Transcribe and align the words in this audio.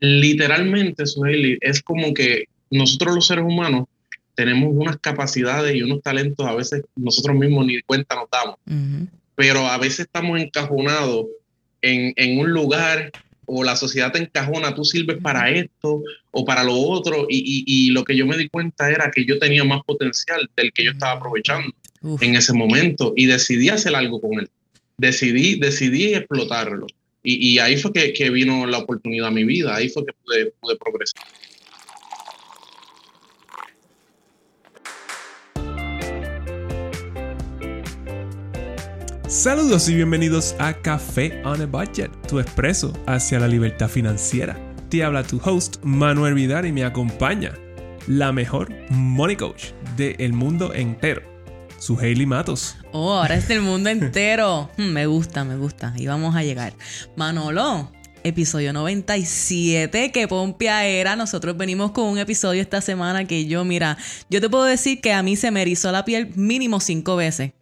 literalmente, 0.00 1.06
Suheli, 1.06 1.58
es 1.60 1.82
como 1.82 2.12
que 2.14 2.44
nosotros 2.70 3.14
los 3.14 3.26
seres 3.26 3.44
humanos 3.44 3.84
tenemos 4.34 4.72
unas 4.74 4.96
capacidades 4.98 5.74
y 5.74 5.82
unos 5.82 6.02
talentos 6.02 6.46
a 6.46 6.54
veces 6.54 6.82
nosotros 6.96 7.36
mismos 7.36 7.66
ni 7.66 7.80
cuenta 7.82 8.14
nos 8.14 8.30
damos, 8.30 8.56
pero 9.34 9.66
a 9.66 9.76
veces 9.78 10.00
estamos 10.00 10.40
encajonados 10.40 11.26
en, 11.82 12.12
en, 12.16 12.38
un 12.38 12.50
lugar 12.50 13.10
o 13.44 13.64
la 13.64 13.76
sociedad 13.76 14.12
te 14.12 14.20
encajona, 14.20 14.74
tú 14.74 14.84
sirves 14.84 15.18
para 15.20 15.50
esto 15.50 16.02
o 16.30 16.44
para 16.44 16.62
lo 16.64 16.74
otro 16.74 17.26
y, 17.28 17.64
y, 17.66 17.90
lo 17.90 18.04
que 18.04 18.16
yo 18.16 18.26
me 18.26 18.36
di 18.36 18.48
cuenta 18.48 18.90
era 18.90 19.10
que 19.10 19.24
yo 19.24 19.38
tenía 19.38 19.64
más 19.64 19.82
potencial 19.84 20.48
del 20.56 20.72
que 20.72 20.84
yo 20.84 20.92
estaba 20.92 21.12
aprovechando 21.12 21.74
en 22.20 22.34
ese 22.34 22.52
momento 22.52 23.12
y 23.16 23.26
decidí 23.26 23.68
hacer 23.68 23.94
algo 23.94 24.20
con 24.20 24.40
él, 24.40 24.48
decidí, 24.96 25.58
decidí 25.58 26.14
explotarlo. 26.14 26.86
Y, 27.22 27.58
ahí 27.58 27.76
fue 27.76 27.92
que, 27.92 28.12
que, 28.14 28.30
vino 28.30 28.66
la 28.66 28.78
oportunidad 28.78 29.28
a 29.28 29.30
mi 29.30 29.44
vida, 29.44 29.74
ahí 29.74 29.90
fue 29.90 30.06
que 30.06 30.12
pude, 30.24 30.52
pude 30.60 30.76
progresar. 30.76 31.22
Saludos 39.28 39.88
y 39.88 39.94
bienvenidos 39.94 40.56
a 40.58 40.72
Café 40.72 41.40
on 41.44 41.60
a 41.60 41.66
Budget, 41.66 42.10
tu 42.26 42.40
expreso 42.40 42.92
hacia 43.06 43.38
la 43.38 43.46
libertad 43.46 43.88
financiera. 43.88 44.58
Te 44.88 45.04
habla 45.04 45.22
tu 45.22 45.40
host 45.44 45.76
Manuel 45.84 46.34
Vidal 46.34 46.66
y 46.66 46.72
me 46.72 46.84
acompaña 46.84 47.52
la 48.08 48.32
mejor 48.32 48.70
money 48.90 49.36
coach 49.36 49.66
del 49.96 50.32
mundo 50.32 50.74
entero, 50.74 51.22
su 51.80 51.98
Hailey 51.98 52.26
Matos. 52.26 52.76
Oh, 52.92 53.14
ahora 53.14 53.34
es 53.34 53.48
del 53.48 53.62
mundo 53.62 53.90
entero. 53.90 54.70
Hmm, 54.76 54.92
me 54.92 55.06
gusta, 55.06 55.44
me 55.44 55.56
gusta. 55.56 55.94
Y 55.96 56.06
vamos 56.06 56.36
a 56.36 56.42
llegar. 56.42 56.74
Manolo, 57.16 57.90
episodio 58.22 58.72
97, 58.72 60.12
que 60.12 60.28
Pompia 60.28 60.86
era. 60.86 61.16
Nosotros 61.16 61.56
venimos 61.56 61.92
con 61.92 62.06
un 62.06 62.18
episodio 62.18 62.62
esta 62.62 62.80
semana 62.80 63.24
que 63.24 63.46
yo, 63.46 63.64
mira, 63.64 63.96
yo 64.28 64.40
te 64.40 64.48
puedo 64.48 64.64
decir 64.64 65.00
que 65.00 65.12
a 65.12 65.22
mí 65.22 65.36
se 65.36 65.50
me 65.50 65.62
erizó 65.62 65.90
la 65.90 66.04
piel 66.04 66.30
mínimo 66.36 66.80
cinco 66.80 67.16
veces 67.16 67.52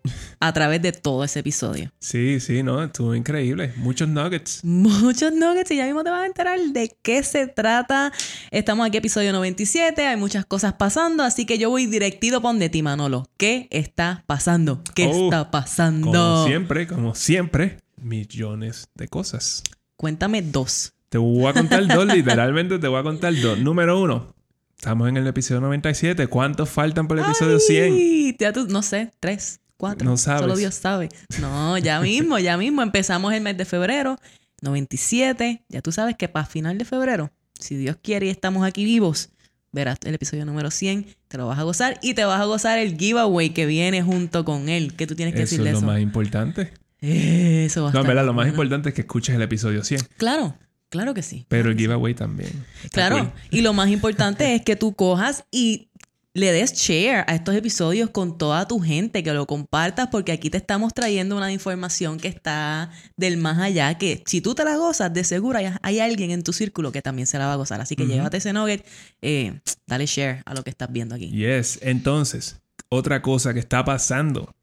a 0.41 0.53
través 0.53 0.83
de 0.83 0.93
todo 0.93 1.25
ese 1.25 1.41
episodio. 1.41 1.93
Sí, 1.99 2.41
sí, 2.41 2.63
no, 2.63 2.83
estuvo 2.83 3.15
increíble. 3.15 3.73
Muchos 3.77 4.09
nuggets. 4.09 4.65
Muchos 4.65 5.33
nuggets 5.33 5.71
y 5.71 5.77
ya 5.77 5.85
mismo 5.87 6.05
te 6.05 6.11
vas 6.11 6.23
a 6.23 6.27
enterar 6.27 6.59
de 6.61 6.97
qué 7.03 7.23
se 7.23 7.47
trata. 7.47 8.13
Estamos 8.51 8.87
aquí, 8.87 8.99
episodio 8.99 9.33
97, 9.33 10.07
hay 10.07 10.17
muchas 10.17 10.45
cosas 10.45 10.75
pasando, 10.75 11.23
así 11.23 11.47
que 11.47 11.59
yo 11.59 11.71
voy 11.71 11.87
directito 11.87 12.43
por 12.43 12.49
de 12.57 12.69
ti, 12.69 12.83
Manolo. 12.83 13.29
¿Qué 13.37 13.69
está 13.71 14.25
pasando? 14.27 14.83
¿Qué 14.95 15.07
oh, 15.07 15.25
está 15.25 15.51
pasando? 15.51 16.11
Como 16.11 16.47
siempre, 16.47 16.87
como 16.87 17.15
siempre, 17.15 17.79
millones 18.01 18.89
de 18.95 19.09
cosas. 19.09 19.63
Cuéntame 19.99 20.43
dos. 20.43 20.93
Te 21.09 21.19
voy 21.19 21.45
a 21.47 21.53
contar 21.53 21.85
dos, 21.89 22.07
literalmente 22.15 22.79
te 22.79 22.87
voy 22.87 23.01
a 23.01 23.03
contar 23.03 23.35
dos. 23.35 23.59
Número 23.59 24.01
uno, 24.01 24.33
estamos 24.77 25.09
en 25.09 25.17
el 25.17 25.27
episodio 25.27 25.61
97. 25.61 26.29
¿Cuántos 26.29 26.69
faltan 26.71 27.09
para 27.09 27.23
el 27.23 27.27
episodio 27.27 27.59
100? 27.59 28.37
Ya 28.39 28.53
tú, 28.53 28.69
no 28.69 28.83
sé, 28.83 29.11
tres, 29.19 29.59
cuatro. 29.77 30.09
No 30.09 30.17
sabes. 30.17 30.43
Solo 30.43 30.55
Dios 30.55 30.77
sabe. 30.77 31.09
No, 31.41 31.77
ya 31.79 32.01
mismo, 32.01 32.39
ya 32.39 32.57
mismo. 32.57 32.81
Empezamos 32.83 33.35
el 33.35 33.41
mes 33.41 33.59
de 33.59 33.65
febrero, 33.65 34.21
97. 34.63 35.65
Ya 35.69 35.83
tú 35.83 35.91
sabes 35.91 36.15
que 36.17 36.29
para 36.29 36.47
final 36.47 36.79
de 36.79 36.85
febrero, 36.85 37.33
si 37.59 37.75
Dios 37.75 37.97
quiere 38.01 38.27
y 38.27 38.31
estamos 38.31 38.65
aquí 38.65 38.85
vivos, 38.85 39.31
verás 39.73 39.99
el 40.05 40.15
episodio 40.15 40.45
número 40.45 40.71
100, 40.71 41.07
te 41.27 41.39
lo 41.39 41.49
vas 41.49 41.59
a 41.59 41.65
gozar 41.65 41.99
y 42.03 42.15
te 42.15 42.25
vas 42.25 42.41
a 42.41 42.45
gozar 42.45 42.79
el 42.79 42.97
giveaway 42.97 43.51
que 43.51 43.67
viene 43.67 44.05
junto 44.05 44.45
con 44.45 44.69
él. 44.69 44.95
¿Qué 44.95 45.09
tú 45.09 45.17
tienes 45.17 45.35
que 45.35 45.41
decirle 45.41 45.71
eso? 45.71 45.79
Es 45.79 45.83
lo 45.83 45.89
más 45.89 46.01
importante. 46.01 46.73
Eso 47.01 47.85
va 47.85 47.93
No, 47.93 48.03
verdad, 48.03 48.25
lo 48.25 48.35
más 48.35 48.49
importante 48.49 48.89
es 48.91 48.95
que 48.95 49.03
escuches 49.03 49.35
el 49.35 49.43
episodio 49.43 49.85
100. 49.85 50.01
Claro, 50.17 50.57
claro 50.89 51.15
que 51.15 51.23
sí. 51.23 51.47
Pero 51.49 51.71
el 51.71 51.79
giveaway 51.79 52.15
también. 52.15 52.65
Claro, 52.93 53.33
y 53.51 53.61
lo 53.61 53.73
más 53.73 53.89
importante 53.91 54.55
es 54.57 54.63
que 54.63 54.77
tú 54.77 54.95
cojas 54.95 55.45
y 55.51 55.89
le 56.35 56.53
des 56.53 56.73
share 56.75 57.25
a 57.27 57.35
estos 57.35 57.55
episodios 57.55 58.11
con 58.11 58.39
toda 58.39 58.67
tu 58.69 58.81
gente, 58.81 59.23
que 59.23 59.33
lo 59.33 59.47
compartas, 59.47 60.09
porque 60.09 60.33
aquí 60.33 60.51
te 60.51 60.59
estamos 60.59 60.95
trayendo 60.95 61.37
una 61.37 61.53
información 61.53 62.19
que 62.19 62.29
está 62.29 62.91
del 63.17 63.37
más 63.37 63.59
allá, 63.59 63.97
que 63.99 64.23
si 64.27 64.41
tú 64.41 64.55
te 64.55 64.65
la 64.65 64.77
gozas, 64.77 65.13
de 65.13 65.25
seguro 65.25 65.59
hay, 65.83 66.01
alguien 66.01 66.31
en 66.31 66.43
tu 66.43 66.53
círculo 66.53 66.93
que 66.93 67.03
también 67.03 67.27
se 67.27 67.39
la 67.39 67.47
va 67.47 67.55
a 67.55 67.57
gozar. 67.57 67.81
Así 67.81 67.97
que 67.97 68.07
llévate 68.07 68.37
ese 68.37 68.53
nugget, 68.53 68.87
eh, 69.23 69.61
dale 69.87 70.07
share 70.07 70.43
a 70.47 70.55
lo 70.55 70.63
que 70.63 70.71
estás 70.71 70.93
viendo 70.93 71.15
aquí. 71.15 71.31
Yes, 71.31 71.79
entonces, 71.83 72.61
otra 72.89 73.21
cosa 73.23 73.53
que 73.53 73.61
está 73.61 73.85
pasando 73.85 74.55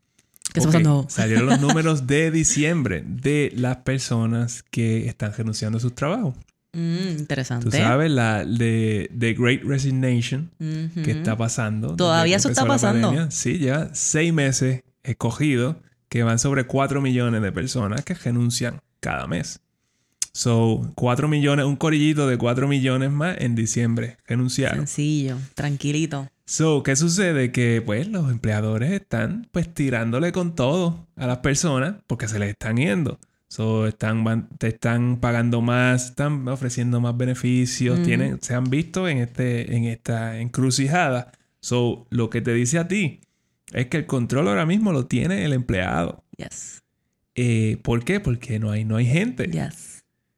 ¿Qué 0.55 0.59
está 0.61 0.71
pasando? 0.71 1.05
Salieron 1.09 1.47
los 1.47 1.59
números 1.61 2.07
de 2.07 2.31
diciembre 2.31 3.03
de 3.05 3.51
las 3.55 3.77
personas 3.77 4.63
que 4.63 5.07
están 5.07 5.33
renunciando 5.33 5.77
a 5.77 5.81
sus 5.81 5.93
trabajos. 5.93 6.33
Mm, 6.73 7.19
interesante. 7.19 7.66
Tú 7.66 7.71
sabes, 7.71 8.09
la 8.09 8.45
de, 8.45 9.35
Great 9.38 9.63
Resignation 9.63 10.49
que 11.03 11.11
está 11.11 11.38
pasando. 11.38 11.95
Todavía 11.95 12.38
eso 12.38 12.49
está 12.49 12.66
pasando. 12.66 13.13
Sí, 13.31 13.59
ya 13.59 13.89
seis 13.93 14.33
meses 14.33 14.83
escogidos 15.03 15.75
que 16.09 16.23
van 16.23 16.39
sobre 16.39 16.66
4 16.66 17.01
millones 17.01 17.41
de 17.41 17.51
personas 17.51 18.03
que 18.03 18.13
renuncian 18.13 18.81
cada 19.01 19.27
mes. 19.27 19.59
So, 20.31 20.91
4 20.95 21.27
millones, 21.27 21.66
un 21.66 21.75
corillito 21.75 22.27
de 22.27 22.37
4 22.37 22.67
millones 22.67 23.11
más 23.11 23.37
en 23.39 23.55
diciembre 23.55 24.17
renunciaron. 24.27 24.79
Sencillo, 24.79 25.37
tranquilito. 25.53 26.29
So, 26.45 26.83
¿qué 26.83 26.95
sucede? 26.95 27.51
Que 27.51 27.81
pues 27.83 28.07
los 28.07 28.29
empleadores 28.29 28.91
están 28.91 29.47
pues 29.51 29.73
tirándole 29.73 30.31
con 30.31 30.53
todo 30.53 31.07
a 31.16 31.25
las 31.25 31.39
personas 31.39 31.95
porque 32.06 32.28
se 32.28 32.38
les 32.38 32.50
están 32.50 32.78
yendo. 32.78 33.19
So, 33.47 33.88
están, 33.88 34.50
te 34.57 34.67
están 34.67 35.17
pagando 35.19 35.61
más, 35.61 36.09
están 36.09 36.47
ofreciendo 36.47 37.00
más 37.00 37.16
beneficios, 37.17 38.01
tienen, 38.03 38.41
se 38.41 38.53
han 38.53 38.66
visto 38.66 39.07
en, 39.07 39.19
este, 39.19 39.75
en 39.75 39.85
esta 39.85 40.39
encrucijada. 40.39 41.31
So, 41.61 42.05
lo 42.09 42.29
que 42.29 42.41
te 42.41 42.53
dice 42.53 42.79
a 42.79 42.88
ti 42.88 43.22
es 43.72 43.88
que 43.88 43.97
el 43.97 44.05
control 44.05 44.47
ahora 44.47 44.66
mismo 44.66 44.91
lo 44.91 45.07
tiene 45.07 45.45
el 45.45 45.53
empleado. 45.53 46.23
Yes. 46.38 46.84
Eh, 47.34 47.78
¿Por 47.84 48.03
qué? 48.03 48.19
Porque 48.19 48.59
no 48.59 48.72
hay, 48.72 48.85
no 48.85 48.97
hay 48.97 49.05
gente. 49.05 49.47
Yes. 49.47 49.94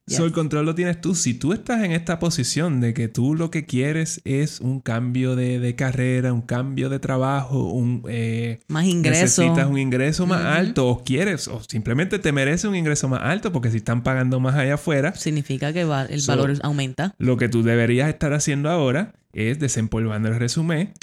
So, 0.07 0.25
el 0.25 0.31
control 0.31 0.65
lo 0.65 0.73
tienes 0.73 1.01
tú. 1.01 1.15
Si 1.15 1.33
tú 1.33 1.51
estás 1.51 1.83
en 1.83 1.91
esta 1.91 2.17
posición 2.17 2.79
de 2.79 2.93
que 2.93 3.09
tú 3.09 3.35
lo 3.35 3.51
que 3.51 3.65
quieres 3.65 4.21
es 4.23 4.61
un 4.61 4.79
cambio 4.79 5.35
de, 5.35 5.75
carrera, 5.75 6.31
un 6.31 6.41
cambio 6.41 6.89
de 6.89 6.99
trabajo, 6.99 7.65
un... 7.65 8.03
Eh, 8.07 8.59
más 8.67 8.85
ingreso. 8.85 9.41
Necesitas 9.41 9.67
un 9.67 9.77
ingreso 9.77 10.25
más 10.25 10.45
alto 10.45 10.87
o 10.87 11.03
quieres, 11.03 11.49
o 11.49 11.61
simplemente 11.67 12.19
te 12.19 12.31
mereces 12.31 12.65
un 12.65 12.75
ingreso 12.75 13.09
más 13.09 13.21
alto 13.21 13.51
porque 13.51 13.69
si 13.69 13.77
están 13.77 14.01
pagando 14.01 14.39
más 14.39 14.55
allá 14.55 14.75
afuera... 14.75 15.13
Significa 15.13 15.73
que 15.73 15.81
el 15.81 16.21
valor 16.25 16.53
aumenta. 16.63 17.13
Lo 17.17 17.35
que 17.35 17.49
tú 17.49 17.63
deberías 17.63 18.07
estar 18.07 18.31
haciendo 18.33 18.69
ahora 18.69 19.13
es 19.33 19.59
desempolvando 19.59 20.29
el 20.29 20.35
resumen 20.35 20.93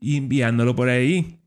y 0.00 0.16
enviándolo 0.16 0.74
por 0.74 0.88
ahí 0.88 1.37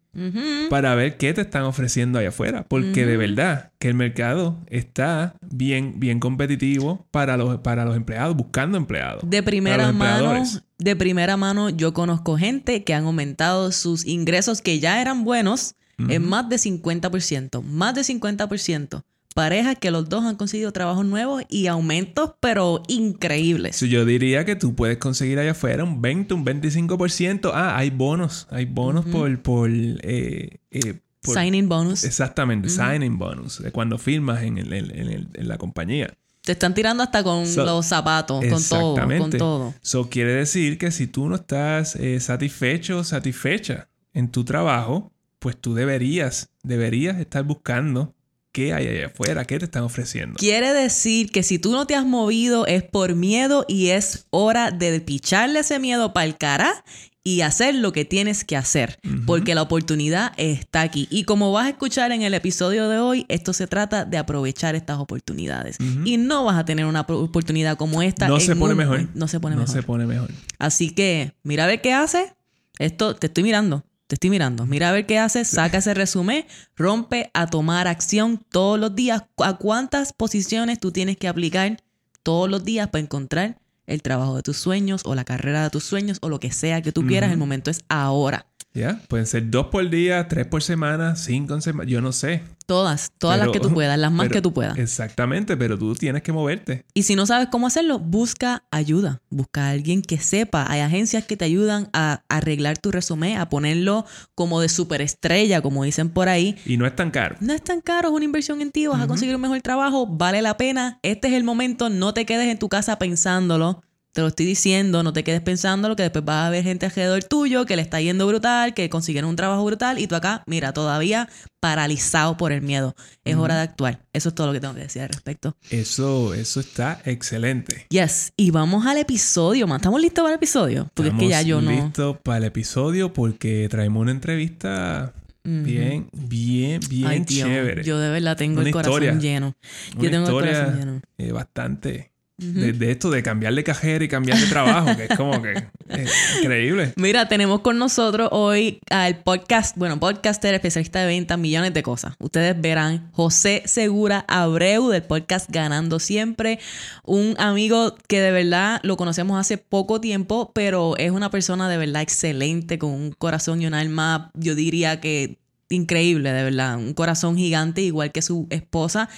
para 0.69 0.95
ver 0.95 1.17
qué 1.17 1.33
te 1.33 1.41
están 1.41 1.63
ofreciendo 1.63 2.19
allá 2.19 2.29
afuera. 2.29 2.65
Porque 2.67 3.05
de 3.05 3.17
verdad 3.17 3.71
que 3.79 3.87
el 3.87 3.93
mercado 3.93 4.59
está 4.67 5.35
bien, 5.41 5.99
bien 5.99 6.19
competitivo 6.19 7.07
para 7.11 7.37
los, 7.37 7.59
para 7.59 7.85
los 7.85 7.95
empleados, 7.95 8.35
buscando 8.35 8.77
empleados. 8.77 9.23
De 9.29 9.43
primera 9.43 9.91
mano, 9.91 10.43
de 10.77 10.95
primera 10.95 11.37
mano, 11.37 11.69
yo 11.69 11.93
conozco 11.93 12.37
gente 12.37 12.83
que 12.83 12.93
han 12.93 13.05
aumentado 13.05 13.71
sus 13.71 14.05
ingresos 14.05 14.61
que 14.61 14.79
ya 14.79 15.01
eran 15.01 15.23
buenos 15.23 15.75
en 16.09 16.27
más 16.27 16.49
de 16.49 16.55
50%. 16.55 17.61
Más 17.61 17.93
de 17.93 18.01
50% 18.01 19.03
parejas 19.33 19.77
que 19.79 19.91
los 19.91 20.09
dos 20.09 20.25
han 20.25 20.35
conseguido 20.35 20.71
trabajos 20.71 21.05
nuevos 21.05 21.43
y 21.49 21.67
aumentos, 21.67 22.33
pero 22.39 22.83
increíbles. 22.87 23.79
yo 23.79 24.05
diría 24.05 24.45
que 24.45 24.55
tú 24.55 24.75
puedes 24.75 24.97
conseguir 24.97 25.39
allá 25.39 25.51
afuera 25.51 25.83
un 25.83 26.01
20, 26.01 26.33
un 26.33 26.45
25%. 26.45 27.51
Ah, 27.53 27.77
hay 27.77 27.89
bonos. 27.89 28.47
Hay 28.49 28.65
bonos 28.65 29.05
por... 29.05 29.41
por, 29.41 29.69
eh, 29.71 30.59
eh, 30.71 30.99
signing 31.23 31.69
bonus. 31.69 32.03
Exactamente, 32.03 32.69
signing 32.69 33.17
bonus. 33.17 33.61
Cuando 33.71 33.97
firmas 33.97 34.43
en, 34.43 34.57
en, 34.57 35.47
la 35.47 35.57
compañía. 35.57 36.13
Te 36.41 36.53
están 36.53 36.73
tirando 36.73 37.03
hasta 37.03 37.23
con 37.23 37.43
los 37.55 37.85
zapatos, 37.85 38.43
con 38.45 38.63
todo, 38.63 39.07
con 39.19 39.29
todo. 39.29 39.73
Eso 39.83 40.09
quiere 40.09 40.33
decir 40.33 40.79
que 40.79 40.89
si 40.89 41.05
tú 41.05 41.29
no 41.29 41.35
estás 41.35 41.95
eh, 41.95 42.19
satisfecho 42.19 42.99
o 42.99 43.03
satisfecha 43.03 43.89
en 44.13 44.31
tu 44.31 44.43
trabajo, 44.43 45.11
pues 45.37 45.55
tú 45.55 45.75
deberías, 45.75 46.49
deberías 46.63 47.19
estar 47.19 47.43
buscando 47.43 48.15
¿Qué 48.51 48.73
hay 48.73 48.87
allá 48.87 49.07
afuera? 49.07 49.45
¿Qué 49.45 49.59
te 49.59 49.65
están 49.65 49.83
ofreciendo? 49.83 50.35
Quiere 50.37 50.73
decir 50.73 51.31
que 51.31 51.41
si 51.41 51.57
tú 51.57 51.71
no 51.71 51.87
te 51.87 51.95
has 51.95 52.05
movido 52.05 52.65
es 52.65 52.83
por 52.83 53.15
miedo 53.15 53.65
y 53.67 53.89
es 53.89 54.25
hora 54.29 54.71
de 54.71 54.99
picharle 54.99 55.59
ese 55.59 55.79
miedo 55.79 56.11
para 56.11 56.25
el 56.25 56.37
cara 56.37 56.83
y 57.23 57.41
hacer 57.41 57.75
lo 57.75 57.93
que 57.93 58.03
tienes 58.03 58.43
que 58.43 58.57
hacer, 58.57 58.99
porque 59.27 59.53
la 59.53 59.61
oportunidad 59.61 60.33
está 60.37 60.81
aquí. 60.81 61.07
Y 61.11 61.23
como 61.23 61.51
vas 61.51 61.67
a 61.67 61.69
escuchar 61.69 62.11
en 62.11 62.23
el 62.23 62.33
episodio 62.33 62.89
de 62.89 62.97
hoy, 62.97 63.25
esto 63.29 63.53
se 63.53 63.67
trata 63.67 64.05
de 64.05 64.17
aprovechar 64.17 64.75
estas 64.75 64.97
oportunidades. 64.97 65.77
Y 66.03 66.17
no 66.17 66.43
vas 66.45 66.57
a 66.57 66.65
tener 66.65 66.85
una 66.85 67.01
oportunidad 67.01 67.77
como 67.77 68.01
esta. 68.01 68.27
No 68.27 68.39
se 68.39 68.55
pone 68.55 68.73
mejor. 68.73 69.07
No 69.13 69.27
se 69.27 69.39
pone 69.39 69.55
mejor. 69.55 69.69
No 69.69 69.73
se 69.73 69.83
pone 69.83 70.05
mejor. 70.07 70.31
Así 70.57 70.89
que, 70.89 71.33
mira 71.43 71.65
a 71.65 71.67
ver 71.67 71.81
qué 71.81 71.93
hace. 71.93 72.33
Esto 72.79 73.15
te 73.15 73.27
estoy 73.27 73.43
mirando. 73.43 73.85
Te 74.11 74.15
estoy 74.15 74.29
mirando. 74.29 74.65
Mira 74.65 74.89
a 74.89 74.91
ver 74.91 75.05
qué 75.05 75.19
haces, 75.19 75.47
saca 75.47 75.77
ese 75.77 75.93
resumen, 75.93 76.45
rompe 76.75 77.31
a 77.33 77.47
tomar 77.47 77.87
acción 77.87 78.43
todos 78.49 78.77
los 78.77 78.93
días. 78.93 79.23
¿A 79.37 79.55
cuántas 79.55 80.11
posiciones 80.11 80.81
tú 80.81 80.91
tienes 80.91 81.15
que 81.15 81.29
aplicar 81.29 81.81
todos 82.21 82.49
los 82.49 82.65
días 82.65 82.89
para 82.89 83.03
encontrar 83.03 83.61
el 83.87 84.01
trabajo 84.01 84.35
de 84.35 84.41
tus 84.43 84.57
sueños 84.57 85.03
o 85.05 85.15
la 85.15 85.23
carrera 85.23 85.63
de 85.63 85.69
tus 85.69 85.85
sueños 85.85 86.17
o 86.19 86.27
lo 86.27 86.41
que 86.41 86.51
sea 86.51 86.81
que 86.81 86.91
tú 86.91 87.07
quieras, 87.07 87.31
el 87.31 87.37
momento 87.37 87.71
es 87.71 87.85
ahora. 87.87 88.47
Ya, 88.73 89.01
pueden 89.09 89.27
ser 89.27 89.49
dos 89.49 89.67
por 89.67 89.89
día, 89.89 90.29
tres 90.29 90.47
por 90.47 90.63
semana, 90.63 91.17
cinco 91.17 91.55
en 91.55 91.61
semana, 91.61 91.89
yo 91.89 91.99
no 91.99 92.13
sé. 92.13 92.41
Todas, 92.65 93.11
todas 93.17 93.37
las 93.37 93.49
que 93.49 93.59
tú 93.59 93.73
puedas, 93.73 93.99
las 93.99 94.13
más 94.13 94.29
que 94.29 94.41
tú 94.41 94.53
puedas. 94.53 94.77
Exactamente, 94.77 95.57
pero 95.57 95.77
tú 95.77 95.93
tienes 95.93 96.21
que 96.21 96.31
moverte. 96.31 96.85
Y 96.93 97.03
si 97.03 97.15
no 97.15 97.25
sabes 97.25 97.49
cómo 97.51 97.67
hacerlo, 97.67 97.99
busca 97.99 98.63
ayuda. 98.71 99.21
Busca 99.29 99.65
a 99.65 99.69
alguien 99.71 100.01
que 100.01 100.19
sepa. 100.19 100.65
Hay 100.71 100.79
agencias 100.79 101.25
que 101.25 101.35
te 101.35 101.43
ayudan 101.43 101.89
a 101.91 102.23
arreglar 102.29 102.77
tu 102.77 102.91
resumen, 102.91 103.37
a 103.39 103.49
ponerlo 103.49 104.05
como 104.35 104.61
de 104.61 104.69
superestrella, 104.69 105.61
como 105.61 105.83
dicen 105.83 106.09
por 106.09 106.29
ahí. 106.29 106.55
Y 106.65 106.77
no 106.77 106.87
es 106.87 106.95
tan 106.95 107.11
caro. 107.11 107.35
No 107.41 107.51
es 107.51 107.61
tan 107.61 107.81
caro, 107.81 108.07
es 108.07 108.13
una 108.13 108.23
inversión 108.23 108.61
en 108.61 108.71
ti, 108.71 108.87
vas 108.87 109.01
a 109.01 109.07
conseguir 109.07 109.35
un 109.35 109.41
mejor 109.41 109.61
trabajo, 109.61 110.07
vale 110.07 110.41
la 110.41 110.55
pena. 110.55 110.97
Este 111.03 111.27
es 111.27 111.33
el 111.33 111.43
momento, 111.43 111.89
no 111.89 112.13
te 112.13 112.25
quedes 112.25 112.47
en 112.47 112.57
tu 112.57 112.69
casa 112.69 112.97
pensándolo 112.97 113.83
te 114.13 114.21
lo 114.21 114.27
estoy 114.27 114.45
diciendo, 114.45 115.03
no 115.03 115.13
te 115.13 115.23
quedes 115.23 115.41
pensando 115.41 115.87
lo 115.87 115.95
que 115.95 116.03
después 116.03 116.25
va 116.27 116.43
a 116.43 116.47
haber 116.47 116.63
gente 116.63 116.85
alrededor 116.85 117.23
tuyo 117.23 117.65
que 117.65 117.75
le 117.75 117.81
está 117.81 118.01
yendo 118.01 118.27
brutal, 118.27 118.73
que 118.73 118.89
consiguieron 118.89 119.29
un 119.29 119.35
trabajo 119.35 119.63
brutal 119.63 119.99
y 119.99 120.07
tú 120.07 120.15
acá, 120.15 120.43
mira, 120.47 120.73
todavía 120.73 121.29
paralizado 121.61 122.37
por 122.37 122.51
el 122.51 122.61
miedo. 122.61 122.95
Es 123.23 123.35
hora 123.35 123.55
de 123.55 123.61
actuar. 123.61 123.99
Eso 124.13 124.29
es 124.29 124.35
todo 124.35 124.47
lo 124.47 124.53
que 124.53 124.59
tengo 124.59 124.73
que 124.73 124.81
decir 124.81 125.03
al 125.03 125.09
respecto. 125.09 125.55
Eso, 125.69 126.33
eso 126.33 126.59
está 126.59 127.01
excelente. 127.05 127.85
Yes. 127.89 128.33
Y 128.35 128.51
vamos 128.51 128.85
al 128.85 128.97
episodio, 128.97 129.67
man. 129.67 129.77
¿Estamos 129.77 130.01
listos 130.01 130.23
para 130.23 130.33
el 130.33 130.37
episodio? 130.37 130.89
Porque 130.93 131.11
es 131.11 131.17
que 131.17 131.27
ya 131.29 131.41
yo 131.43 131.61
no. 131.61 131.71
listos 131.71 132.17
para 132.23 132.39
el 132.39 132.43
episodio 132.45 133.13
porque 133.13 133.67
traemos 133.69 134.01
una 134.01 134.11
entrevista 134.11 135.13
Bien, 135.43 136.07
bien, 136.13 136.79
bien 136.87 137.25
chévere. 137.25 137.83
Yo 137.83 137.97
de 137.97 138.09
verdad 138.11 138.37
tengo 138.37 138.61
el 138.61 138.71
corazón 138.71 139.19
lleno. 139.19 139.55
Yo 139.97 140.11
tengo 140.11 140.27
el 140.27 140.33
corazón 140.33 140.79
lleno. 140.79 141.01
Eh, 141.17 141.31
bastante 141.31 142.10
de, 142.41 142.91
esto 142.91 143.11
de 143.11 143.21
cambiar 143.21 143.53
de 143.53 143.63
cajera 143.63 144.03
y 144.03 144.07
cambiar 144.07 144.37
de 144.39 144.47
trabajo, 144.47 144.95
que 144.97 145.05
es 145.05 145.15
como 145.15 145.41
que 145.41 145.67
increíble. 146.41 146.93
Mira, 146.95 147.27
tenemos 147.27 147.61
con 147.61 147.77
nosotros 147.77 148.29
hoy 148.31 148.79
al 148.89 149.19
podcast, 149.19 149.77
bueno, 149.77 149.99
podcaster, 149.99 150.53
especialista 150.53 150.99
de 151.01 151.07
venta, 151.07 151.37
millones 151.37 151.73
de 151.73 151.83
cosas. 151.83 152.15
Ustedes 152.19 152.59
verán 152.59 153.11
José 153.13 153.63
Segura 153.65 154.25
Abreu 154.27 154.89
del 154.89 155.03
podcast 155.03 155.49
Ganando 155.51 155.99
Siempre, 155.99 156.59
un 157.03 157.35
amigo 157.37 157.95
que 158.07 158.21
de 158.21 158.31
verdad 158.31 158.79
lo 158.83 158.97
conocemos 158.97 159.39
hace 159.39 159.57
poco 159.57 160.01
tiempo, 160.01 160.51
pero 160.53 160.97
es 160.97 161.11
una 161.11 161.29
persona 161.29 161.69
de 161.69 161.77
verdad 161.77 162.01
excelente, 162.01 162.79
con 162.79 162.91
un 162.91 163.11
corazón 163.11 163.61
y 163.61 163.67
un 163.67 163.73
alma, 163.73 164.31
yo 164.33 164.55
diría 164.55 164.99
que 164.99 165.40
increíble, 165.71 166.31
de 166.31 166.43
verdad. 166.43 166.77
Un 166.77 166.93
corazón 166.93 167.37
gigante, 167.37 167.81
igual 167.81 168.11
que 168.11 168.21
su 168.21 168.47
esposa. 168.49 169.09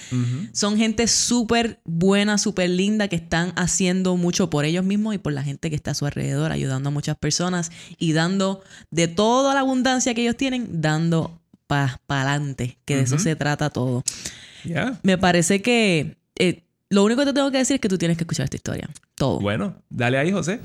Son 0.52 0.76
gente 0.76 1.06
súper 1.06 1.80
buena, 1.84 2.38
súper 2.38 2.70
linda, 2.70 3.08
que 3.08 3.16
están 3.16 3.52
haciendo 3.56 4.16
mucho 4.16 4.50
por 4.50 4.64
ellos 4.64 4.84
mismos 4.84 5.14
y 5.14 5.18
por 5.18 5.32
la 5.32 5.42
gente 5.42 5.70
que 5.70 5.76
está 5.76 5.92
a 5.92 5.94
su 5.94 6.06
alrededor, 6.06 6.52
ayudando 6.52 6.88
a 6.88 6.92
muchas 6.92 7.16
personas 7.16 7.70
y 7.98 8.12
dando 8.12 8.62
de 8.90 9.08
toda 9.08 9.54
la 9.54 9.60
abundancia 9.60 10.14
que 10.14 10.22
ellos 10.22 10.36
tienen, 10.36 10.80
dando 10.80 11.40
para 11.66 12.00
adelante, 12.08 12.78
que 12.84 12.96
de 12.96 13.02
eso 13.02 13.18
se 13.18 13.36
trata 13.36 13.70
todo. 13.70 14.04
Me 15.02 15.18
parece 15.18 15.62
que 15.62 16.16
eh, 16.38 16.62
lo 16.90 17.04
único 17.04 17.20
que 17.20 17.26
te 17.26 17.32
tengo 17.32 17.50
que 17.50 17.58
decir 17.58 17.74
es 17.74 17.80
que 17.80 17.88
tú 17.88 17.98
tienes 17.98 18.16
que 18.16 18.24
escuchar 18.24 18.44
esta 18.44 18.56
historia. 18.56 18.88
Todo. 19.14 19.40
Bueno, 19.40 19.74
dale 19.90 20.18
ahí, 20.18 20.32
José. 20.32 20.60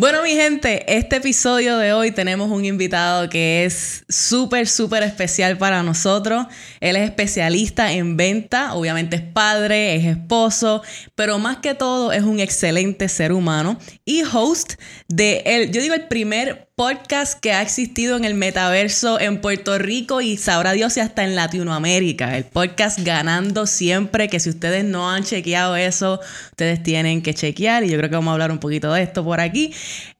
Bueno, 0.00 0.22
mi 0.22 0.30
gente, 0.30 0.96
este 0.96 1.16
episodio 1.16 1.76
de 1.76 1.92
hoy 1.92 2.12
tenemos 2.12 2.52
un 2.52 2.64
invitado 2.64 3.28
que 3.28 3.64
es 3.64 4.04
súper, 4.08 4.68
súper 4.68 5.02
especial 5.02 5.58
para 5.58 5.82
nosotros. 5.82 6.46
Él 6.78 6.94
es 6.94 7.02
especialista 7.02 7.92
en 7.92 8.16
venta, 8.16 8.74
obviamente 8.74 9.16
es 9.16 9.22
padre, 9.22 9.96
es 9.96 10.04
esposo, 10.04 10.82
pero 11.16 11.40
más 11.40 11.56
que 11.56 11.74
todo 11.74 12.12
es 12.12 12.22
un 12.22 12.38
excelente 12.38 13.08
ser 13.08 13.32
humano 13.32 13.76
y 14.04 14.22
host 14.22 14.74
de 15.08 15.42
el, 15.44 15.72
yo 15.72 15.82
digo 15.82 15.94
el 15.94 16.06
primer 16.06 16.67
podcast 16.78 17.40
que 17.40 17.52
ha 17.52 17.60
existido 17.60 18.16
en 18.16 18.24
el 18.24 18.34
metaverso 18.34 19.18
en 19.18 19.40
Puerto 19.40 19.78
Rico 19.78 20.20
y 20.20 20.36
sabrá 20.36 20.74
Dios 20.74 20.92
si 20.92 21.00
hasta 21.00 21.24
en 21.24 21.34
Latinoamérica. 21.34 22.36
El 22.36 22.44
podcast 22.44 23.00
Ganando 23.00 23.66
Siempre, 23.66 24.28
que 24.28 24.38
si 24.38 24.48
ustedes 24.48 24.84
no 24.84 25.10
han 25.10 25.24
chequeado 25.24 25.74
eso, 25.74 26.20
ustedes 26.50 26.80
tienen 26.80 27.20
que 27.20 27.34
chequear 27.34 27.82
y 27.82 27.90
yo 27.90 27.98
creo 27.98 28.10
que 28.10 28.14
vamos 28.14 28.30
a 28.30 28.34
hablar 28.34 28.52
un 28.52 28.60
poquito 28.60 28.92
de 28.92 29.02
esto 29.02 29.24
por 29.24 29.40
aquí. 29.40 29.74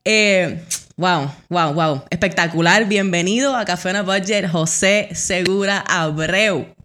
Eh, 0.05 0.60
wow, 0.96 1.31
wow, 1.49 1.72
wow. 1.75 2.02
Espectacular. 2.10 2.88
Bienvenido 2.88 3.54
a 3.54 3.64
Café 3.64 3.96
on 3.96 4.04
Budget, 4.04 4.50
José 4.50 5.11
Segura 5.12 5.78
Abreu. 5.87 6.77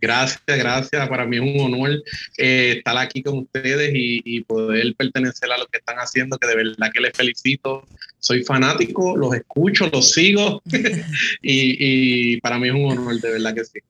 Gracias, 0.00 0.40
gracias. 0.46 1.08
Para 1.08 1.26
mí 1.26 1.36
es 1.36 1.42
un 1.42 1.60
honor 1.60 1.90
eh, 2.38 2.74
estar 2.78 2.96
aquí 2.96 3.22
con 3.22 3.38
ustedes 3.38 3.90
y, 3.94 4.40
poder 4.44 4.94
pertenecer 4.96 5.52
a 5.52 5.58
lo 5.58 5.66
que 5.66 5.78
están 5.78 5.96
haciendo, 5.96 6.38
que 6.38 6.48
de 6.48 6.56
verdad 6.56 6.90
que 6.92 7.00
les 7.00 7.12
felicito. 7.16 7.86
Soy 8.18 8.42
fanático, 8.42 9.16
los 9.16 9.34
escucho, 9.34 9.88
los 9.92 10.10
sigo 10.12 10.62
y, 11.42 12.32
y, 12.32 12.40
para 12.40 12.58
mí 12.58 12.68
es 12.68 12.74
un 12.74 12.86
honor, 12.86 13.20
de 13.20 13.32
verdad 13.32 13.54
que 13.54 13.64
sí. 13.64 13.80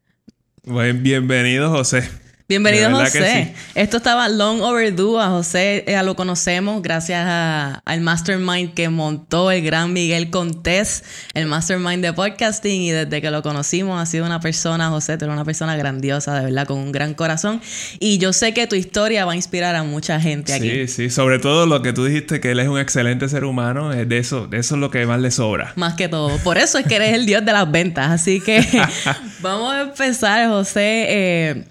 Buen, 0.64 1.02
bienvenido, 1.02 1.70
José. 1.70 2.08
Bienvenido 2.50 2.90
José. 2.90 3.54
Esto 3.76 3.98
estaba 3.98 4.28
long 4.28 4.60
overdue. 4.60 5.20
A 5.20 5.28
José 5.28 5.84
ya 5.86 6.02
lo 6.02 6.16
conocemos 6.16 6.82
gracias 6.82 7.24
al 7.24 8.00
mastermind 8.00 8.74
que 8.74 8.88
montó 8.88 9.52
el 9.52 9.62
gran 9.62 9.92
Miguel 9.92 10.30
Contés, 10.30 11.04
el 11.34 11.46
mastermind 11.46 12.04
de 12.04 12.12
podcasting. 12.12 12.82
Y 12.82 12.90
desde 12.90 13.22
que 13.22 13.30
lo 13.30 13.44
conocimos 13.44 14.02
ha 14.02 14.04
sido 14.04 14.26
una 14.26 14.40
persona, 14.40 14.88
José, 14.88 15.16
tú 15.16 15.26
eres 15.26 15.34
una 15.34 15.44
persona 15.44 15.76
grandiosa, 15.76 16.40
de 16.40 16.46
verdad, 16.46 16.66
con 16.66 16.78
un 16.78 16.90
gran 16.90 17.14
corazón. 17.14 17.60
Y 18.00 18.18
yo 18.18 18.32
sé 18.32 18.52
que 18.52 18.66
tu 18.66 18.74
historia 18.74 19.24
va 19.24 19.34
a 19.34 19.36
inspirar 19.36 19.76
a 19.76 19.84
mucha 19.84 20.18
gente 20.20 20.52
aquí. 20.52 20.70
Sí, 20.70 20.88
sí. 20.88 21.10
Sobre 21.10 21.38
todo 21.38 21.66
lo 21.66 21.82
que 21.82 21.92
tú 21.92 22.04
dijiste, 22.04 22.40
que 22.40 22.50
él 22.50 22.58
es 22.58 22.66
un 22.66 22.80
excelente 22.80 23.28
ser 23.28 23.44
humano. 23.44 23.90
De 23.90 24.18
eso, 24.18 24.48
de 24.48 24.58
eso 24.58 24.74
es 24.74 24.80
lo 24.80 24.90
que 24.90 25.06
más 25.06 25.20
le 25.20 25.30
sobra. 25.30 25.72
Más 25.76 25.94
que 25.94 26.08
todo. 26.08 26.36
Por 26.38 26.58
eso 26.58 26.78
es 26.78 26.86
que 26.88 26.96
eres 26.96 27.14
el 27.14 27.26
dios 27.26 27.44
de 27.44 27.52
las 27.52 27.70
ventas. 27.70 28.10
Así 28.10 28.40
que 28.40 28.66
vamos 29.40 29.72
a 29.72 29.82
empezar, 29.82 30.48
José. 30.48 31.06
Eh, 31.08 31.64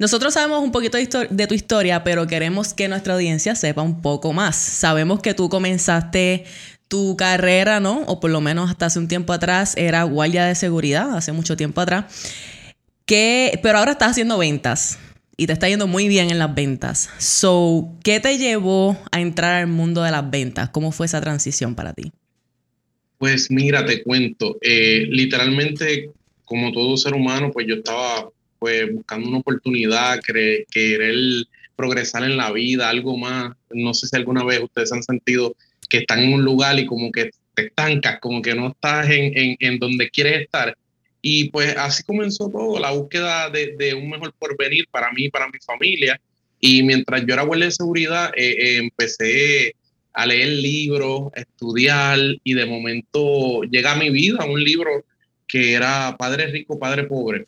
nosotros 0.00 0.32
sabemos 0.32 0.62
un 0.62 0.72
poquito 0.72 0.96
de, 0.96 1.46
tu 1.46 1.54
historia, 1.54 2.02
pero 2.02 2.26
queremos 2.26 2.72
que 2.72 2.88
nuestra 2.88 3.12
audiencia 3.12 3.54
sepa 3.54 3.82
un 3.82 4.00
poco 4.00 4.32
más. 4.32 4.56
Sabemos 4.56 5.20
que 5.20 5.34
tú 5.34 5.50
comenzaste 5.50 6.44
tu 6.88 7.18
carrera, 7.18 7.80
¿no? 7.80 8.04
O 8.06 8.18
por 8.18 8.30
lo 8.30 8.40
menos 8.40 8.70
hasta 8.70 8.86
hace 8.86 8.98
un 8.98 9.08
tiempo 9.08 9.34
atrás 9.34 9.76
era 9.76 10.02
guardia 10.04 10.46
de 10.46 10.54
seguridad, 10.54 11.14
hace 11.14 11.32
mucho 11.32 11.54
tiempo 11.54 11.82
atrás. 11.82 12.06
Que, 13.04 13.60
pero 13.62 13.76
ahora 13.76 13.92
estás 13.92 14.12
haciendo 14.12 14.38
ventas 14.38 14.98
y 15.36 15.46
te 15.46 15.52
está 15.52 15.68
yendo 15.68 15.86
muy 15.86 16.08
bien 16.08 16.30
en 16.30 16.38
las 16.38 16.54
ventas. 16.54 17.10
So, 17.18 17.94
¿qué 18.02 18.20
te 18.20 18.38
llevó 18.38 18.96
a 19.12 19.20
entrar 19.20 19.56
al 19.56 19.66
mundo 19.66 20.02
de 20.02 20.12
las 20.12 20.30
ventas? 20.30 20.70
¿Cómo 20.70 20.92
fue 20.92 21.04
esa 21.04 21.20
transición 21.20 21.74
para 21.74 21.92
ti? 21.92 22.10
Pues 23.18 23.50
mira, 23.50 23.84
te 23.84 24.02
cuento. 24.02 24.56
Eh, 24.62 25.06
literalmente, 25.10 26.08
como 26.46 26.72
todo 26.72 26.96
ser 26.96 27.12
humano, 27.12 27.50
pues 27.52 27.66
yo 27.68 27.74
estaba 27.74 28.30
pues 28.60 28.92
buscando 28.92 29.28
una 29.28 29.38
oportunidad, 29.38 30.20
querer 30.20 31.16
progresar 31.74 32.24
en 32.24 32.36
la 32.36 32.52
vida, 32.52 32.90
algo 32.90 33.16
más. 33.16 33.56
No 33.70 33.94
sé 33.94 34.06
si 34.06 34.14
alguna 34.14 34.44
vez 34.44 34.60
ustedes 34.62 34.92
han 34.92 35.02
sentido 35.02 35.56
que 35.88 35.98
están 35.98 36.20
en 36.20 36.34
un 36.34 36.44
lugar 36.44 36.78
y 36.78 36.86
como 36.86 37.10
que 37.10 37.30
te 37.54 37.66
estancas, 37.66 38.20
como 38.20 38.42
que 38.42 38.54
no 38.54 38.68
estás 38.68 39.08
en, 39.08 39.56
en, 39.58 39.78
donde 39.78 40.10
quieres 40.10 40.42
estar. 40.42 40.76
Y 41.22 41.48
pues 41.50 41.74
así 41.76 42.02
comenzó 42.02 42.50
todo, 42.50 42.78
la 42.78 42.90
búsqueda 42.92 43.50
de, 43.50 43.94
un 43.94 44.10
mejor 44.10 44.34
porvenir 44.38 44.86
para 44.90 45.10
mí 45.12 45.30
para 45.30 45.48
mi 45.48 45.58
familia. 45.58 46.20
Y 46.60 46.82
mientras 46.82 47.24
yo 47.26 47.32
era 47.32 47.42
guardia 47.42 47.66
de 47.66 47.72
seguridad, 47.72 48.30
eh, 48.36 48.56
eh, 48.58 48.76
empecé 48.76 49.74
a 50.12 50.26
leer 50.26 50.48
libros, 50.48 51.32
a 51.34 51.40
estudiar 51.40 52.18
y 52.44 52.54
de 52.54 52.66
momento 52.66 53.62
llega 53.62 53.92
a 53.92 53.96
mi 53.96 54.10
vida 54.10 54.44
un 54.44 54.62
libro 54.62 55.04
que 55.46 55.72
era 55.72 56.14
Padre 56.18 56.46
Rico, 56.48 56.78
Padre 56.78 57.04
Pobre. 57.04 57.44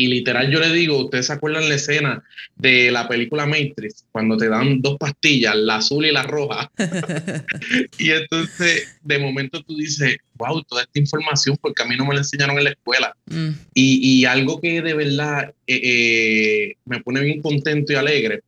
Y 0.00 0.06
literal 0.06 0.48
yo 0.48 0.60
le 0.60 0.72
digo, 0.72 0.96
ustedes 0.96 1.26
se 1.26 1.32
acuerdan 1.32 1.68
la 1.68 1.74
escena 1.74 2.22
de 2.54 2.92
la 2.92 3.08
película 3.08 3.46
Matrix, 3.46 4.04
cuando 4.12 4.36
te 4.36 4.48
dan 4.48 4.80
dos 4.80 4.96
pastillas, 4.96 5.56
la 5.56 5.76
azul 5.76 6.06
y 6.06 6.12
la 6.12 6.22
roja. 6.22 6.70
y 7.98 8.10
entonces 8.10 8.96
de 9.02 9.18
momento 9.18 9.60
tú 9.64 9.76
dices, 9.76 10.18
wow, 10.36 10.62
toda 10.62 10.82
esta 10.82 11.00
información, 11.00 11.58
porque 11.60 11.82
a 11.82 11.86
mí 11.86 11.96
no 11.96 12.06
me 12.06 12.14
la 12.14 12.20
enseñaron 12.20 12.56
en 12.58 12.64
la 12.64 12.70
escuela. 12.70 13.12
Mm. 13.26 13.48
Y, 13.74 14.24
algo 14.24 14.60
que 14.60 14.82
de 14.82 14.94
verdad 14.94 15.52
eh, 15.66 15.80
eh, 15.82 16.76
me 16.84 17.00
pone 17.00 17.20
bien 17.20 17.42
contento 17.42 17.92
y 17.92 17.96
alegre 17.96 18.42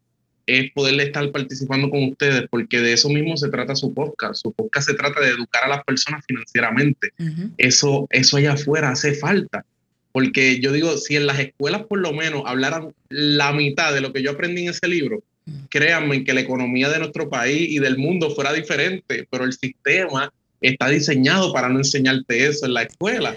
es 0.47 0.71
poderle 0.73 1.05
estar 1.05 1.29
participando 1.33 1.91
con 1.91 2.05
ustedes, 2.05 2.45
porque 2.49 2.79
de 2.79 2.93
eso 2.93 3.09
mismo 3.09 3.37
se 3.37 3.49
trata 3.49 3.75
su 3.75 3.93
podcast. 3.93 4.41
Su 4.41 4.53
podcast 4.53 4.89
se 4.89 4.95
trata 4.95 5.21
de 5.21 5.31
educar 5.31 5.65
a 5.65 5.69
las 5.69 5.85
personas 5.85 6.25
financieramente. 6.27 7.13
eso, 7.59 8.07
eso 8.11 8.37
allá 8.37 8.53
afuera 8.53 8.91
hace 8.91 9.15
falta. 9.15 9.65
Porque 10.13 10.61
yo 10.61 10.73
digo, 10.73 10.97
si 10.97 11.17
en 11.17 11.27
las 11.27 11.39
escuelas 11.39 11.85
por 11.85 12.01
lo 12.01 12.13
menos 12.13 12.43
hablaran 12.47 12.93
la 13.09 13.53
mitad 13.53 13.93
de 13.93 14.01
lo 14.01 14.13
que 14.13 14.23
yo 14.23 14.33
aprendí 14.33 14.63
en 14.63 14.71
ese 14.71 14.89
libro, 14.89 15.23
mm. 15.47 15.65
créanme 15.69 16.25
que 16.25 16.35
la 16.35 16.41
economía 16.41 16.89
de 16.89 16.99
nuestro 16.99 17.29
país 17.29 17.71
y 17.71 17.79
del 17.79 17.99
mundo 17.99 18.31
fuera 18.31 18.53
diferente, 18.53 19.27
pero 19.31 19.45
el 19.45 19.53
sistema 19.53 20.33
está 20.61 20.89
diseñado 20.89 21.53
para 21.53 21.69
no 21.69 21.79
enseñarte 21.79 22.47
eso 22.47 22.67
en 22.67 22.75
la 22.75 22.83
escuela. 22.83 23.37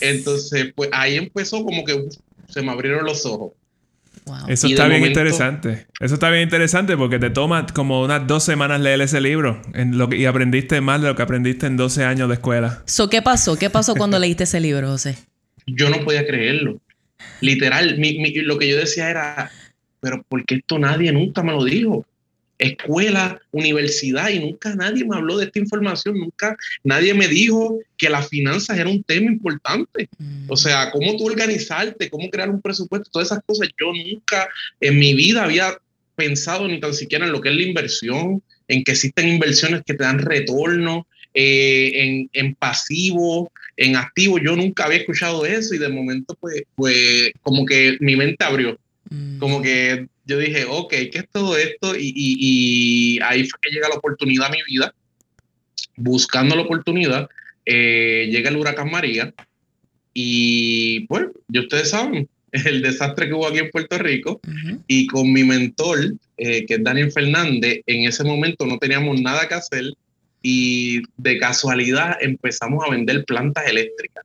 Entonces, 0.00 0.72
pues 0.74 0.88
ahí 0.92 1.16
empezó 1.16 1.64
como 1.64 1.84
que 1.84 2.08
se 2.48 2.62
me 2.62 2.70
abrieron 2.70 3.04
los 3.04 3.26
ojos. 3.26 3.52
Eso 4.46 4.68
está 4.68 4.86
bien 4.86 5.04
interesante. 5.04 5.86
Eso 6.00 6.14
está 6.14 6.30
bien 6.30 6.42
interesante 6.44 6.96
porque 6.96 7.18
te 7.18 7.30
toma 7.30 7.66
como 7.72 8.02
unas 8.02 8.26
dos 8.26 8.44
semanas 8.44 8.80
leer 8.80 9.00
ese 9.00 9.20
libro 9.20 9.60
en 9.74 9.98
lo 9.98 10.12
y 10.14 10.26
aprendiste 10.26 10.80
más 10.80 11.00
de 11.00 11.08
lo 11.08 11.16
que 11.16 11.22
aprendiste 11.22 11.66
en 11.66 11.76
12 11.76 12.04
años 12.04 12.28
de 12.28 12.34
escuela. 12.34 12.82
So, 12.86 13.10
¿Qué 13.10 13.20
pasó? 13.20 13.56
¿Qué 13.56 13.70
pasó 13.70 13.94
cuando 13.94 14.18
leíste 14.18 14.44
ese 14.44 14.60
libro, 14.60 14.88
José? 14.88 15.16
Yo 15.66 15.90
no 15.90 16.04
podía 16.04 16.26
creerlo. 16.26 16.80
Literal, 17.40 17.96
lo 17.98 18.58
que 18.58 18.68
yo 18.68 18.76
decía 18.76 19.10
era, 19.10 19.50
pero 20.00 20.22
¿por 20.24 20.44
qué 20.44 20.56
esto 20.56 20.78
nadie 20.78 21.12
nunca 21.12 21.42
me 21.42 21.52
lo 21.52 21.64
dijo? 21.64 22.06
escuela, 22.62 23.40
universidad 23.50 24.30
y 24.30 24.38
nunca 24.38 24.74
nadie 24.74 25.04
me 25.04 25.16
habló 25.16 25.36
de 25.38 25.46
esta 25.46 25.58
información, 25.58 26.18
nunca 26.18 26.56
nadie 26.84 27.12
me 27.14 27.28
dijo 27.28 27.78
que 27.96 28.08
las 28.08 28.28
finanzas 28.28 28.78
era 28.78 28.88
un 28.88 29.02
tema 29.02 29.30
importante. 29.30 30.08
O 30.48 30.56
sea, 30.56 30.90
cómo 30.90 31.16
tú 31.16 31.26
organizarte, 31.26 32.08
cómo 32.08 32.30
crear 32.30 32.50
un 32.50 32.60
presupuesto, 32.60 33.10
todas 33.10 33.28
esas 33.28 33.40
cosas. 33.44 33.68
Yo 33.78 33.92
nunca 33.92 34.48
en 34.80 34.98
mi 34.98 35.14
vida 35.14 35.44
había 35.44 35.76
pensado 36.14 36.68
ni 36.68 36.78
tan 36.78 36.94
siquiera 36.94 37.26
en 37.26 37.32
lo 37.32 37.40
que 37.40 37.48
es 37.48 37.56
la 37.56 37.62
inversión, 37.62 38.42
en 38.68 38.84
que 38.84 38.92
existen 38.92 39.28
inversiones 39.28 39.82
que 39.84 39.94
te 39.94 40.04
dan 40.04 40.20
retorno, 40.20 41.06
eh, 41.34 41.92
en, 41.94 42.30
en, 42.32 42.54
pasivo, 42.54 43.50
en 43.76 43.96
activo. 43.96 44.38
Yo 44.38 44.56
nunca 44.56 44.84
había 44.84 44.98
escuchado 44.98 45.44
eso 45.46 45.74
y 45.74 45.78
de 45.78 45.88
momento 45.88 46.36
pues, 46.40 46.62
pues 46.74 47.32
como 47.42 47.64
que 47.66 47.96
mi 48.00 48.16
mente 48.16 48.44
abrió. 48.44 48.78
Como 49.38 49.60
que 49.60 50.06
yo 50.24 50.38
dije, 50.38 50.64
ok, 50.64 50.90
¿qué 50.90 51.18
es 51.18 51.28
todo 51.30 51.56
esto? 51.56 51.94
Y, 51.98 53.18
ahí 53.22 53.44
fue 53.44 53.58
que 53.60 53.70
llega 53.70 53.88
la 53.88 53.96
oportunidad 53.96 54.46
a 54.46 54.50
mi 54.50 54.62
vida. 54.66 54.94
Buscando 55.96 56.56
la 56.56 56.62
oportunidad, 56.62 57.28
eh, 57.66 58.28
llega 58.30 58.50
el 58.50 58.56
huracán 58.56 58.90
María. 58.90 59.34
Y 60.14 61.00
pues, 61.06 61.26
ya 61.48 61.60
ustedes 61.60 61.90
saben, 61.90 62.28
el 62.52 62.82
desastre 62.82 63.26
que 63.26 63.34
hubo 63.34 63.46
aquí 63.46 63.58
en 63.58 63.70
Puerto 63.70 63.98
Rico. 63.98 64.40
Y 64.86 65.06
con 65.06 65.32
mi 65.32 65.44
mentor, 65.44 66.14
eh, 66.36 66.64
que 66.66 66.74
es 66.74 66.84
Daniel 66.84 67.12
Fernández, 67.12 67.80
en 67.86 68.06
ese 68.06 68.24
momento 68.24 68.64
no 68.66 68.78
teníamos 68.78 69.20
nada 69.20 69.48
que 69.48 69.54
hacer. 69.54 69.84
Y 70.42 71.02
de 71.16 71.38
casualidad 71.38 72.16
empezamos 72.20 72.84
a 72.84 72.90
vender 72.90 73.24
plantas 73.24 73.66
eléctricas. 73.68 74.24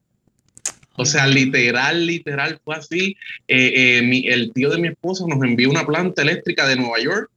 O 1.00 1.05
sea, 1.05 1.27
literal, 1.27 2.07
literal, 2.07 2.59
fue 2.63 2.75
así. 2.75 3.15
Eh, 3.47 4.00
eh, 4.01 4.24
el 4.25 4.51
tío 4.51 4.71
de 4.71 4.79
mi 4.79 4.88
esposo 4.88 5.27
nos 5.27 5.41
envió 5.43 5.69
una 5.69 5.86
planta 5.86 6.24
eléctrica 6.24 6.67
de 6.67 6.75
Nueva 6.75 7.00
York 7.00 7.29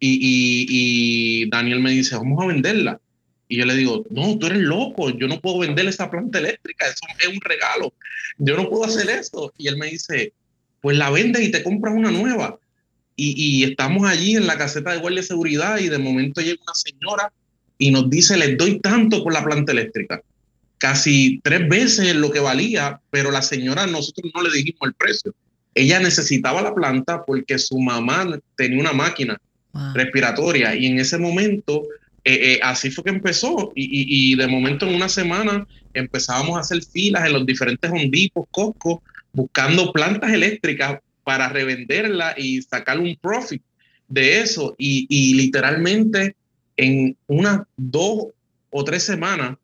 y, 0.00 1.48
Daniel 1.50 1.80
me 1.80 1.90
dice, 1.90 2.16
vamos 2.16 2.42
a 2.42 2.46
venderla. 2.46 3.00
Y 3.48 3.58
yo 3.58 3.66
le 3.66 3.76
digo, 3.76 4.04
no, 4.10 4.38
tú 4.38 4.46
eres 4.46 4.58
loco, 4.58 5.10
yo 5.10 5.28
no 5.28 5.40
puedo 5.40 5.58
vender 5.58 5.86
esa 5.86 6.10
planta 6.10 6.38
eléctrica, 6.38 6.86
eso 6.86 7.04
es 7.20 7.28
un 7.28 7.40
regalo, 7.42 7.92
yo 8.38 8.56
no 8.56 8.70
puedo 8.70 8.84
hacer 8.84 9.10
eso. 9.10 9.52
Y 9.58 9.68
él 9.68 9.76
me 9.76 9.88
dice, 9.88 10.32
pues 10.80 10.96
la 10.96 11.10
vendes 11.10 11.42
y 11.42 11.50
te 11.50 11.62
compras 11.62 11.94
una 11.94 12.10
nueva. 12.10 12.58
Y, 13.14 13.34
y 13.36 13.64
estamos 13.64 14.08
allí 14.08 14.36
en 14.36 14.46
la 14.46 14.56
caseta 14.56 14.92
de 14.92 14.98
guardia 14.98 15.20
de 15.20 15.26
seguridad 15.26 15.78
y 15.78 15.90
de 15.90 15.98
momento 15.98 16.40
llega 16.40 16.62
una 16.62 16.74
señora 16.74 17.32
y 17.82 17.90
nos 17.90 18.08
dice, 18.08 18.36
les 18.36 18.56
doy 18.56 18.78
tanto 18.78 19.24
por 19.24 19.32
la 19.32 19.42
planta 19.42 19.72
eléctrica 19.72 20.22
casi 20.78 21.40
tres 21.42 21.68
veces 21.68 22.14
lo 22.14 22.30
que 22.30 22.40
valía, 22.40 23.00
pero 23.10 23.30
la 23.30 23.42
señora 23.42 23.86
nosotros 23.86 24.32
no 24.34 24.42
le 24.42 24.50
dijimos 24.50 24.80
el 24.82 24.94
precio. 24.94 25.32
Ella 25.76 26.00
necesitaba 26.00 26.60
la 26.60 26.74
planta 26.74 27.24
porque 27.24 27.56
su 27.58 27.78
mamá 27.78 28.38
tenía 28.56 28.80
una 28.80 28.92
máquina 28.92 29.40
respiratoria 29.94 30.74
y 30.74 30.86
en 30.86 30.98
ese 30.98 31.18
momento 31.18 31.84
eh, 32.24 32.54
eh, 32.54 32.60
así 32.62 32.90
fue 32.90 33.04
que 33.04 33.10
empezó 33.10 33.72
y, 33.74 34.34
de 34.36 34.46
momento 34.48 34.86
en 34.86 34.96
una 34.96 35.08
semana 35.08 35.66
empezábamos 35.94 36.56
a 36.56 36.60
hacer 36.60 36.82
filas 36.84 37.26
en 37.26 37.32
los 37.32 37.46
diferentes 37.46 37.90
hondipos, 37.90 38.46
Costco, 38.50 39.02
buscando 39.32 39.92
plantas 39.92 40.32
eléctricas 40.32 40.98
para 41.22 41.48
revenderla 41.48 42.34
y 42.36 42.60
sacar 42.60 42.98
un 42.98 43.16
profit 43.22 43.62
de 44.08 44.40
eso 44.40 44.74
y, 44.78 45.06
y 45.08 45.34
literalmente 45.34 46.34
en 46.82 47.16
unas 47.26 47.62
dos 47.76 48.26
o 48.70 48.84
tres 48.84 49.02
semanas 49.04 49.56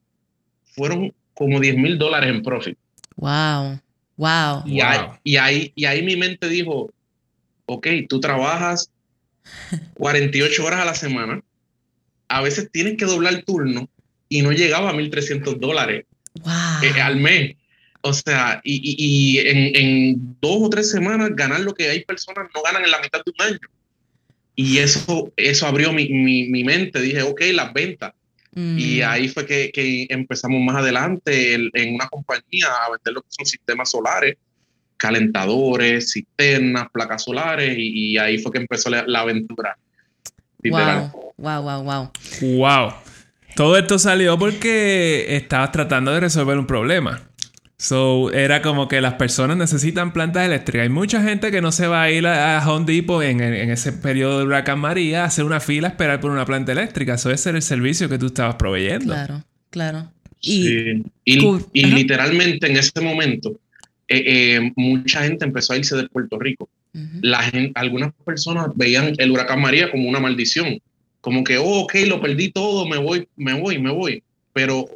fueron 0.75 1.13
como 1.35 1.61
10 1.61 1.77
mil 1.77 1.99
dólares 1.99 2.31
en 2.31 2.43
profit. 2.43 2.79
Wow, 3.17 3.81
wow. 4.17 4.63
Y, 4.67 4.81
Ahí, 4.81 5.73
y, 5.75 5.85
ahí, 5.85 6.03
mi 6.03 6.17
mente 6.17 6.49
dijo, 6.49 6.93
ok, 7.67 7.87
tú 8.09 8.21
trabajas 8.21 8.91
48 9.95 10.65
horas 10.65 10.81
a 10.81 10.85
la 10.85 10.95
semana, 10.95 11.43
a 12.29 12.43
veces 12.43 12.71
tienes 12.71 12.97
que 12.97 13.07
doblar 13.07 13.35
el 13.35 13.45
turno 13.45 13.89
y 14.29 14.43
no 14.43 14.53
llegaba 14.53 14.91
a 14.91 14.95
1.300 14.95 15.59
dólares 15.59 16.05
eh, 16.83 17.01
al 17.01 17.17
mes. 17.17 17.57
O 18.03 18.13
sea, 18.13 18.61
y, 18.63 19.39
en, 19.39 20.37
dos 20.41 20.59
o 20.63 20.71
tres 20.71 20.91
semanas 20.91 21.31
ganar 21.35 21.61
lo 21.61 21.75
que 21.75 21.89
hay 21.89 22.05
personas 22.05 22.49
no 22.55 22.63
ganan 22.63 22.85
en 22.85 22.91
la 22.91 23.01
mitad 23.01 23.21
de 23.25 23.33
un 23.33 23.47
año. 23.47 23.78
Y 24.61 24.79
eso, 24.79 25.33
eso 25.37 25.67
abrió 25.67 25.93
mi, 25.93 26.09
mi 26.09 26.65
mente. 26.65 27.01
Dije, 27.01 27.23
ok, 27.23 27.41
las 27.53 27.73
ventas. 27.73 28.13
Y 28.59 29.01
mm. 29.01 29.09
ahí 29.09 29.29
fue 29.29 29.47
que, 29.47 30.07
empezamos 30.09 30.61
más 30.61 30.77
adelante 30.77 31.55
en 31.55 31.95
una 31.95 32.09
compañía 32.09 32.67
a 32.67 32.91
vender 32.91 33.15
lo 33.15 33.23
que 33.23 33.29
son 33.31 33.47
sistemas 33.47 33.91
solares, 33.91 34.37
calentadores, 34.97 36.13
cisternas, 36.13 36.89
placas 36.93 37.23
solares, 37.25 37.77
y, 37.79 38.19
ahí 38.19 38.39
fue 38.39 38.51
que 38.51 38.59
empezó 38.59 38.91
la, 38.91 39.21
aventura. 39.21 39.79
Wow, 40.65 41.33
wow, 41.37 41.63
wow, 41.63 41.83
wow. 41.83 42.13
Wow. 42.41 42.95
Todo 43.55 43.77
esto 43.77 43.99
salió 43.99 44.37
porque 44.39 45.37
estabas 45.37 45.71
tratando 45.71 46.13
de 46.13 46.21
resolver 46.21 46.59
un 46.59 46.67
problema. 46.67 47.28
So, 47.81 48.33
era 48.33 48.61
como 48.61 48.89
que 48.89 49.01
las 49.01 49.15
personas 49.15 49.57
necesitan 49.57 50.13
plantas 50.13 50.45
eléctricas. 50.45 50.83
Hay 50.83 50.89
mucha 50.89 51.23
gente 51.23 51.53
que 51.53 51.61
no 51.61 51.71
se 51.71 51.87
va 51.87 52.03
a 52.03 52.11
ir 52.11 52.27
a, 52.27 52.61
Home 52.69 52.85
Depot 52.85 53.23
en, 53.23 53.41
ese 53.41 53.93
periodo 53.93 54.41
de 54.41 54.47
huracán 54.47 54.81
María 54.81 55.23
a 55.23 55.27
hacer 55.27 55.45
una 55.45 55.61
fila 55.61 55.87
a 55.87 55.91
esperar 55.93 56.19
por 56.19 56.33
una 56.33 56.45
planta 56.45 56.73
eléctrica. 56.73 57.15
Eso 57.15 57.31
es 57.31 57.47
el 57.47 57.63
servicio 57.63 58.09
que 58.09 58.19
tú 58.19 58.27
estabas 58.27 58.57
proveyendo. 58.57 59.15
Claro, 59.15 59.45
claro. 59.71 60.11
Y, 60.41 61.05
y, 61.25 61.87
literalmente 61.87 62.69
en 62.69 62.77
ese 62.77 63.01
momento, 63.01 63.61
eh, 64.09 64.25
eh, 64.27 64.73
mucha 64.75 65.23
gente 65.23 65.45
empezó 65.45 65.73
a 65.73 65.77
irse 65.77 65.97
de 65.97 66.09
Puerto 66.09 66.37
Rico. 66.39 66.69
La 67.21 67.43
gente, 67.45 67.71
algunas 67.77 68.13
personas 68.25 68.69
veían 68.75 69.13
el 69.19 69.31
huracán 69.31 69.61
María 69.61 69.89
como 69.89 70.09
una 70.09 70.19
maldición. 70.19 70.81
Como 71.21 71.45
que, 71.45 71.59
oh, 71.59 71.83
ok, 71.83 71.95
lo 72.09 72.21
perdí 72.21 72.51
todo, 72.51 72.89
me 72.89 72.97
voy, 72.97 73.29
me 73.37 73.53
voy, 73.53 73.79
me 73.79 73.93
voy. 73.93 74.23
Pero 74.53 74.89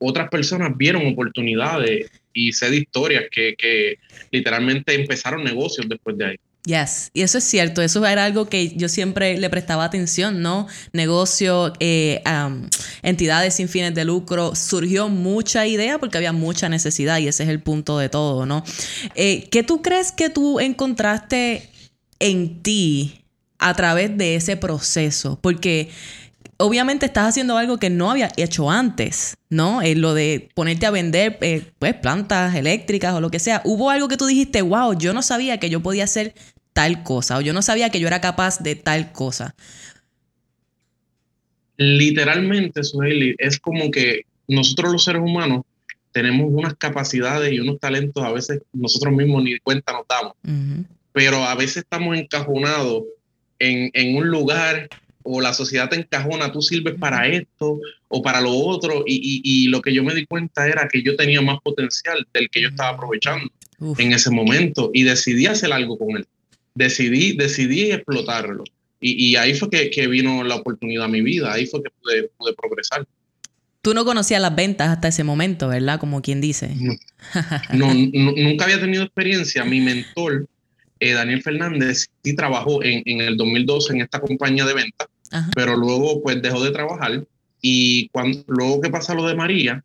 otras 0.00 0.30
personas 0.30 0.74
vieron 0.76 1.06
oportunidades 1.06 2.10
y 2.32 2.52
sé 2.52 2.70
de 2.70 2.78
historias 2.78 3.24
que, 3.30 3.54
que 3.56 3.98
literalmente 4.30 4.94
empezaron 4.94 5.44
negocios 5.44 5.88
después 5.88 6.16
de 6.18 6.26
ahí. 6.26 6.36
Yes, 6.64 7.10
y 7.14 7.22
eso 7.22 7.38
es 7.38 7.44
cierto, 7.44 7.80
eso 7.80 8.04
era 8.04 8.26
algo 8.26 8.50
que 8.50 8.68
yo 8.76 8.90
siempre 8.90 9.38
le 9.38 9.48
prestaba 9.48 9.82
atención, 9.82 10.42
¿no? 10.42 10.68
Negocio, 10.92 11.72
eh, 11.80 12.22
entidades 13.02 13.54
sin 13.54 13.68
fines 13.70 13.94
de 13.94 14.04
lucro, 14.04 14.54
surgió 14.54 15.08
mucha 15.08 15.66
idea 15.66 15.98
porque 15.98 16.18
había 16.18 16.34
mucha 16.34 16.68
necesidad 16.68 17.18
y 17.18 17.28
ese 17.28 17.44
es 17.44 17.48
el 17.48 17.60
punto 17.60 17.96
de 17.96 18.10
todo, 18.10 18.44
¿no? 18.44 18.62
Eh, 19.14 19.48
¿Qué 19.50 19.62
tú 19.62 19.80
crees 19.80 20.12
que 20.12 20.28
tú 20.28 20.60
encontraste 20.60 21.70
en 22.18 22.62
ti 22.62 23.24
a 23.58 23.72
través 23.74 24.14
de 24.18 24.34
ese 24.34 24.58
proceso? 24.58 25.38
Porque 25.40 25.88
obviamente 26.60 27.06
estás 27.06 27.28
haciendo 27.28 27.56
algo 27.56 27.78
que 27.78 27.90
no 27.90 28.10
había 28.10 28.30
hecho 28.36 28.70
antes, 28.70 29.36
¿no? 29.48 29.82
Eh, 29.82 29.94
lo 29.94 30.14
de 30.14 30.50
ponerte 30.54 30.86
a 30.86 30.90
vender 30.90 31.38
eh, 31.40 31.64
pues, 31.78 31.94
plantas 31.94 32.54
eléctricas 32.54 33.14
o 33.14 33.20
lo 33.20 33.30
que 33.30 33.38
sea. 33.38 33.62
¿Hubo 33.64 33.90
algo 33.90 34.08
que 34.08 34.16
tú 34.16 34.26
dijiste, 34.26 34.62
wow, 34.62 34.96
yo 34.96 35.12
no 35.12 35.22
sabía 35.22 35.58
que 35.58 35.70
yo 35.70 35.80
podía 35.80 36.04
hacer 36.04 36.34
tal 36.72 37.02
cosa 37.02 37.38
o 37.38 37.40
yo 37.40 37.52
no 37.52 37.62
sabía 37.62 37.90
que 37.90 37.98
yo 37.98 38.06
era 38.06 38.20
capaz 38.20 38.60
de 38.60 38.76
tal 38.76 39.10
cosa? 39.12 39.54
Literalmente, 41.78 42.84
Suheli, 42.84 43.34
es 43.38 43.58
como 43.58 43.90
que 43.90 44.22
nosotros 44.46 44.92
los 44.92 45.04
seres 45.04 45.22
humanos 45.22 45.62
tenemos 46.12 46.48
unas 46.50 46.74
capacidades 46.74 47.52
y 47.52 47.60
unos 47.60 47.78
talentos 47.80 48.22
a 48.22 48.32
veces 48.32 48.60
nosotros 48.72 49.14
mismos 49.14 49.44
ni 49.44 49.58
cuenta 49.60 49.92
nos 49.92 50.06
damos, 50.06 50.34
pero 51.12 51.44
a 51.44 51.54
veces 51.54 51.78
estamos 51.78 52.18
encajonados 52.18 53.04
en, 53.58 53.90
en 53.94 54.16
un 54.16 54.28
lugar 54.28 54.88
o 55.22 55.40
la 55.40 55.52
sociedad 55.52 55.88
te 55.88 55.96
encajona, 55.96 56.52
tú 56.52 56.62
sirves 56.62 56.94
para 56.98 57.26
esto 57.28 57.78
o 58.08 58.22
para 58.22 58.40
lo 58.40 58.52
otro, 58.52 59.04
y, 59.06 59.68
lo 59.68 59.80
que 59.80 59.92
yo 59.94 60.02
me 60.02 60.14
di 60.14 60.26
cuenta 60.26 60.66
era 60.66 60.88
que 60.88 61.02
yo 61.02 61.16
tenía 61.16 61.40
más 61.40 61.58
potencial 61.62 62.26
del 62.32 62.48
que 62.50 62.62
yo 62.62 62.68
estaba 62.68 62.90
aprovechando 62.90 63.50
en 63.98 64.12
ese 64.12 64.30
momento 64.30 64.90
y 64.92 65.04
decidí 65.04 65.46
hacer 65.46 65.72
algo 65.72 65.98
con 65.98 66.16
él, 66.16 66.26
decidí, 66.74 67.36
decidí 67.36 67.92
explotarlo. 67.92 68.64
Y, 69.02 69.36
ahí 69.36 69.54
fue 69.54 69.70
que, 69.70 70.06
vino 70.08 70.44
la 70.44 70.56
oportunidad 70.56 71.04
a 71.04 71.08
mi 71.08 71.22
vida, 71.22 71.52
ahí 71.52 71.66
fue 71.66 71.82
que 71.82 71.90
pude, 72.02 72.54
progresar. 72.54 73.06
Tú 73.80 73.94
no 73.94 74.04
conocías 74.04 74.42
las 74.42 74.54
ventas 74.54 74.90
hasta 74.90 75.08
ese 75.08 75.24
momento, 75.24 75.68
¿verdad? 75.68 75.98
Como 75.98 76.20
quien 76.20 76.42
dice. 76.42 76.76
No, 77.72 77.94
nunca 78.12 78.64
había 78.64 78.78
tenido 78.78 79.04
experiencia. 79.04 79.64
Mi 79.64 79.80
mentor, 79.80 80.46
eh, 80.98 81.12
Daniel 81.12 81.42
Fernández, 81.42 82.10
sí 82.22 82.36
trabajó 82.36 82.82
en, 82.82 83.02
en, 83.06 83.22
el 83.22 83.38
2012 83.38 83.94
en 83.94 84.00
esta 84.02 84.20
compañía 84.20 84.66
de 84.66 84.74
ventas 84.74 85.08
pero 85.54 85.76
luego 85.76 86.22
pues 86.22 86.40
dejó 86.42 86.62
de 86.62 86.70
trabajar 86.70 87.24
y 87.60 88.08
cuando, 88.08 88.42
luego 88.48 88.80
que 88.80 88.90
pasa 88.90 89.14
lo 89.14 89.26
de 89.26 89.34
María, 89.34 89.84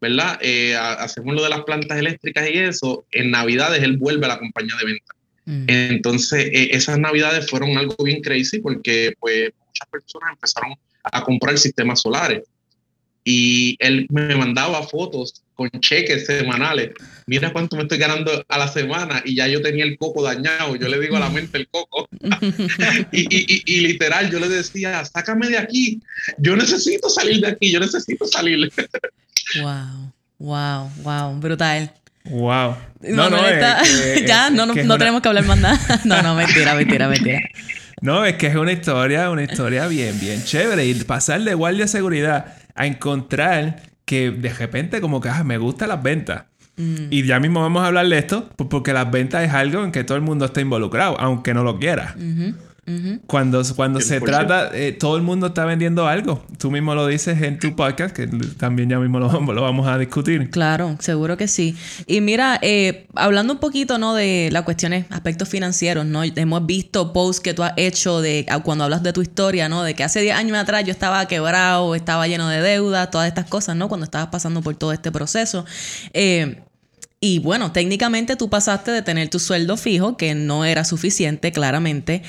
¿verdad? 0.00 0.38
Eh, 0.42 0.76
hacemos 0.76 1.34
lo 1.34 1.42
de 1.42 1.48
las 1.48 1.64
plantas 1.64 1.98
eléctricas 1.98 2.48
y 2.50 2.58
eso, 2.58 3.04
en 3.10 3.30
Navidades 3.30 3.82
él 3.82 3.96
vuelve 3.96 4.26
a 4.26 4.30
la 4.30 4.38
compañía 4.38 4.74
de 4.78 4.84
venta. 4.84 5.14
Mm. 5.46 5.64
Entonces, 5.68 6.50
e, 6.52 6.76
esas 6.76 6.98
navidades 6.98 7.48
fueron 7.48 7.78
algo 7.78 7.94
bien 8.04 8.20
crazy 8.20 8.58
porque 8.58 9.14
pues 9.20 9.50
muchas 9.66 9.88
personas 9.88 10.30
empezaron 10.32 10.74
a 11.04 11.22
comprar 11.22 11.56
sistemas 11.56 12.02
solares 12.02 12.42
y 13.24 13.76
él 13.78 14.06
me 14.10 14.34
mandaba 14.36 14.82
fotos 14.82 15.42
con 15.56 15.70
cheques 15.80 16.26
semanales. 16.26 16.90
Mira 17.26 17.52
cuánto 17.52 17.76
me 17.76 17.82
estoy 17.82 17.98
ganando 17.98 18.44
a 18.46 18.58
la 18.58 18.68
semana 18.68 19.22
y 19.24 19.34
ya 19.34 19.48
yo 19.48 19.60
tenía 19.62 19.84
el 19.84 19.98
coco 19.98 20.22
dañado. 20.22 20.76
Yo 20.76 20.86
le 20.86 21.00
digo 21.00 21.16
a 21.16 21.20
la 21.20 21.30
mente 21.30 21.58
el 21.58 21.68
coco. 21.68 22.08
y, 23.12 23.22
y, 23.22 23.62
y, 23.64 23.80
literal, 23.80 24.30
yo 24.30 24.38
le 24.38 24.48
decía, 24.48 25.04
sácame 25.04 25.48
de 25.48 25.58
aquí. 25.58 26.00
Yo 26.38 26.54
necesito 26.54 27.08
salir 27.08 27.40
de 27.40 27.48
aquí. 27.48 27.72
Yo 27.72 27.80
necesito 27.80 28.26
salir. 28.26 28.70
wow, 29.60 30.12
wow, 30.38 30.90
wow, 31.02 31.40
brutal. 31.40 31.90
Wow. 32.26 32.76
No, 33.00 33.30
no, 33.30 33.38
ya 34.26 34.50
no, 34.50 34.66
no, 34.66 34.98
tenemos 34.98 35.22
que 35.22 35.28
hablar 35.28 35.44
más 35.44 35.58
nada. 35.58 36.00
no, 36.04 36.22
no, 36.22 36.34
mentira, 36.34 36.74
mentira, 36.74 37.08
mentira. 37.08 37.40
No, 38.02 38.24
es 38.26 38.36
que 38.36 38.48
es 38.48 38.56
una 38.56 38.72
historia, 38.72 39.30
una 39.30 39.44
historia 39.44 39.86
bien, 39.86 40.18
bien 40.20 40.44
chévere. 40.44 40.84
Y 40.86 40.94
pasar 41.04 41.40
de 41.42 41.54
guardia 41.54 41.84
de 41.84 41.88
seguridad 41.88 42.56
a 42.74 42.86
encontrar 42.86 43.82
que 44.06 44.30
de 44.30 44.48
repente 44.48 45.02
como 45.02 45.20
que 45.20 45.28
ah, 45.28 45.44
me 45.44 45.58
gustan 45.58 45.90
las 45.90 46.02
ventas. 46.02 46.44
Mm. 46.76 47.08
Y 47.10 47.24
ya 47.24 47.40
mismo 47.40 47.60
vamos 47.60 47.82
a 47.82 47.88
hablar 47.88 48.08
de 48.08 48.18
esto, 48.18 48.48
porque 48.56 48.92
las 48.92 49.10
ventas 49.10 49.44
es 49.44 49.52
algo 49.52 49.84
en 49.84 49.92
que 49.92 50.04
todo 50.04 50.16
el 50.16 50.22
mundo 50.22 50.46
está 50.46 50.60
involucrado, 50.60 51.18
aunque 51.20 51.52
no 51.52 51.64
lo 51.64 51.78
quiera. 51.78 52.14
Cuando, 53.26 53.62
cuando 53.74 54.00
se 54.00 54.20
trata, 54.20 54.70
eh, 54.72 54.92
todo 54.92 55.16
el 55.16 55.22
mundo 55.22 55.48
está 55.48 55.64
vendiendo 55.64 56.06
algo. 56.06 56.44
Tú 56.56 56.70
mismo 56.70 56.94
lo 56.94 57.08
dices 57.08 57.42
en 57.42 57.58
tu 57.58 57.74
podcast, 57.74 58.14
que 58.14 58.28
también 58.58 58.88
ya 58.88 58.98
mismo 59.00 59.18
lo, 59.18 59.28
lo 59.40 59.62
vamos 59.62 59.88
a 59.88 59.98
discutir. 59.98 60.50
Claro, 60.50 60.96
seguro 61.00 61.36
que 61.36 61.48
sí. 61.48 61.76
Y 62.06 62.20
mira, 62.20 62.60
eh, 62.62 63.08
hablando 63.14 63.54
un 63.54 63.58
poquito, 63.58 63.98
¿no? 63.98 64.14
De 64.14 64.50
las 64.52 64.62
cuestiones, 64.62 65.06
aspectos 65.10 65.48
financieros, 65.48 66.06
¿no? 66.06 66.22
Hemos 66.22 66.64
visto 66.64 67.12
posts 67.12 67.40
que 67.40 67.54
tú 67.54 67.64
has 67.64 67.72
hecho 67.76 68.20
de 68.20 68.46
cuando 68.62 68.84
hablas 68.84 69.02
de 69.02 69.12
tu 69.12 69.20
historia, 69.20 69.68
¿no? 69.68 69.82
De 69.82 69.94
que 69.94 70.04
hace 70.04 70.20
10 70.20 70.36
años 70.36 70.56
atrás 70.56 70.84
yo 70.84 70.92
estaba 70.92 71.26
quebrado, 71.26 71.96
estaba 71.96 72.28
lleno 72.28 72.48
de 72.48 72.62
deuda, 72.62 73.10
todas 73.10 73.26
estas 73.26 73.46
cosas, 73.46 73.74
¿no? 73.74 73.88
Cuando 73.88 74.04
estabas 74.04 74.28
pasando 74.28 74.62
por 74.62 74.76
todo 74.76 74.92
este 74.92 75.10
proceso. 75.10 75.64
Eh, 76.12 76.62
y 77.20 77.38
bueno, 77.38 77.72
técnicamente 77.72 78.36
tú 78.36 78.50
pasaste 78.50 78.90
de 78.90 79.02
tener 79.02 79.28
tu 79.28 79.38
sueldo 79.38 79.76
fijo, 79.76 80.16
que 80.16 80.34
no 80.34 80.64
era 80.64 80.84
suficiente, 80.84 81.50
claramente, 81.50 82.22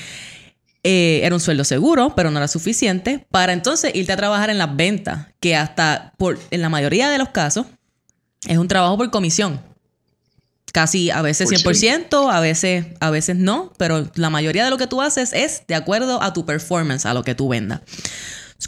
eh, 0.90 1.20
era 1.22 1.34
un 1.34 1.40
sueldo 1.40 1.64
seguro, 1.64 2.14
pero 2.16 2.30
no 2.30 2.38
era 2.38 2.48
suficiente, 2.48 3.26
para 3.30 3.52
entonces 3.52 3.94
irte 3.94 4.10
a 4.10 4.16
trabajar 4.16 4.48
en 4.48 4.56
las 4.56 4.74
ventas, 4.74 5.26
que 5.38 5.54
hasta 5.54 6.14
por, 6.16 6.38
en 6.50 6.62
la 6.62 6.70
mayoría 6.70 7.10
de 7.10 7.18
los 7.18 7.28
casos 7.28 7.66
es 8.46 8.56
un 8.56 8.68
trabajo 8.68 8.96
por 8.96 9.10
comisión. 9.10 9.60
Casi 10.72 11.10
a 11.10 11.20
veces 11.20 11.50
100%, 11.50 12.32
a 12.32 12.40
veces, 12.40 12.86
a 13.00 13.10
veces 13.10 13.36
no, 13.36 13.70
pero 13.76 14.10
la 14.14 14.30
mayoría 14.30 14.64
de 14.64 14.70
lo 14.70 14.78
que 14.78 14.86
tú 14.86 15.02
haces 15.02 15.34
es 15.34 15.62
de 15.68 15.74
acuerdo 15.74 16.22
a 16.22 16.32
tu 16.32 16.46
performance, 16.46 17.04
a 17.04 17.12
lo 17.12 17.22
que 17.22 17.34
tú 17.34 17.48
vendas. 17.48 17.82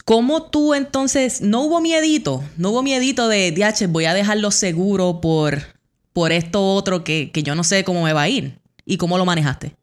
¿Cómo 0.05 0.43
tú 0.43 0.75
entonces, 0.75 1.41
no 1.41 1.62
hubo 1.62 1.81
miedito, 1.81 2.45
no 2.59 2.69
hubo 2.69 2.83
miedito 2.83 3.29
de, 3.29 3.50
DH, 3.50 3.87
voy 3.87 4.05
a 4.05 4.12
dejarlo 4.12 4.50
seguro 4.50 5.23
por, 5.23 5.62
por 6.12 6.33
esto 6.33 6.75
otro 6.75 7.03
que, 7.03 7.31
que 7.33 7.43
yo 7.43 7.55
no 7.55 7.65
sé 7.65 7.83
cómo 7.83 8.03
me 8.03 8.12
va 8.12 8.23
a 8.23 8.29
ir? 8.29 8.61
¿Y 8.85 8.99
cómo 8.99 9.17
lo 9.17 9.25
manejaste? 9.25 9.79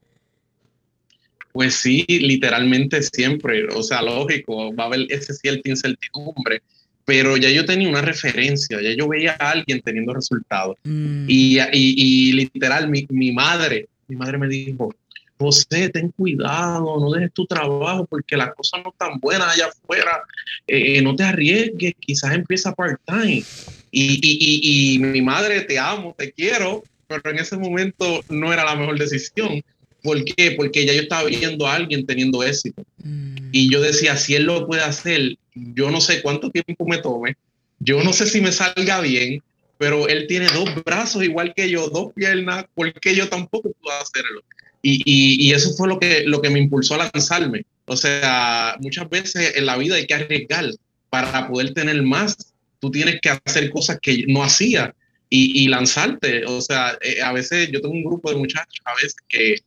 Pues 1.58 1.74
sí, 1.74 2.06
literalmente 2.08 3.02
siempre, 3.02 3.66
o 3.74 3.82
sea, 3.82 4.04
lógico, 4.04 4.76
va 4.76 4.84
a 4.84 4.86
haber 4.86 5.08
ese 5.10 5.34
cierta 5.34 5.68
incertidumbre, 5.68 6.62
pero 7.04 7.36
ya 7.36 7.50
yo 7.50 7.66
tenía 7.66 7.90
una 7.90 8.04
referencia, 8.04 8.80
ya 8.80 8.94
yo 8.96 9.08
veía 9.08 9.36
a 9.40 9.50
alguien 9.54 9.82
teniendo 9.82 10.14
resultados. 10.14 10.78
Mm. 10.84 11.26
Y, 11.28 11.58
y, 11.74 12.34
literal, 12.34 12.88
mi, 12.92 13.08
mi, 13.10 13.32
madre, 13.32 13.88
mi 14.08 14.16
madre 14.16 14.38
me 14.38 14.48
dijo, 14.48 14.94
José, 15.40 15.90
ten 15.90 16.12
cuidado, 16.12 17.00
no 17.00 17.10
dejes 17.10 17.34
tu 17.34 17.48
trabajo 17.48 18.06
porque 18.06 18.38
las 18.38 18.54
cosas 18.54 18.82
no 18.84 18.92
están 18.92 19.20
buenas 19.20 19.56
allá 19.56 19.66
afuera, 19.66 20.22
eh, 20.68 21.02
no 21.02 21.16
te 21.16 21.24
arriesgues, 21.24 21.96
quizás 22.00 22.36
empieza 22.36 22.72
part-time. 22.76 23.44
Y, 23.90 24.20
y, 24.22 24.94
y 24.94 25.00
mi 25.00 25.24
madre, 25.24 25.62
te 25.62 25.80
amo, 25.80 26.14
te 26.16 26.32
quiero, 26.32 26.84
pero 27.08 27.32
en 27.32 27.40
ese 27.40 27.58
momento 27.58 28.24
no 28.30 28.54
era 28.54 28.64
la 28.64 28.76
mejor 28.76 29.00
decisión 29.00 29.64
¿Por 30.08 30.24
qué? 30.24 30.52
Porque 30.52 30.86
ya 30.86 30.94
yo 30.94 31.02
estaba 31.02 31.28
viendo 31.28 31.68
a 31.68 31.76
alguien 31.76 32.06
teniendo 32.06 32.42
éxito. 32.42 32.82
Mm. 33.04 33.50
Y 33.52 33.70
yo 33.70 33.82
decía, 33.82 34.16
si 34.16 34.36
él 34.36 34.44
lo 34.44 34.66
puede 34.66 34.82
hacer, 34.82 35.36
yo 35.54 35.92
no 35.92 36.00
sé 36.00 36.22
cuánto 36.22 36.50
tiempo 36.50 36.86
me 36.88 37.00
tome, 37.00 37.36
yo 37.80 38.02
no 38.02 38.14
sé 38.14 38.26
si 38.26 38.40
me 38.40 38.54
salga 38.54 39.02
bien, 39.02 39.44
pero 39.78 40.08
él 40.08 40.26
tiene 40.28 40.46
dos 40.46 40.70
brazos 40.86 41.26
igual 41.26 41.54
que 41.54 41.70
yo, 41.70 41.90
dos 41.90 42.14
piernas, 42.14 42.64
¿por 42.74 42.94
qué 42.94 43.16
yo 43.16 43.28
tampoco 43.28 43.74
puedo 43.82 44.00
hacerlo? 44.00 44.46
Y, 44.82 45.02
y, 45.04 45.46
y, 45.46 45.52
eso 45.52 45.74
fue 45.74 45.90
lo 45.90 46.00
que, 46.00 46.24
lo 46.26 46.42
que 46.42 46.52
me 46.52 46.60
impulsó 46.60 46.96
a 46.96 47.10
lanzarme. 47.14 47.66
O 47.84 47.98
sea, 47.98 48.78
muchas 48.80 49.10
veces 49.10 49.58
en 49.58 49.66
la 49.66 49.76
vida 49.76 49.96
hay 49.96 50.08
que 50.08 50.14
arriesgar 50.14 50.72
para 51.10 51.50
poder 51.50 51.74
tener 51.74 52.02
más. 52.02 52.54
Tú 52.80 52.92
tienes 52.92 53.20
que 53.22 53.30
hacer 53.30 53.70
cosas 53.72 54.00
que 54.02 54.24
no 54.30 54.42
hacía 54.42 54.96
y, 55.30 55.66
y 55.66 55.68
lanzarte. 55.68 56.46
O 56.46 56.62
sea, 56.62 56.98
eh, 57.02 57.22
a 57.22 57.34
veces 57.34 57.70
yo 57.74 57.82
tengo 57.82 57.94
un 57.94 58.06
grupo 58.06 58.32
de 58.32 58.38
muchachos, 58.38 58.80
a 58.86 58.96
veces 58.96 59.18
que 59.28 59.58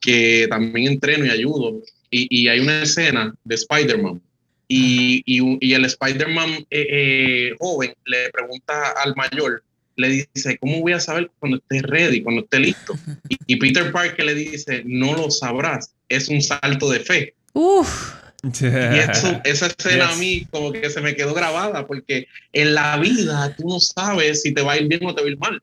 que 0.00 0.46
también 0.48 0.92
entreno 0.92 1.26
y 1.26 1.30
ayudo. 1.30 1.82
Y, 2.10 2.48
hay 2.48 2.60
una 2.60 2.82
escena 2.82 3.34
de 3.44 3.54
Spider-Man. 3.54 4.20
Y, 4.66 5.22
y, 5.26 5.72
el 5.72 5.84
Spider-Man 5.84 6.66
eh, 6.70 6.86
eh, 6.90 7.54
joven 7.58 7.92
le 8.04 8.30
pregunta 8.30 8.94
al 9.04 9.14
mayor, 9.16 9.62
le 9.96 10.26
dice, 10.34 10.58
¿cómo 10.58 10.80
voy 10.80 10.92
a 10.92 11.00
saber 11.00 11.30
cuando 11.38 11.58
esté 11.58 11.82
ready, 11.82 12.22
cuando 12.22 12.42
esté 12.42 12.60
listo? 12.60 12.94
Y, 13.46 13.56
Peter 13.56 13.90
Parker 13.92 14.24
le 14.24 14.34
dice, 14.34 14.82
no 14.86 15.16
lo 15.16 15.30
sabrás, 15.30 15.92
es 16.08 16.28
un 16.28 16.40
salto 16.40 16.90
de 16.90 17.00
fe. 17.00 17.34
Y 18.42 19.48
esa 19.48 19.66
escena 19.66 20.08
a 20.08 20.16
mí 20.16 20.46
como 20.50 20.72
que 20.72 20.88
se 20.88 21.02
me 21.02 21.14
quedó 21.14 21.34
grabada 21.34 21.86
porque 21.86 22.26
en 22.54 22.74
la 22.74 22.96
vida 22.96 23.54
tú 23.54 23.68
no 23.68 23.80
sabes 23.80 24.40
si 24.40 24.54
te 24.54 24.62
va 24.62 24.72
a 24.72 24.78
ir 24.78 24.88
bien 24.88 25.04
o 25.04 25.14
te 25.14 25.20
va 25.20 25.28
a 25.28 25.30
ir 25.30 25.38
mal. 25.38 25.62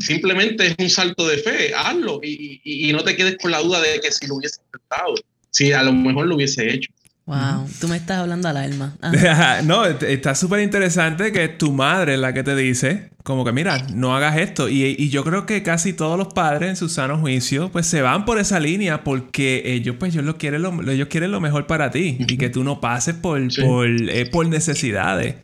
Simplemente 0.00 0.66
es 0.66 0.74
un 0.78 0.90
salto 0.90 1.26
de 1.26 1.38
fe, 1.38 1.72
hazlo 1.74 2.20
y, 2.22 2.90
no 2.92 3.02
te 3.04 3.16
quedes 3.16 3.36
con 3.40 3.50
la 3.50 3.60
duda 3.60 3.80
de 3.80 4.00
que 4.00 4.10
si 4.10 4.26
lo 4.26 4.36
hubiese 4.36 4.60
intentado, 4.64 5.14
si 5.50 5.72
a 5.72 5.82
lo 5.82 5.92
mejor 5.92 6.26
lo 6.26 6.36
hubiese 6.36 6.72
hecho. 6.72 6.90
Wow, 7.28 7.68
tú 7.78 7.88
me 7.88 7.96
estás 7.98 8.20
hablando 8.20 8.48
al 8.48 8.56
alma. 8.56 8.96
no, 9.64 9.84
está 9.84 10.34
súper 10.34 10.60
interesante 10.60 11.30
que 11.30 11.48
tu 11.48 11.72
madre 11.72 12.14
es 12.14 12.20
la 12.20 12.32
que 12.32 12.42
te 12.42 12.56
dice, 12.56 13.10
como 13.22 13.44
que 13.44 13.52
mira, 13.52 13.86
no 13.92 14.16
hagas 14.16 14.38
esto. 14.38 14.70
Y, 14.70 15.10
yo 15.10 15.22
creo 15.24 15.44
que 15.44 15.62
casi 15.62 15.92
todos 15.92 16.16
los 16.16 16.32
padres 16.32 16.70
en 16.70 16.76
su 16.76 16.88
sano 16.88 17.18
juicio, 17.18 17.70
pues 17.70 17.86
se 17.86 18.00
van 18.00 18.24
por 18.24 18.38
esa 18.38 18.58
línea 18.58 19.04
porque 19.04 19.60
ellos, 19.66 19.96
pues, 19.98 20.14
ellos, 20.14 20.24
lo 20.24 20.38
quieren, 20.38 20.62
lo, 20.62 20.90
ellos 20.90 21.08
quieren 21.08 21.30
lo 21.30 21.38
mejor 21.38 21.66
para 21.66 21.90
ti 21.90 22.16
y 22.18 22.38
que 22.38 22.48
tú 22.48 22.64
no 22.64 22.80
pases 22.80 23.14
por, 23.14 23.46
por, 23.56 23.86
eh, 23.86 24.24
por, 24.24 24.48
necesidades. 24.48 25.34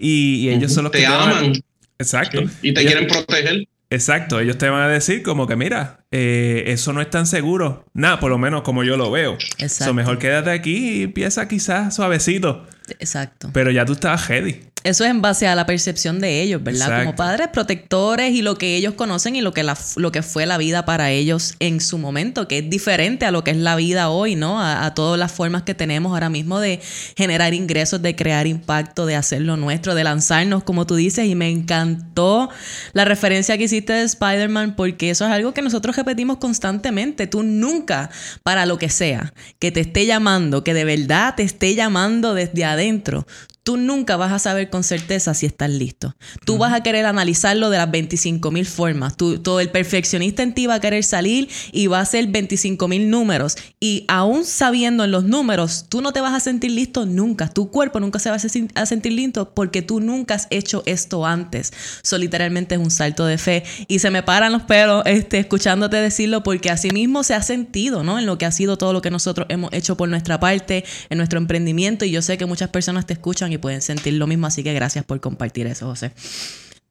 Y, 0.00 0.48
ellos 0.48 0.72
son 0.72 0.84
los 0.84 0.92
te 0.92 1.00
que 1.00 1.06
aman. 1.06 1.52
Exacto. 1.98 2.42
Y 2.62 2.72
te 2.72 2.86
quieren 2.86 3.06
proteger. 3.06 3.68
Exacto, 3.94 4.40
ellos 4.40 4.58
te 4.58 4.68
van 4.68 4.82
a 4.82 4.88
decir 4.88 5.22
como 5.22 5.46
que 5.46 5.54
mira, 5.56 6.00
eh, 6.10 6.64
eso 6.66 6.92
no 6.92 7.00
es 7.00 7.10
tan 7.10 7.26
seguro. 7.26 7.84
Nada, 7.94 8.18
por 8.18 8.30
lo 8.30 8.38
menos 8.38 8.62
como 8.62 8.82
yo 8.82 8.96
lo 8.96 9.10
veo. 9.10 9.38
Exacto. 9.58 9.94
mejor 9.94 10.18
quédate 10.18 10.50
aquí 10.50 10.98
y 10.98 11.02
empieza 11.04 11.46
quizás 11.46 11.94
suavecito. 11.94 12.66
Exacto. 12.98 13.50
Pero 13.52 13.70
ya 13.70 13.84
tú 13.84 13.92
estabas 13.92 14.28
ready. 14.28 14.62
Eso 14.84 15.02
es 15.04 15.10
en 15.10 15.22
base 15.22 15.46
a 15.46 15.54
la 15.54 15.64
percepción 15.64 16.20
de 16.20 16.42
ellos, 16.42 16.62
¿verdad? 16.62 17.04
Como 17.04 17.16
padres 17.16 17.48
protectores 17.48 18.34
y 18.34 18.42
lo 18.42 18.58
que 18.58 18.76
ellos 18.76 18.92
conocen 18.92 19.34
y 19.34 19.40
lo 19.40 19.54
que, 19.54 19.62
la, 19.62 19.78
lo 19.96 20.12
que 20.12 20.22
fue 20.22 20.44
la 20.44 20.58
vida 20.58 20.84
para 20.84 21.10
ellos 21.10 21.54
en 21.58 21.80
su 21.80 21.96
momento, 21.96 22.46
que 22.48 22.58
es 22.58 22.68
diferente 22.68 23.24
a 23.24 23.30
lo 23.30 23.44
que 23.44 23.52
es 23.52 23.56
la 23.56 23.76
vida 23.76 24.10
hoy, 24.10 24.36
¿no? 24.36 24.60
A, 24.60 24.92
todas 24.92 25.18
las 25.18 25.32
formas 25.32 25.62
que 25.62 25.72
tenemos 25.74 26.12
ahora 26.12 26.28
mismo 26.28 26.60
de 26.60 26.82
generar 27.16 27.54
ingresos, 27.54 28.02
de 28.02 28.14
crear 28.14 28.46
impacto, 28.46 29.06
de 29.06 29.16
hacer 29.16 29.40
lo 29.40 29.56
nuestro, 29.56 29.94
de 29.94 30.04
lanzarnos, 30.04 30.64
como 30.64 30.86
tú 30.86 30.96
dices. 30.96 31.26
Y 31.28 31.34
me 31.34 31.48
encantó 31.48 32.50
la 32.92 33.06
referencia 33.06 33.56
que 33.56 33.64
hiciste 33.64 33.94
de 33.94 34.02
Spider-Man 34.02 34.76
porque 34.76 35.08
eso 35.08 35.24
es 35.24 35.32
algo 35.32 35.54
que 35.54 35.62
nosotros 35.62 35.96
repetimos 35.96 36.36
constantemente. 36.36 37.26
Tú 37.26 37.42
nunca, 37.42 38.10
para 38.42 38.66
lo 38.66 38.76
que 38.76 38.90
sea, 38.90 39.32
que 39.58 39.72
te 39.72 39.80
esté 39.80 40.04
llamando, 40.04 40.62
que 40.62 40.74
de 40.74 40.84
verdad 40.84 41.36
te 41.36 41.42
esté 41.42 41.74
llamando 41.74 42.34
desde 42.34 42.66
adentro, 42.66 43.26
tú 43.64 43.78
nunca 43.78 44.16
vas 44.16 44.30
a 44.30 44.38
saber 44.38 44.68
con 44.68 44.84
certeza 44.84 45.32
si 45.32 45.46
estás 45.46 45.70
listo. 45.70 46.14
Tú 46.44 46.58
vas 46.58 46.74
a 46.74 46.82
querer 46.82 47.06
analizarlo 47.06 47.70
de 47.70 47.78
las 47.78 47.90
25 47.90 48.50
mil 48.50 48.66
formas. 48.66 49.16
Tú, 49.16 49.38
todo 49.38 49.58
el 49.58 49.70
perfeccionista 49.70 50.42
en 50.42 50.52
ti 50.52 50.66
va 50.66 50.74
a 50.74 50.80
querer 50.80 51.02
salir 51.02 51.48
y 51.72 51.86
va 51.86 51.98
a 51.98 52.02
hacer 52.02 52.26
25 52.26 52.86
mil 52.88 53.08
números. 53.08 53.56
Y 53.80 54.04
aún 54.06 54.44
sabiendo 54.44 55.04
en 55.04 55.10
los 55.10 55.24
números, 55.24 55.86
tú 55.88 56.02
no 56.02 56.12
te 56.12 56.20
vas 56.20 56.34
a 56.34 56.40
sentir 56.40 56.72
listo 56.72 57.06
nunca. 57.06 57.48
Tu 57.48 57.70
cuerpo 57.70 58.00
nunca 58.00 58.18
se 58.18 58.28
va 58.28 58.36
a 58.36 58.86
sentir 58.86 59.12
listo 59.14 59.54
porque 59.54 59.80
tú 59.80 59.98
nunca 59.98 60.34
has 60.34 60.46
hecho 60.50 60.82
esto 60.84 61.24
antes. 61.24 61.72
Eso 62.02 62.18
literalmente 62.18 62.74
es 62.74 62.80
un 62.82 62.90
salto 62.90 63.24
de 63.24 63.38
fe. 63.38 63.64
Y 63.88 64.00
se 64.00 64.10
me 64.10 64.22
paran 64.22 64.52
los 64.52 64.64
pelos 64.64 65.02
este, 65.06 65.38
escuchándote 65.38 65.96
decirlo 65.96 66.42
porque 66.42 66.70
así 66.70 66.90
mismo 66.90 67.24
se 67.24 67.32
ha 67.32 67.42
sentido, 67.42 68.04
¿no? 68.04 68.18
En 68.18 68.26
lo 68.26 68.36
que 68.36 68.44
ha 68.44 68.52
sido 68.52 68.76
todo 68.76 68.92
lo 68.92 69.00
que 69.00 69.10
nosotros 69.10 69.46
hemos 69.48 69.72
hecho 69.72 69.96
por 69.96 70.10
nuestra 70.10 70.38
parte, 70.38 70.84
en 71.08 71.16
nuestro 71.16 71.38
emprendimiento. 71.38 72.04
Y 72.04 72.10
yo 72.10 72.20
sé 72.20 72.36
que 72.36 72.44
muchas 72.44 72.68
personas 72.68 73.06
te 73.06 73.14
escuchan 73.14 73.53
y 73.54 73.58
pueden 73.58 73.80
sentir 73.80 74.14
lo 74.14 74.26
mismo. 74.26 74.46
Así 74.46 74.62
que 74.62 74.74
gracias 74.74 75.04
por 75.04 75.20
compartir 75.20 75.66
eso, 75.66 75.86
José. 75.86 76.12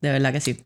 De 0.01 0.11
verdad 0.11 0.33
que 0.33 0.41
sí. 0.41 0.63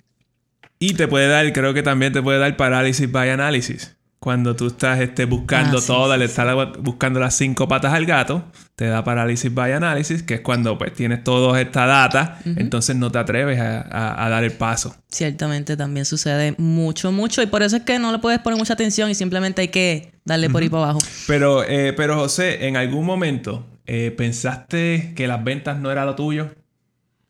Y 0.80 0.94
te 0.94 1.08
puede 1.08 1.28
dar, 1.28 1.52
creo 1.54 1.74
que 1.74 1.84
también 1.84 2.14
te 2.14 2.22
puede 2.22 2.40
dar 2.40 2.56
parálisis 2.56 3.12
by 3.12 3.30
análisis. 3.30 3.97
Cuando 4.20 4.56
tú 4.56 4.68
estás 4.68 5.00
este, 5.00 5.26
buscando 5.26 5.78
Ah, 5.78 5.82
sí, 5.82 5.88
todas, 5.88 6.16
sí, 6.16 6.20
le 6.20 6.28
sí. 6.28 6.32
estás 6.32 6.78
buscando 6.80 7.20
las 7.20 7.36
cinco 7.36 7.68
patas 7.68 7.94
al 7.94 8.06
gato, 8.06 8.44
te 8.76 8.86
da 8.88 9.04
parálisis 9.04 9.54
by 9.54 9.72
análisis, 9.74 10.24
que 10.24 10.36
es 10.36 10.42
cuando 10.42 10.78
pues 10.78 10.94
tienes 10.94 11.24
toda 11.24 11.60
esta 11.62 11.86
data, 11.86 12.40
entonces 12.46 12.96
no 12.96 13.12
te 13.12 13.20
atreves 13.20 13.60
a, 13.60 13.82
a- 13.82 14.26
a 14.26 14.30
dar 14.30 14.44
el 14.44 14.52
paso. 14.54 14.96
Ciertamente 15.10 15.78
también 15.78 16.06
sucede 16.06 16.56
mucho, 16.58 17.12
mucho. 17.12 17.42
Y 17.44 17.46
por 17.46 17.62
eso 17.64 17.78
es 17.78 17.84
que 17.84 18.00
no 18.00 18.12
le 18.12 18.18
puedes 18.20 18.40
poner 18.40 18.58
mucha 18.58 18.74
atención 18.74 19.10
y 19.10 19.16
simplemente 19.16 19.62
hay 19.62 19.68
que 19.70 20.12
darle 20.26 20.50
por 20.50 20.64
ahí 20.64 20.70
para 20.70 20.84
abajo. 20.84 21.00
Pero, 21.28 21.64
eh, 21.64 21.94
pero 21.94 22.16
José, 22.16 22.68
¿en 22.68 22.76
algún 22.76 23.06
momento 23.06 23.66
eh, 23.86 24.12
pensaste 24.18 25.14
que 25.16 25.28
las 25.28 25.44
ventas 25.44 25.80
no 25.80 25.92
era 25.92 26.06
lo 26.06 26.16
tuyo? 26.16 26.50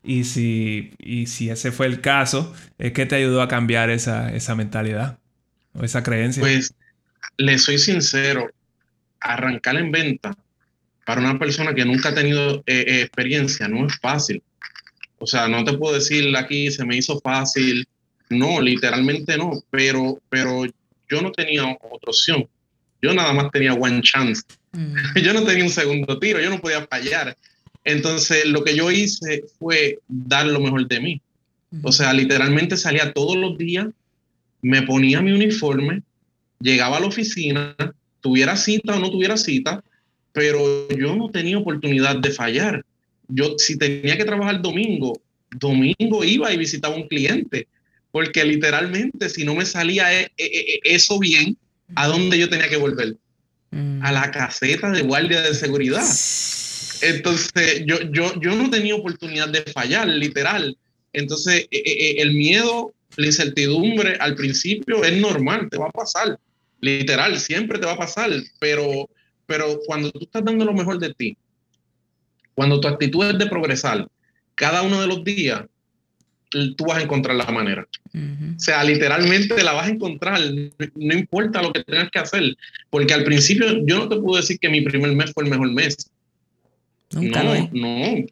Y 0.03 0.23
si, 0.23 0.91
y 0.99 1.25
si 1.27 1.49
ese 1.49 1.71
fue 1.73 1.85
el 1.85 1.99
caso, 1.99 2.53
¿qué 2.77 3.05
te 3.05 3.15
ayudó 3.15 3.41
a 3.41 3.49
cambiar 3.49 3.89
esa, 3.89 4.31
esa 4.33 4.55
mentalidad 4.55 5.19
o 5.77 5.83
esa 5.83 6.03
creencia? 6.03 6.41
Pues 6.41 6.73
le 7.37 7.57
soy 7.57 7.77
sincero, 7.77 8.49
arrancar 9.19 9.77
en 9.77 9.91
venta 9.91 10.35
para 11.05 11.21
una 11.21 11.39
persona 11.39 11.73
que 11.73 11.85
nunca 11.85 12.09
ha 12.09 12.13
tenido 12.13 12.63
eh, 12.65 12.83
eh, 12.87 13.01
experiencia 13.01 13.67
no 13.67 13.87
es 13.87 13.97
fácil. 13.99 14.43
O 15.19 15.25
sea, 15.25 15.47
no 15.47 15.63
te 15.63 15.73
puedo 15.73 15.95
decir 15.95 16.35
aquí 16.35 16.69
se 16.69 16.85
me 16.85 16.97
hizo 16.97 17.19
fácil. 17.21 17.87
No, 18.29 18.59
literalmente 18.59 19.37
no. 19.37 19.63
Pero, 19.71 20.19
pero 20.29 20.65
yo 21.09 21.21
no 21.21 21.31
tenía 21.31 21.65
otra 21.65 22.09
opción. 22.09 22.47
Yo 23.01 23.13
nada 23.13 23.31
más 23.31 23.51
tenía 23.51 23.73
one 23.73 24.01
chance. 24.01 24.43
Mm. 24.73 24.95
Yo 25.23 25.33
no 25.33 25.43
tenía 25.43 25.63
un 25.63 25.69
segundo 25.69 26.19
tiro. 26.19 26.41
Yo 26.41 26.49
no 26.49 26.59
podía 26.59 26.85
fallar. 26.87 27.37
Entonces, 27.83 28.45
lo 28.45 28.65
que 28.65 28.75
yo 28.75 28.91
hice 28.91 29.45
fue 29.57 29.99
dar 30.09 30.45
lo 30.45 30.59
mejor 30.59 30.87
de 30.87 30.99
mí. 30.99 31.21
O 31.83 31.91
sea, 31.93 32.11
literalmente 32.11 32.75
salía 32.75 33.13
todos 33.13 33.37
los 33.37 33.57
días, 33.57 33.87
me 34.67 34.81
ponía 34.81 35.21
mi 35.21 35.31
uniforme, 35.31 36.01
llegaba 36.59 36.97
a 36.97 36.99
la 36.99 37.07
oficina, 37.07 37.75
tuviera 38.19 38.57
cita 38.57 38.95
o 38.95 38.99
no 38.99 39.09
tuviera 39.09 39.37
cita, 39.37 39.81
pero 40.33 40.89
yo 40.89 41.15
no 41.15 41.29
tenía 41.29 41.57
oportunidad 41.57 42.17
de 42.17 42.31
fallar. 42.31 42.83
Yo, 43.29 43.55
si 43.57 43.77
tenía 43.77 44.17
que 44.17 44.25
trabajar 44.25 44.61
domingo, 44.61 45.19
domingo 45.51 46.23
iba 46.23 46.51
y 46.51 46.57
visitaba 46.57 46.95
a 46.95 46.97
un 46.97 47.07
cliente, 47.07 47.67
porque 48.11 48.43
literalmente 48.43 49.29
si 49.29 49.45
no 49.45 49.55
me 49.55 49.65
salía 49.65 50.13
e- 50.13 50.31
e- 50.37 50.45
e- 50.45 50.79
eso 50.83 51.17
bien, 51.17 51.57
¿a 51.95 52.07
dónde 52.07 52.37
yo 52.37 52.49
tenía 52.49 52.67
que 52.67 52.77
volver? 52.77 53.15
Mm. 53.71 54.03
A 54.03 54.11
la 54.11 54.31
caseta 54.31 54.91
de 54.91 55.01
guardia 55.01 55.41
de 55.41 55.53
seguridad. 55.53 56.05
Entonces, 57.01 57.83
yo, 57.85 58.01
yo, 58.11 58.39
yo 58.41 58.55
no 58.55 58.69
tenía 58.69 58.95
oportunidad 58.95 59.49
de 59.49 59.61
fallar, 59.61 60.07
literal. 60.09 60.77
Entonces, 61.13 61.67
eh, 61.71 61.83
eh, 61.85 62.15
el 62.19 62.33
miedo, 62.33 62.93
la 63.17 63.25
incertidumbre 63.25 64.15
al 64.19 64.35
principio 64.35 65.03
es 65.03 65.19
normal, 65.19 65.67
te 65.69 65.77
va 65.77 65.87
a 65.87 65.91
pasar. 65.91 66.39
Literal, 66.79 67.37
siempre 67.39 67.79
te 67.79 67.85
va 67.85 67.93
a 67.93 67.97
pasar. 67.97 68.29
Pero, 68.59 69.09
pero 69.45 69.79
cuando 69.85 70.11
tú 70.11 70.19
estás 70.21 70.45
dando 70.45 70.63
lo 70.63 70.73
mejor 70.73 70.99
de 70.99 71.13
ti, 71.13 71.35
cuando 72.53 72.79
tu 72.79 72.87
actitud 72.87 73.25
es 73.25 73.37
de 73.37 73.47
progresar, 73.47 74.07
cada 74.55 74.83
uno 74.83 75.01
de 75.01 75.07
los 75.07 75.23
días, 75.23 75.63
tú 76.49 76.85
vas 76.85 76.99
a 76.99 77.01
encontrar 77.01 77.35
la 77.35 77.51
manera. 77.51 77.87
Ujú. 78.13 78.55
O 78.55 78.59
sea, 78.59 78.83
literalmente 78.83 79.63
la 79.63 79.73
vas 79.73 79.87
a 79.87 79.91
encontrar, 79.91 80.39
no 80.95 81.13
importa 81.13 81.61
lo 81.61 81.73
que 81.73 81.83
tengas 81.83 82.11
que 82.11 82.19
hacer, 82.19 82.55
porque 82.91 83.13
al 83.13 83.23
principio 83.23 83.83
yo 83.85 83.97
no 83.97 84.09
te 84.09 84.15
puedo 84.17 84.37
decir 84.37 84.59
que 84.59 84.69
mi 84.69 84.81
primer 84.81 85.11
mes 85.13 85.31
fue 85.33 85.43
el 85.43 85.49
mejor 85.49 85.71
mes. 85.71 86.09
Nunca 87.11 87.41
no, 87.41 87.69
no, 87.73 88.25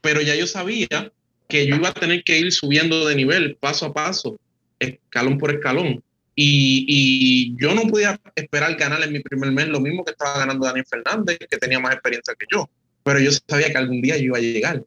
pero 0.00 0.20
ya 0.20 0.34
yo 0.34 0.46
sabía 0.46 1.12
que 1.52 1.66
yo 1.66 1.76
iba 1.76 1.90
a 1.90 1.94
tener 1.94 2.24
que 2.24 2.38
ir 2.38 2.50
subiendo 2.50 3.06
de 3.06 3.14
nivel 3.14 3.56
paso 3.60 3.86
a 3.86 3.92
paso, 3.92 4.38
escalón 4.78 5.36
por 5.38 5.50
escalón. 5.54 6.02
Y, 6.34 6.86
y 6.88 7.54
yo 7.60 7.74
no 7.74 7.82
podía 7.82 8.18
esperar 8.34 8.74
ganar 8.76 9.02
en 9.02 9.12
mi 9.12 9.20
primer 9.20 9.52
mes 9.52 9.68
lo 9.68 9.80
mismo 9.80 10.02
que 10.02 10.12
estaba 10.12 10.38
ganando 10.38 10.66
Daniel 10.66 10.86
Fernández, 10.88 11.38
que 11.38 11.58
tenía 11.58 11.78
más 11.78 11.92
experiencia 11.92 12.34
que 12.38 12.46
yo. 12.50 12.68
Pero 13.04 13.18
yo 13.20 13.30
sabía 13.46 13.70
que 13.70 13.76
algún 13.78 14.00
día 14.00 14.16
yo 14.16 14.24
iba 14.24 14.38
a 14.38 14.40
llegar. 14.40 14.82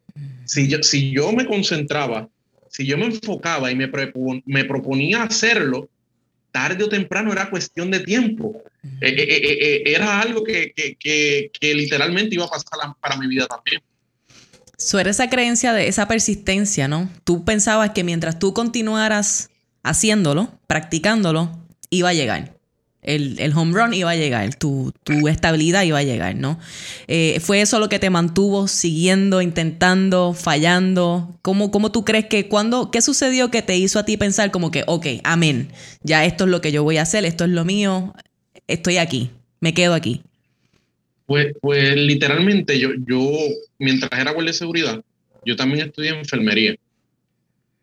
Si 0.45 0.67
yo, 0.67 0.81
si 0.81 1.11
yo 1.11 1.31
me 1.31 1.45
concentraba, 1.45 2.27
si 2.69 2.85
yo 2.85 2.97
me 2.97 3.05
enfocaba 3.05 3.71
y 3.71 3.75
me, 3.75 3.91
prepo- 3.91 4.41
me 4.45 4.65
proponía 4.65 5.21
hacerlo, 5.23 5.87
tarde 6.51 6.83
o 6.83 6.89
temprano 6.89 7.31
era 7.31 7.49
cuestión 7.49 7.91
de 7.91 7.99
tiempo. 7.99 8.63
Eh, 9.01 9.09
eh, 9.09 9.27
eh, 9.29 9.57
eh, 9.61 9.83
era 9.85 10.19
algo 10.21 10.43
que, 10.43 10.73
que, 10.75 10.95
que, 10.95 11.51
que 11.59 11.73
literalmente 11.75 12.35
iba 12.35 12.45
a 12.45 12.49
pasar 12.49 12.95
para 12.99 13.17
mi 13.17 13.27
vida 13.27 13.45
también. 13.45 13.81
So, 14.77 14.99
esa 14.99 15.29
creencia 15.29 15.73
de 15.73 15.87
esa 15.87 16.07
persistencia, 16.07 16.87
¿no? 16.87 17.09
Tú 17.23 17.45
pensabas 17.45 17.91
que 17.91 18.03
mientras 18.03 18.39
tú 18.39 18.53
continuaras 18.53 19.49
haciéndolo, 19.83 20.49
practicándolo, 20.67 21.57
iba 21.89 22.09
a 22.09 22.13
llegar. 22.13 22.55
El, 23.01 23.39
el 23.39 23.55
home 23.55 23.71
run 23.73 23.93
iba 23.93 24.09
a 24.09 24.15
llegar, 24.15 24.55
tu, 24.55 24.91
tu 25.03 25.27
estabilidad 25.27 25.83
iba 25.83 25.99
a 25.99 26.03
llegar, 26.03 26.35
¿no? 26.35 26.57
Eh, 27.07 27.39
¿Fue 27.39 27.61
eso 27.61 27.77
lo 27.77 27.87
que 27.87 27.99
te 27.99 28.09
mantuvo 28.09 28.67
siguiendo, 28.67 29.43
intentando, 29.43 30.33
fallando? 30.33 31.37
¿Cómo, 31.43 31.69
cómo 31.69 31.91
tú 31.91 32.03
crees 32.03 32.25
que, 32.25 32.47
cuando, 32.47 32.89
qué 32.89 33.03
sucedió 33.03 33.51
que 33.51 33.61
te 33.61 33.77
hizo 33.77 33.99
a 33.99 34.05
ti 34.05 34.17
pensar 34.17 34.49
como 34.49 34.71
que, 34.71 34.83
ok, 34.87 35.05
amén, 35.23 35.71
ya 36.01 36.25
esto 36.25 36.45
es 36.45 36.49
lo 36.49 36.61
que 36.61 36.71
yo 36.71 36.83
voy 36.83 36.97
a 36.97 37.03
hacer, 37.03 37.25
esto 37.25 37.43
es 37.43 37.51
lo 37.51 37.63
mío, 37.63 38.15
estoy 38.65 38.97
aquí, 38.97 39.29
me 39.59 39.75
quedo 39.75 39.93
aquí? 39.93 40.23
Pues, 41.25 41.53
pues 41.61 41.95
literalmente 41.95 42.77
yo, 42.79 42.89
yo, 43.07 43.19
mientras 43.79 44.11
era 44.19 44.31
guardia 44.31 44.51
de 44.51 44.57
seguridad, 44.57 45.03
yo 45.45 45.55
también 45.55 45.87
estudié 45.87 46.09
enfermería. 46.11 46.75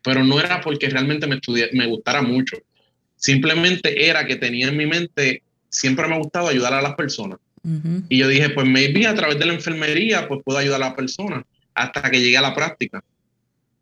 Pero 0.01 0.23
no 0.23 0.39
era 0.39 0.61
porque 0.61 0.89
realmente 0.89 1.27
me, 1.27 1.35
estudié, 1.35 1.69
me 1.73 1.87
gustara 1.87 2.21
mucho. 2.21 2.57
Simplemente 3.15 4.07
era 4.09 4.25
que 4.25 4.35
tenía 4.35 4.67
en 4.67 4.77
mi 4.77 4.85
mente, 4.85 5.43
siempre 5.69 6.07
me 6.07 6.15
ha 6.15 6.19
gustado 6.19 6.47
ayudar 6.47 6.73
a 6.73 6.81
las 6.81 6.95
personas. 6.95 7.39
Y 8.09 8.17
yo 8.17 8.27
dije, 8.27 8.49
pues 8.49 8.67
maybe 8.67 9.07
a 9.07 9.15
través 9.15 9.39
de 9.39 9.45
la 9.45 9.53
enfermería, 9.53 10.27
pues 10.27 10.41
puedo 10.43 10.57
ayudar 10.59 10.81
a 10.81 10.87
las 10.87 10.93
personas 10.95 11.45
hasta 11.73 12.09
que 12.11 12.19
llegué 12.19 12.37
a 12.37 12.41
la 12.41 12.53
práctica. 12.53 13.01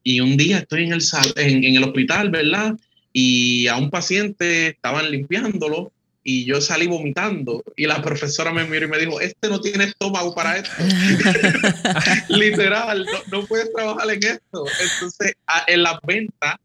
Y 0.04 0.20
un 0.20 0.38
día 0.38 0.60
estoy 0.60 0.84
en 0.84 0.94
el, 0.94 1.02
sal- 1.02 1.34
en, 1.36 1.64
en 1.64 1.76
el 1.76 1.84
hospital, 1.84 2.30
¿verdad? 2.30 2.76
Y 3.14 3.66
a 3.68 3.78
un 3.78 3.90
paciente 3.90 4.68
estaban 4.68 5.10
limpiándolo 5.12 5.92
y 6.24 6.46
yo 6.46 6.62
salí 6.62 6.88
vomitando. 6.88 7.64
Y 7.76 7.88
la 7.88 8.02
profesora 8.02 8.52
me 8.54 8.64
miró 8.66 8.86
y 8.86 8.90
me 8.90 9.00
dijo, 9.00 9.20
este 9.20 9.50
no 9.50 9.60
tiene 9.60 9.86
estómago 9.86 10.34
para 10.36 10.58
esto. 10.58 10.72
Literal, 12.30 13.06
no, 13.06 13.40
no 13.40 13.46
puedes 13.48 13.72
trabajar 13.74 14.10
en 14.12 14.24
esto. 14.24 14.66
Entonces, 14.82 15.34
a- 15.48 15.64
en 15.68 15.84
las 15.84 16.00
ventas 16.04 16.56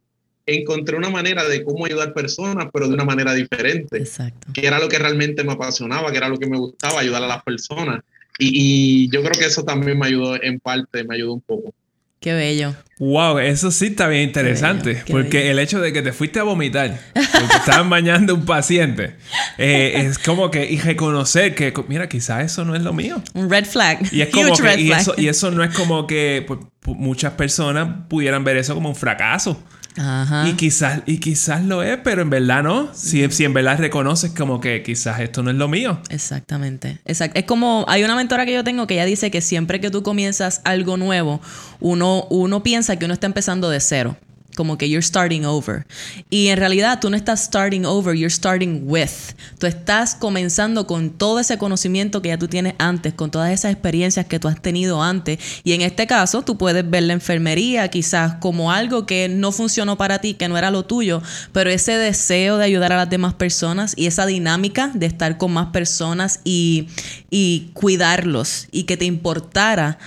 encontré 0.47 0.97
una 0.97 1.11
manera 1.11 1.45
de 1.45 1.65
cómo 1.65 1.87
ayudar 1.87 2.15
personas, 2.15 2.69
pero 2.73 2.87
de 2.89 2.95
una 2.95 3.05
manera 3.05 3.35
diferente 3.35 3.99
Exacto. 3.99 4.49
que 4.53 4.67
era 4.67 4.79
lo 4.79 4.89
que 4.89 4.99
realmente 4.99 5.43
me 5.43 5.53
apasionaba, 5.53 6.11
que 6.13 6.19
era 6.19 6.29
lo 6.29 6.39
que 6.39 6.47
me 6.47 6.57
gustaba, 6.59 7.01
ayudar 7.01 7.23
a 7.25 7.27
las 7.27 7.43
personas. 7.43 8.01
Y, 8.39 9.07
y 9.07 9.11
yo 9.11 9.23
creo 9.23 9.33
que 9.33 9.47
eso 9.47 9.65
también 9.65 9.99
me 9.99 10.07
ayudó 10.07 10.41
en 10.41 10.61
parte, 10.61 11.03
me 11.05 11.17
ayudó 11.17 11.33
un 11.35 11.41
poco. 11.41 11.75
Qué 12.21 12.33
bello. 12.35 12.75
Wow, 12.99 13.39
eso 13.41 13.71
sí 13.71 13.87
está 13.89 14.09
bien 14.09 14.23
interesante. 14.23 14.95
bello, 14.95 15.05
qué 15.05 15.13
porque 15.13 15.39
bello. 15.39 15.51
el 15.51 15.59
hecho 15.59 15.81
de 15.81 15.93
que 15.93 16.01
te 16.03 16.13
fuiste 16.15 16.39
a 16.41 16.45
vomitar 16.45 16.99
porque 17.13 17.57
estaban 17.57 17.91
bañando 17.91 18.35
un 18.35 18.47
paciente 18.47 19.17
eh, 19.59 19.93
es 19.97 20.19
como 20.19 20.51
que 20.51 20.65
y 20.71 20.79
reconocer 20.79 21.55
que, 21.55 21.75
mira, 21.89 22.09
quizás 22.09 22.45
eso 22.47 22.65
no 22.65 22.75
es 22.75 22.83
lo 22.83 22.95
mío. 22.95 23.23
Un 23.35 23.51
red 23.51 23.67
flag. 23.67 23.99
Y 24.13 24.23
es 24.23 24.29
como 24.33 24.47
Huge 24.53 24.63
que, 24.63 24.69
red 24.69 24.79
y 24.79 24.87
flag. 24.89 25.01
eso, 25.03 25.15
y 25.19 25.29
eso 25.29 25.51
no 25.51 25.63
es 25.63 25.75
como 25.77 26.07
que 26.07 26.43
pues, 26.49 26.61
pu- 26.83 26.97
muchas 26.97 27.33
personas 27.35 27.87
pudieran 28.09 28.45
ver 28.45 28.57
eso 28.57 28.75
como 28.75 28.89
un 28.89 28.97
fracaso. 28.97 29.63
Ajá. 29.99 30.49
Y 30.49 30.55
quizás, 30.55 31.01
y 31.07 31.19
quizás 31.19 31.65
lo 31.65 31.83
es, 31.83 31.99
pero 32.05 32.23
en 32.23 32.31
verdad 32.31 32.63
no. 32.63 32.91
Si, 32.95 33.29
si 33.31 33.45
en 33.45 33.55
verdad 33.55 33.79
reconoces 33.79 34.31
como 34.33 34.61
que 34.61 34.83
quizás 34.83 35.21
esto 35.21 35.43
no 35.43 35.51
es 35.51 35.57
lo 35.57 35.69
mío. 35.69 36.01
Exactamente. 36.11 36.99
Exact- 37.07 37.33
Es 37.35 37.45
como, 37.45 37.85
hay 37.89 38.05
una 38.05 38.15
mentora 38.17 38.45
que 38.45 38.53
yo 38.53 38.63
tengo 38.65 38.87
que 38.87 38.95
ella 38.95 39.05
dice 39.07 39.31
que 39.31 39.41
siempre 39.41 39.81
que 39.81 39.91
tú 39.91 40.03
comienzas 40.03 40.61
algo 40.65 40.97
nuevo, 40.97 41.41
uno, 41.81 42.27
uno 42.31 42.63
piensa 42.63 42.97
que 42.97 43.05
uno 43.07 43.15
está 43.15 43.27
empezando 43.27 43.71
de 43.71 43.81
cero. 43.81 44.17
Como 44.57 44.77
que 44.77 44.89
you're 44.89 45.07
starting 45.07 45.45
over. 45.45 45.87
Y 46.31 46.49
en 46.49 46.57
realidad 46.59 46.99
tú 47.01 47.11
no 47.11 47.17
estás 47.17 47.45
starting 47.45 47.85
over, 47.85 48.17
you're 48.17 48.35
starting 48.35 48.83
with. 48.87 49.35
Tú 49.59 49.69
estás 49.69 50.17
comenzando 50.17 50.89
con 50.89 51.11
todo 51.11 51.39
ese 51.39 51.59
conocimiento 51.59 52.23
que 52.23 52.31
ya 52.31 52.39
tú 52.39 52.49
tienes 52.49 52.75
antes, 52.79 53.15
con 53.15 53.31
todas 53.31 53.53
esas 53.53 53.71
experiencias 53.71 54.27
que 54.27 54.41
tú 54.41 54.49
has 54.49 54.61
tenido 54.61 55.03
antes. 55.03 55.39
Y 55.63 55.75
en 55.75 55.83
este 55.83 56.09
caso, 56.09 56.43
tú 56.43 56.59
puedes 56.59 56.89
ver 56.89 57.05
la 57.05 57.13
enfermería 57.13 57.89
quizás 57.89 58.35
como 58.41 58.73
algo 58.73 59.07
que 59.07 59.29
no 59.29 59.53
funcionó 59.53 59.97
para 59.97 60.21
ti, 60.21 60.35
que 60.35 60.49
no 60.49 60.59
era 60.59 60.71
lo 60.71 60.85
tuyo, 60.85 61.23
pero 61.53 61.71
ese 61.71 61.93
deseo 61.93 62.59
de 62.59 62.65
ayudar 62.65 62.93
a 62.93 62.97
las 62.97 63.11
demás 63.11 63.35
personas 63.35 63.93
y 63.97 64.07
esa 64.07 64.27
dinámica 64.27 64.91
de 64.95 65.07
estar 65.07 65.39
con 65.39 65.53
más 65.53 65.69
personas 65.69 66.41
y, 66.45 66.89
y 67.31 67.71
cuidarlos 67.75 68.69
y 68.73 68.85
que 68.85 68.97
te 68.97 69.05
importara 69.05 69.99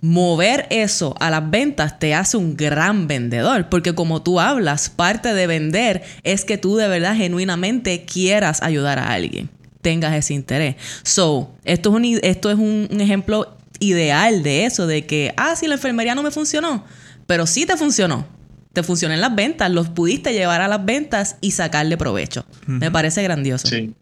mover 0.00 0.66
eso 0.70 1.14
a 1.18 1.30
las 1.30 1.50
ventas 1.50 1.98
te 1.98 2.14
hace 2.14 2.36
un 2.36 2.56
gran 2.56 3.06
vendedor, 3.08 3.68
porque 3.68 3.94
como 3.94 4.22
tú 4.22 4.40
hablas, 4.40 4.90
parte 4.90 5.34
de 5.34 5.46
vender 5.46 6.02
es 6.22 6.44
que 6.44 6.58
tú 6.58 6.76
de 6.76 6.88
verdad 6.88 7.16
genuinamente 7.16 8.04
quieras 8.04 8.62
ayudar 8.62 8.98
a 8.98 9.12
alguien, 9.12 9.50
tengas 9.82 10.14
ese 10.14 10.34
interés. 10.34 10.76
So, 11.02 11.52
esto 11.64 11.90
es 11.90 11.94
un, 11.96 12.20
esto 12.22 12.50
es 12.50 12.56
un, 12.56 12.88
un 12.90 13.00
ejemplo 13.00 13.56
ideal 13.80 14.42
de 14.42 14.66
eso, 14.66 14.86
de 14.86 15.06
que, 15.06 15.32
ah, 15.36 15.56
sí, 15.56 15.66
la 15.66 15.74
enfermería 15.74 16.14
no 16.14 16.22
me 16.22 16.30
funcionó, 16.30 16.84
pero 17.26 17.46
sí 17.46 17.66
te 17.66 17.76
funcionó. 17.76 18.26
Te 18.72 18.82
funcionó 18.82 19.14
en 19.14 19.20
las 19.20 19.34
ventas, 19.34 19.70
los 19.70 19.88
pudiste 19.88 20.32
llevar 20.32 20.60
a 20.60 20.68
las 20.68 20.84
ventas 20.84 21.36
y 21.40 21.50
sacarle 21.52 21.96
provecho. 21.96 22.44
Me 22.66 22.90
parece 22.90 23.22
grandioso. 23.22 23.66
Sí. 23.66 23.92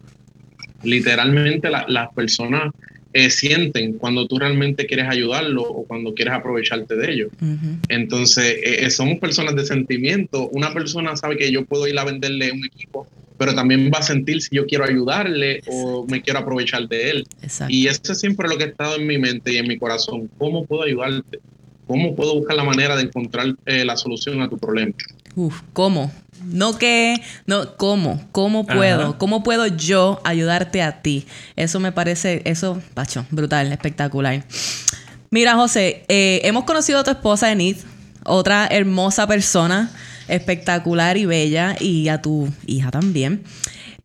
Literalmente 0.83 1.69
las 1.69 2.09
personas 2.13 2.71
eh, 3.13 3.29
sienten 3.29 3.93
cuando 3.93 4.27
tú 4.27 4.37
realmente 4.37 4.85
quieres 4.85 5.07
ayudarlo 5.09 5.63
o 5.63 5.85
cuando 5.85 6.13
quieres 6.13 6.33
aprovecharte 6.33 6.95
de 6.95 7.11
ellos. 7.11 7.29
Entonces, 7.89 8.57
eh, 8.63 8.85
eh, 8.85 8.89
somos 8.89 9.19
personas 9.19 9.55
de 9.55 9.65
sentimiento. 9.65 10.49
Una 10.49 10.73
persona 10.73 11.15
sabe 11.15 11.37
que 11.37 11.51
yo 11.51 11.65
puedo 11.65 11.87
ir 11.87 11.97
a 11.97 12.03
venderle 12.03 12.51
un 12.51 12.65
equipo, 12.65 13.07
pero 13.37 13.55
también 13.55 13.91
va 13.93 13.99
a 13.99 14.03
sentir 14.03 14.41
si 14.41 14.55
yo 14.55 14.65
quiero 14.65 14.83
ayudarle 14.83 15.61
o 15.67 16.05
me 16.07 16.21
quiero 16.21 16.39
aprovechar 16.39 16.87
de 16.87 17.09
él. 17.09 17.27
Y 17.69 17.87
eso 17.87 18.11
es 18.11 18.19
siempre 18.19 18.47
lo 18.49 18.57
que 18.57 18.65
ha 18.65 18.67
estado 18.67 18.97
en 18.97 19.07
mi 19.07 19.17
mente 19.17 19.53
y 19.53 19.57
en 19.57 19.67
mi 19.67 19.77
corazón. 19.77 20.29
¿Cómo 20.37 20.65
puedo 20.65 20.83
ayudarte? 20.83 21.39
¿Cómo 21.87 22.15
puedo 22.15 22.35
buscar 22.35 22.57
la 22.57 22.65
manera 22.65 22.97
de 22.97 23.03
encontrar 23.03 23.55
la 23.65 23.95
solución 23.95 24.41
a 24.41 24.49
tu 24.49 24.57
problema? 24.57 24.93
Uf, 25.35 25.61
¿cómo? 25.71 26.11
No 26.43 26.77
que, 26.77 27.21
no, 27.45 27.75
¿cómo? 27.77 28.21
¿Cómo 28.31 28.65
puedo? 28.65 29.17
¿Cómo 29.17 29.43
puedo 29.43 29.67
yo 29.67 30.21
ayudarte 30.23 30.81
a 30.81 31.01
ti? 31.01 31.25
Eso 31.55 31.79
me 31.79 31.91
parece, 31.91 32.41
eso, 32.45 32.81
pacho, 32.93 33.25
brutal, 33.31 33.71
espectacular. 33.71 34.43
Mira, 35.29 35.55
José, 35.55 36.05
eh, 36.07 36.41
hemos 36.43 36.63
conocido 36.63 36.99
a 36.99 37.03
tu 37.03 37.11
esposa 37.11 37.51
Enid, 37.51 37.77
otra 38.23 38.67
hermosa 38.69 39.27
persona, 39.27 39.91
espectacular 40.27 41.17
y 41.17 41.25
bella, 41.25 41.75
y 41.79 42.07
a 42.07 42.21
tu 42.21 42.49
hija 42.65 42.91
también. 42.91 43.43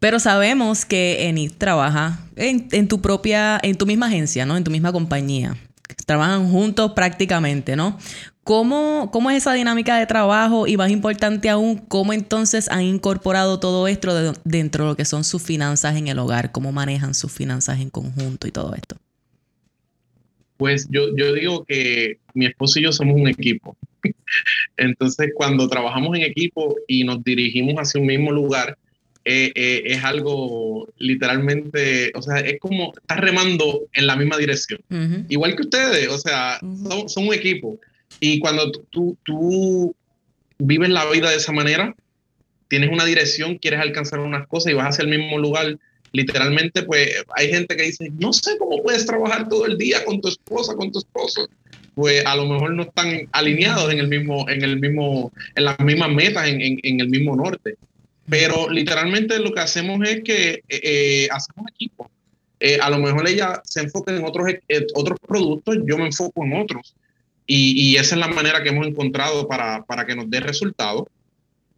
Pero 0.00 0.18
sabemos 0.18 0.84
que 0.84 1.28
Enid 1.28 1.52
trabaja 1.58 2.18
en, 2.34 2.66
en, 2.72 2.88
tu 2.88 3.00
propia, 3.00 3.60
en 3.62 3.76
tu 3.76 3.86
misma 3.86 4.06
agencia, 4.06 4.44
¿no? 4.44 4.56
En 4.56 4.64
tu 4.64 4.70
misma 4.70 4.90
compañía. 4.90 5.56
Trabajan 6.06 6.50
juntos 6.50 6.92
prácticamente, 6.92 7.76
¿no? 7.76 7.98
¿Cómo, 8.44 9.10
¿Cómo 9.12 9.30
es 9.30 9.38
esa 9.38 9.52
dinámica 9.52 9.98
de 9.98 10.06
trabajo? 10.06 10.66
Y 10.66 10.76
más 10.76 10.90
importante 10.90 11.48
aún, 11.48 11.76
¿cómo 11.76 12.12
entonces 12.12 12.68
han 12.68 12.82
incorporado 12.82 13.60
todo 13.60 13.86
esto 13.86 14.34
dentro 14.44 14.84
de 14.84 14.90
lo 14.90 14.96
que 14.96 15.04
son 15.04 15.22
sus 15.22 15.42
finanzas 15.42 15.96
en 15.96 16.08
el 16.08 16.18
hogar? 16.18 16.50
¿Cómo 16.50 16.72
manejan 16.72 17.14
sus 17.14 17.30
finanzas 17.30 17.80
en 17.80 17.90
conjunto 17.90 18.48
y 18.48 18.50
todo 18.50 18.74
esto? 18.74 18.96
Pues 20.56 20.88
yo, 20.90 21.16
yo 21.16 21.32
digo 21.32 21.64
que 21.64 22.18
mi 22.34 22.46
esposo 22.46 22.80
y 22.80 22.82
yo 22.82 22.92
somos 22.92 23.14
un 23.14 23.28
equipo. 23.28 23.76
Entonces, 24.76 25.30
cuando 25.34 25.68
trabajamos 25.68 26.16
en 26.16 26.22
equipo 26.22 26.76
y 26.88 27.04
nos 27.04 27.22
dirigimos 27.22 27.76
hacia 27.76 28.00
un 28.00 28.08
mismo 28.08 28.32
lugar, 28.32 28.76
eh, 29.24 29.52
eh, 29.54 29.82
es 29.86 30.02
algo 30.02 30.88
literalmente, 30.98 32.10
o 32.16 32.22
sea, 32.22 32.40
es 32.40 32.58
como 32.58 32.92
estar 32.92 33.20
remando 33.20 33.82
en 33.92 34.08
la 34.08 34.16
misma 34.16 34.36
dirección. 34.36 34.80
Igual 35.28 35.54
que 35.54 35.62
ustedes, 35.62 36.08
o 36.08 36.18
sea, 36.18 36.58
son, 37.06 37.28
un 37.28 37.34
equipo. 37.34 37.78
Y 38.20 38.38
cuando 38.38 38.70
tú, 38.70 39.16
tú 39.24 39.94
vives 40.58 40.90
la 40.90 41.08
vida 41.10 41.30
de 41.30 41.36
esa 41.36 41.52
manera, 41.52 41.94
tienes 42.68 42.90
una 42.90 43.04
dirección, 43.04 43.58
quieres 43.58 43.80
alcanzar 43.80 44.20
unas 44.20 44.46
cosas 44.46 44.72
y 44.72 44.74
vas 44.74 44.88
hacia 44.88 45.02
el 45.02 45.10
mismo 45.10 45.38
lugar, 45.38 45.78
literalmente, 46.12 46.82
pues 46.84 47.10
hay 47.34 47.48
gente 47.48 47.76
que 47.76 47.82
dice, 47.84 48.10
no 48.18 48.32
sé 48.32 48.56
cómo 48.58 48.82
puedes 48.82 49.04
trabajar 49.06 49.48
todo 49.48 49.66
el 49.66 49.76
día 49.76 50.04
con 50.04 50.20
tu 50.20 50.28
esposa, 50.28 50.74
con 50.74 50.92
tu 50.92 50.98
esposo. 50.98 51.48
Pues 51.94 52.24
a 52.24 52.36
lo 52.36 52.46
mejor 52.46 52.72
no 52.72 52.84
están 52.84 53.28
alineados 53.32 53.92
en 53.92 53.98
el 53.98 54.08
mismo, 54.08 54.48
en 54.48 54.62
el 54.62 54.80
mismo, 54.80 55.32
en 55.54 55.64
las 55.64 55.78
mismas 55.80 56.10
metas, 56.10 56.48
en, 56.48 56.60
en, 56.60 57.00
el 57.00 57.08
mismo 57.08 57.36
norte. 57.36 57.76
Pero 58.28 58.70
literalmente 58.70 59.38
lo 59.38 59.52
que 59.52 59.60
hacemos 59.60 60.00
es 60.08 60.22
que 60.22 60.62
eh, 60.68 60.80
eh, 60.82 61.28
hacemos 61.30 61.70
equipo. 61.70 62.10
Eh, 62.60 62.78
a 62.80 62.88
lo 62.88 62.98
mejor 62.98 63.28
ella 63.28 63.60
se 63.64 63.80
enfoca 63.80 64.16
en 64.16 64.24
otros, 64.24 64.46
otros 64.94 65.18
productos, 65.26 65.78
yo 65.84 65.98
me 65.98 66.06
enfoco 66.06 66.44
en 66.44 66.54
otros. 66.54 66.94
Y, 67.46 67.96
esa 67.96 68.14
es 68.14 68.20
la 68.20 68.28
manera 68.28 68.62
que 68.62 68.70
hemos 68.70 68.86
encontrado 68.86 69.48
para, 69.48 69.84
para 69.84 70.06
que 70.06 70.14
nos 70.14 70.30
dé 70.30 70.40
resultados. 70.40 71.04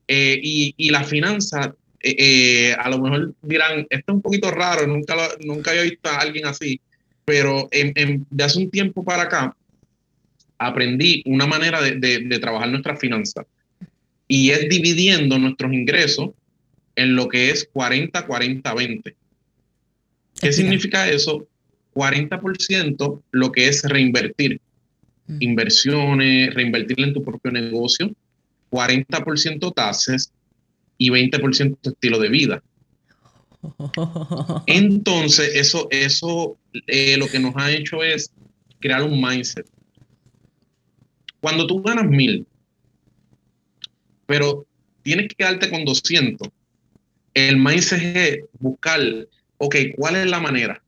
Eh, 0.07 0.39
y, 0.43 0.75
y, 0.77 0.91
la 0.91 1.03
finanza, 1.05 1.75
eh, 2.01 2.17
eh, 2.19 2.77
a 2.79 2.91
lo 2.91 2.99
mejor 3.01 3.35
dirán, 3.43 3.87
esto 3.89 4.13
es 4.13 4.15
un 4.15 4.23
poquito 4.23 4.51
raro, 4.51 4.87
nunca, 4.87 5.17
nunca 5.41 5.71
había 5.71 5.83
visto 5.83 6.11
a 6.11 6.19
alguien 6.19 6.47
así, 6.47 6.81
pero 7.25 7.69
en, 7.71 8.27
de 8.29 8.45
hace 8.45 8.59
un 8.59 8.71
tiempo 8.71 9.03
para 9.03 9.23
acá 9.23 9.57
aprendí 10.59 11.23
una 11.25 11.47
manera 11.47 11.81
de, 11.81 11.97
de, 11.99 12.39
trabajar 12.39 12.69
nuestra 12.69 12.97
finanza 12.97 13.47
y 14.29 14.51
es 14.51 14.69
dividiendo 14.69 15.39
nuestros 15.39 15.73
ingresos 15.73 16.31
en 16.97 17.17
lo 17.17 17.29
que 17.29 17.51
es 17.51 17.69
40, 17.73 18.27
40, 18.27 18.75
20. 18.75 19.17
¿Qué 20.41 20.53
significa 20.53 21.09
eso? 21.09 21.47
40% 21.95 23.23
lo 23.31 23.53
que 23.53 23.69
es 23.69 23.83
reinvertir 23.85 24.61
inversiones, 25.41 26.53
reinvertir 26.55 27.01
en 27.01 27.13
tu 27.13 27.23
propio 27.23 27.51
negocio, 27.51 28.15
40% 28.71 29.75
tasas 29.75 30.33
y 30.99 31.11
20% 31.11 31.79
estilo 31.83 32.19
de 32.19 32.29
vida. 32.29 32.63
Entonces, 34.67 35.53
eso, 35.55 35.89
eso 35.91 36.59
eh, 36.87 37.17
lo 37.17 37.27
que 37.29 37.39
nos 37.39 37.55
ha 37.57 37.71
hecho 37.71 38.03
es 38.03 38.31
crear 38.81 39.03
un 39.03 39.21
mindset. 39.21 39.67
Cuando 41.41 41.67
tú 41.67 41.83
ganas 41.83 42.07
mil, 42.07 42.47
pero 44.27 44.67
tienes 45.03 45.29
que 45.29 45.37
quedarte 45.37 45.71
con 45.71 45.85
200, 45.85 46.49
el 47.35 47.57
mindset 47.59 48.17
es 48.17 48.39
buscar, 48.59 49.01
ok, 49.59 49.77
¿cuál 49.97 50.17
es 50.17 50.27
la 50.27 50.41
manera? 50.41 50.83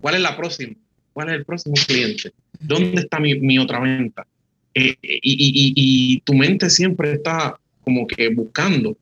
¿Cuál 0.00 0.16
es 0.16 0.20
la 0.20 0.36
próxima? 0.36 0.74
¿Cuál 1.12 1.28
es 1.30 1.34
el 1.36 1.44
próximo 1.44 1.74
cliente? 1.86 2.32
¿Dónde 2.66 3.02
está 3.02 3.20
mi, 3.20 3.58
otra 3.58 3.80
venta? 3.80 4.26
Eh, 4.74 4.96
y, 5.02 6.20
tu 6.24 6.34
mente 6.34 6.70
siempre 6.70 7.12
está 7.12 7.58
como 7.82 8.06
que 8.06 8.28
buscando. 8.28 8.96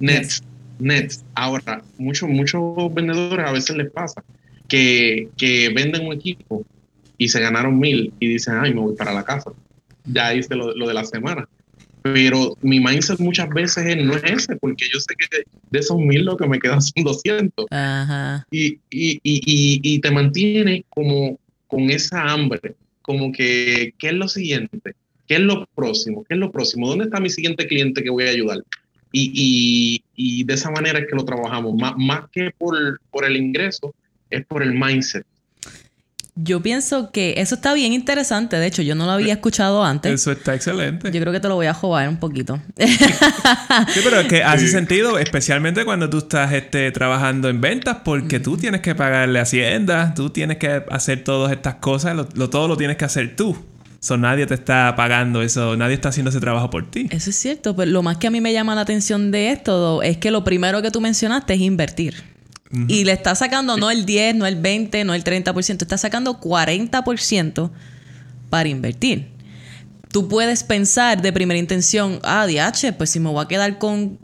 Next, 0.00 0.44
next. 0.78 1.24
Ahora, 1.34 1.82
muchos, 1.98 2.28
muchos 2.28 2.92
vendedores 2.94 3.46
a 3.46 3.52
veces 3.52 3.76
les 3.76 3.90
pasa 3.90 4.24
que, 4.68 5.72
venden 5.74 6.06
un 6.06 6.14
equipo 6.14 6.64
y 7.18 7.28
se 7.28 7.40
ganaron 7.40 7.78
mil 7.78 8.12
y 8.18 8.28
dicen, 8.28 8.54
ay, 8.60 8.72
me 8.74 8.80
voy 8.80 8.96
para 8.96 9.12
la 9.12 9.24
casa. 9.24 9.52
Ya 10.04 10.34
hice 10.34 10.54
lo, 10.56 10.72
de 10.74 10.94
la 10.94 11.04
semana. 11.04 11.48
Pero 12.02 12.56
mi 12.62 12.80
mindset 12.80 13.20
muchas 13.20 13.48
veces 13.50 13.96
no 14.04 14.16
es 14.16 14.24
ese, 14.24 14.56
porque 14.56 14.86
yo 14.92 14.98
sé 14.98 15.14
que 15.16 15.44
de 15.70 15.78
esos 15.78 15.98
mil 15.98 16.24
lo 16.24 16.36
que 16.36 16.48
me 16.48 16.58
quedan 16.58 16.82
son 16.82 17.04
200. 17.04 17.66
Y, 18.50 18.80
y, 18.90 19.20
y, 19.22 19.80
y, 19.82 20.00
te 20.00 20.10
mantiene 20.10 20.84
como 20.88 21.38
con 21.72 21.88
esa 21.88 22.30
hambre, 22.30 22.74
como 23.00 23.32
que, 23.32 23.94
¿qué 23.98 24.08
es 24.08 24.12
lo 24.12 24.28
siguiente? 24.28 24.94
¿Qué 25.26 25.36
es 25.36 25.40
lo 25.40 25.66
próximo? 25.74 26.22
¿Qué 26.22 26.34
es 26.34 26.38
lo 26.38 26.52
próximo? 26.52 26.86
¿Dónde 26.86 27.04
está 27.04 27.18
mi 27.18 27.30
siguiente 27.30 27.66
cliente 27.66 28.02
que 28.02 28.10
voy 28.10 28.24
a 28.24 28.28
ayudar? 28.30 28.58
Y, 29.10 30.02
y, 30.14 30.44
de 30.44 30.52
esa 30.52 30.70
manera 30.70 30.98
es 30.98 31.06
que 31.06 31.16
lo 31.16 31.24
trabajamos, 31.24 31.74
más, 31.74 31.94
más 31.96 32.28
que 32.30 32.50
por, 32.58 33.00
por 33.10 33.24
el 33.24 33.38
ingreso, 33.38 33.94
es 34.28 34.44
por 34.44 34.62
el 34.62 34.74
mindset. 34.74 35.24
Yo 36.34 36.62
pienso 36.62 37.10
que 37.10 37.34
eso 37.36 37.56
está 37.56 37.74
bien 37.74 37.92
interesante. 37.92 38.56
De 38.56 38.66
hecho, 38.66 38.80
yo 38.80 38.94
no 38.94 39.04
lo 39.04 39.12
había 39.12 39.34
escuchado 39.34 39.84
antes. 39.84 40.12
Eso 40.12 40.32
está 40.32 40.54
excelente. 40.54 41.12
Yo 41.12 41.20
creo 41.20 41.32
que 41.32 41.40
te 41.40 41.48
lo 41.48 41.56
voy 41.56 41.66
a 41.66 41.74
jugar 41.74 42.08
un 42.08 42.16
poquito. 42.16 42.58
sí, 42.78 44.00
pero 44.02 44.20
es 44.20 44.28
que 44.28 44.42
hace 44.42 44.68
sentido, 44.68 45.18
especialmente 45.18 45.84
cuando 45.84 46.08
tú 46.08 46.18
estás 46.18 46.52
este, 46.54 46.90
trabajando 46.90 47.50
en 47.50 47.60
ventas, 47.60 47.98
porque 48.02 48.40
tú 48.40 48.56
tienes 48.56 48.80
que 48.80 48.94
pagarle 48.94 49.40
Hacienda, 49.40 50.14
tú 50.14 50.30
tienes 50.30 50.56
que 50.56 50.82
hacer 50.90 51.22
todas 51.22 51.52
estas 51.52 51.76
cosas, 51.76 52.16
lo, 52.16 52.48
todo 52.48 52.66
lo 52.66 52.78
tienes 52.78 52.96
que 52.96 53.04
hacer 53.04 53.36
tú. 53.36 53.54
So, 54.00 54.16
nadie 54.16 54.46
te 54.46 54.54
está 54.54 54.94
pagando 54.96 55.42
eso, 55.42 55.76
nadie 55.76 55.94
está 55.94 56.08
haciendo 56.08 56.30
ese 56.30 56.40
trabajo 56.40 56.70
por 56.70 56.90
ti. 56.90 57.08
Eso 57.10 57.30
es 57.30 57.36
cierto, 57.36 57.76
pero 57.76 57.90
lo 57.90 58.02
más 58.02 58.16
que 58.16 58.26
a 58.26 58.30
mí 58.30 58.40
me 58.40 58.52
llama 58.54 58.74
la 58.74 58.80
atención 58.80 59.30
de 59.30 59.52
esto 59.52 60.02
es 60.02 60.16
que 60.16 60.30
lo 60.30 60.42
primero 60.44 60.80
que 60.80 60.90
tú 60.90 61.00
mencionaste 61.00 61.54
es 61.54 61.60
invertir. 61.60 62.32
Y 62.88 63.04
le 63.04 63.12
está 63.12 63.34
sacando 63.34 63.76
no 63.76 63.90
el 63.90 64.06
10, 64.06 64.36
no 64.36 64.46
el 64.46 64.56
20, 64.56 65.04
no 65.04 65.12
el 65.12 65.24
30%, 65.24 65.82
está 65.82 65.98
sacando 65.98 66.40
40% 66.40 67.70
para 68.48 68.68
invertir. 68.68 69.28
Tú 70.10 70.28
puedes 70.28 70.64
pensar 70.64 71.20
de 71.20 71.32
primera 71.32 71.58
intención, 71.58 72.18
ah, 72.22 72.46
DH, 72.46 72.94
pues 72.94 73.10
si 73.10 73.20
me 73.20 73.28
voy 73.28 73.44
a 73.44 73.48
quedar 73.48 73.78
con 73.78 74.18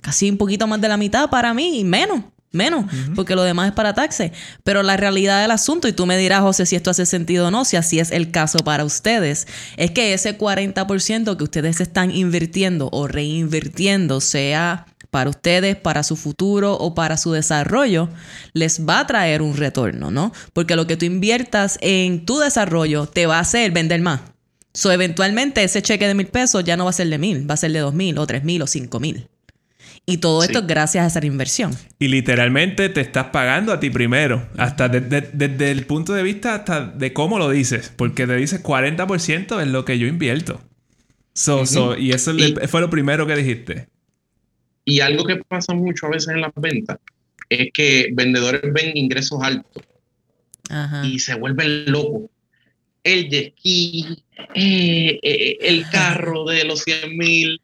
casi 0.00 0.30
un 0.30 0.36
poquito 0.36 0.66
más 0.66 0.80
de 0.80 0.88
la 0.88 0.96
mitad 0.96 1.28
para 1.28 1.52
mí 1.54 1.80
y 1.80 1.84
menos 1.84 2.22
menos, 2.52 2.84
porque 3.14 3.34
lo 3.34 3.42
demás 3.42 3.68
es 3.68 3.74
para 3.74 3.94
taxes. 3.94 4.32
Pero 4.62 4.82
la 4.82 4.96
realidad 4.96 5.40
del 5.42 5.50
asunto, 5.50 5.88
y 5.88 5.92
tú 5.92 6.06
me 6.06 6.16
dirás, 6.16 6.42
José, 6.42 6.66
si 6.66 6.76
esto 6.76 6.90
hace 6.90 7.06
sentido 7.06 7.48
o 7.48 7.50
no, 7.50 7.64
si 7.64 7.76
así 7.76 7.98
es 7.98 8.10
el 8.10 8.30
caso 8.30 8.58
para 8.58 8.84
ustedes, 8.84 9.48
es 9.76 9.90
que 9.90 10.12
ese 10.12 10.38
40% 10.38 11.36
que 11.36 11.44
ustedes 11.44 11.80
están 11.80 12.10
invirtiendo 12.10 12.88
o 12.92 13.08
reinvirtiendo, 13.08 14.20
sea 14.20 14.86
para 15.12 15.28
ustedes, 15.28 15.76
para 15.76 16.02
su 16.04 16.16
futuro 16.16 16.72
o 16.72 16.94
para 16.94 17.18
su 17.18 17.32
desarrollo, 17.32 18.08
les 18.54 18.88
va 18.88 19.00
a 19.00 19.06
traer 19.06 19.42
un 19.42 19.58
retorno, 19.58 20.10
¿no? 20.10 20.32
Porque 20.54 20.74
lo 20.74 20.86
que 20.86 20.96
tú 20.96 21.04
inviertas 21.04 21.78
en 21.82 22.24
tu 22.24 22.38
desarrollo 22.38 23.04
te 23.04 23.26
va 23.26 23.36
a 23.36 23.40
hacer 23.40 23.72
vender 23.72 24.00
más. 24.00 24.22
So, 24.72 24.90
eventualmente 24.90 25.62
ese 25.62 25.82
cheque 25.82 26.08
de 26.08 26.14
mil 26.14 26.28
pesos 26.28 26.64
ya 26.64 26.78
no 26.78 26.84
va 26.84 26.90
a 26.90 26.94
ser 26.94 27.08
de 27.08 27.18
mil, 27.18 27.48
va 27.48 27.52
a 27.54 27.58
ser 27.58 27.72
de 27.72 27.80
dos 27.80 27.92
mil 27.92 28.16
o 28.16 28.26
tres 28.26 28.42
mil 28.42 28.62
o 28.62 28.66
cinco 28.66 29.00
mil. 29.00 29.28
Y 30.06 30.16
todo 30.16 30.42
esto 30.42 30.60
es 30.60 30.66
gracias 30.66 31.04
a 31.04 31.18
esa 31.18 31.26
inversión. 31.26 31.76
Y 31.98 32.08
literalmente 32.08 32.88
te 32.88 33.02
estás 33.02 33.26
pagando 33.26 33.70
a 33.70 33.80
ti 33.80 33.90
primero. 33.90 34.48
Hasta 34.56 34.88
desde 34.88 35.70
el 35.70 35.84
punto 35.84 36.14
de 36.14 36.22
vista 36.22 36.54
hasta 36.54 36.86
de 36.86 37.12
cómo 37.12 37.38
lo 37.38 37.50
dices. 37.50 37.92
Porque 37.94 38.26
te 38.26 38.34
dices 38.36 38.62
40% 38.62 39.60
es 39.60 39.68
lo 39.68 39.84
que 39.84 39.98
yo 39.98 40.06
invierto. 40.06 40.58
So, 41.34 41.66
so, 41.66 41.98
y 41.98 42.12
eso 42.12 42.32
fue 42.68 42.80
lo 42.80 42.88
primero 42.88 43.26
que 43.26 43.36
dijiste. 43.36 43.91
Y 44.84 45.00
algo 45.00 45.24
que 45.24 45.36
pasa 45.36 45.74
mucho 45.74 46.06
a 46.06 46.10
veces 46.10 46.28
en 46.28 46.40
las 46.40 46.52
ventas 46.56 46.98
es 47.48 47.70
que 47.72 48.10
vendedores 48.12 48.62
ven 48.72 48.96
ingresos 48.96 49.40
altos 49.42 49.82
y 51.04 51.18
se 51.18 51.34
vuelven 51.34 51.90
locos. 51.90 52.30
El 53.04 53.28
jet 53.28 53.54
ski, 53.58 54.06
eh, 54.54 55.18
eh, 55.22 55.58
el 55.60 55.88
carro 55.90 56.44
de 56.44 56.64
los 56.64 56.82
100 56.82 57.16
mil 57.16 57.60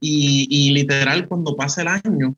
y, 0.00 0.72
literal 0.72 1.28
cuando 1.28 1.54
pasa 1.56 1.82
el 1.82 1.88
año, 1.88 2.34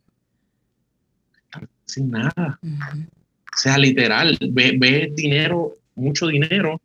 sin 1.87 2.11
nada. 2.11 2.59
O 2.63 3.57
sea, 3.57 3.79
literal, 3.79 4.39
ves 4.51 4.79
ve 4.79 5.13
dinero, 5.15 5.77
mucho 5.95 6.27
dinero, 6.27 6.81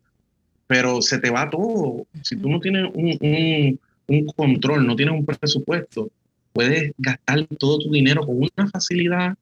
pero 0.66 1.02
se 1.02 1.18
te 1.18 1.30
va 1.30 1.50
todo. 1.50 2.06
Si 2.22 2.36
tú 2.36 2.48
no 2.48 2.60
tienes 2.60 2.90
un, 2.94 3.78
un 4.06 4.26
control, 4.26 4.86
no 4.86 4.96
tienes 4.96 5.14
un 5.14 5.26
presupuesto, 5.26 6.10
puedes 6.58 6.92
gastar 6.98 7.46
todo 7.56 7.78
tu 7.78 7.92
dinero 7.92 8.26
con 8.26 8.36
una 8.36 8.68
facilidad 8.68 9.36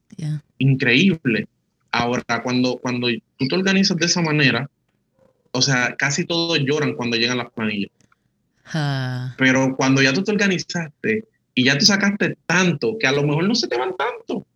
increíble. 0.59 1.48
Ahora, 1.90 2.22
cuando, 2.42 2.76
cuando 2.76 3.09
tú 3.38 3.48
te 3.48 3.55
organizas 3.55 3.96
de 3.96 4.05
esa 4.05 4.20
manera, 4.20 4.68
o 5.50 5.62
sea, 5.62 5.96
casi 5.96 6.26
todos 6.26 6.59
lloran 6.59 6.92
cuando 6.92 7.16
llegan 7.16 7.38
las 7.38 7.50
planillas. 7.52 7.90
Pero 9.38 9.74
cuando 9.76 10.02
ya 10.02 10.12
tú 10.12 10.24
te 10.24 10.33
organizaste 10.33 11.24
y 11.55 11.64
ya 11.64 11.79
tú 11.79 11.87
sacaste 11.87 12.37
tanto, 12.44 12.98
que 13.00 13.07
a 13.07 13.12
lo 13.12 13.22
mejor 13.22 13.44
no 13.44 13.55
se 13.55 13.66
te 13.66 13.79
van 13.79 13.94
tanto, 13.96 14.46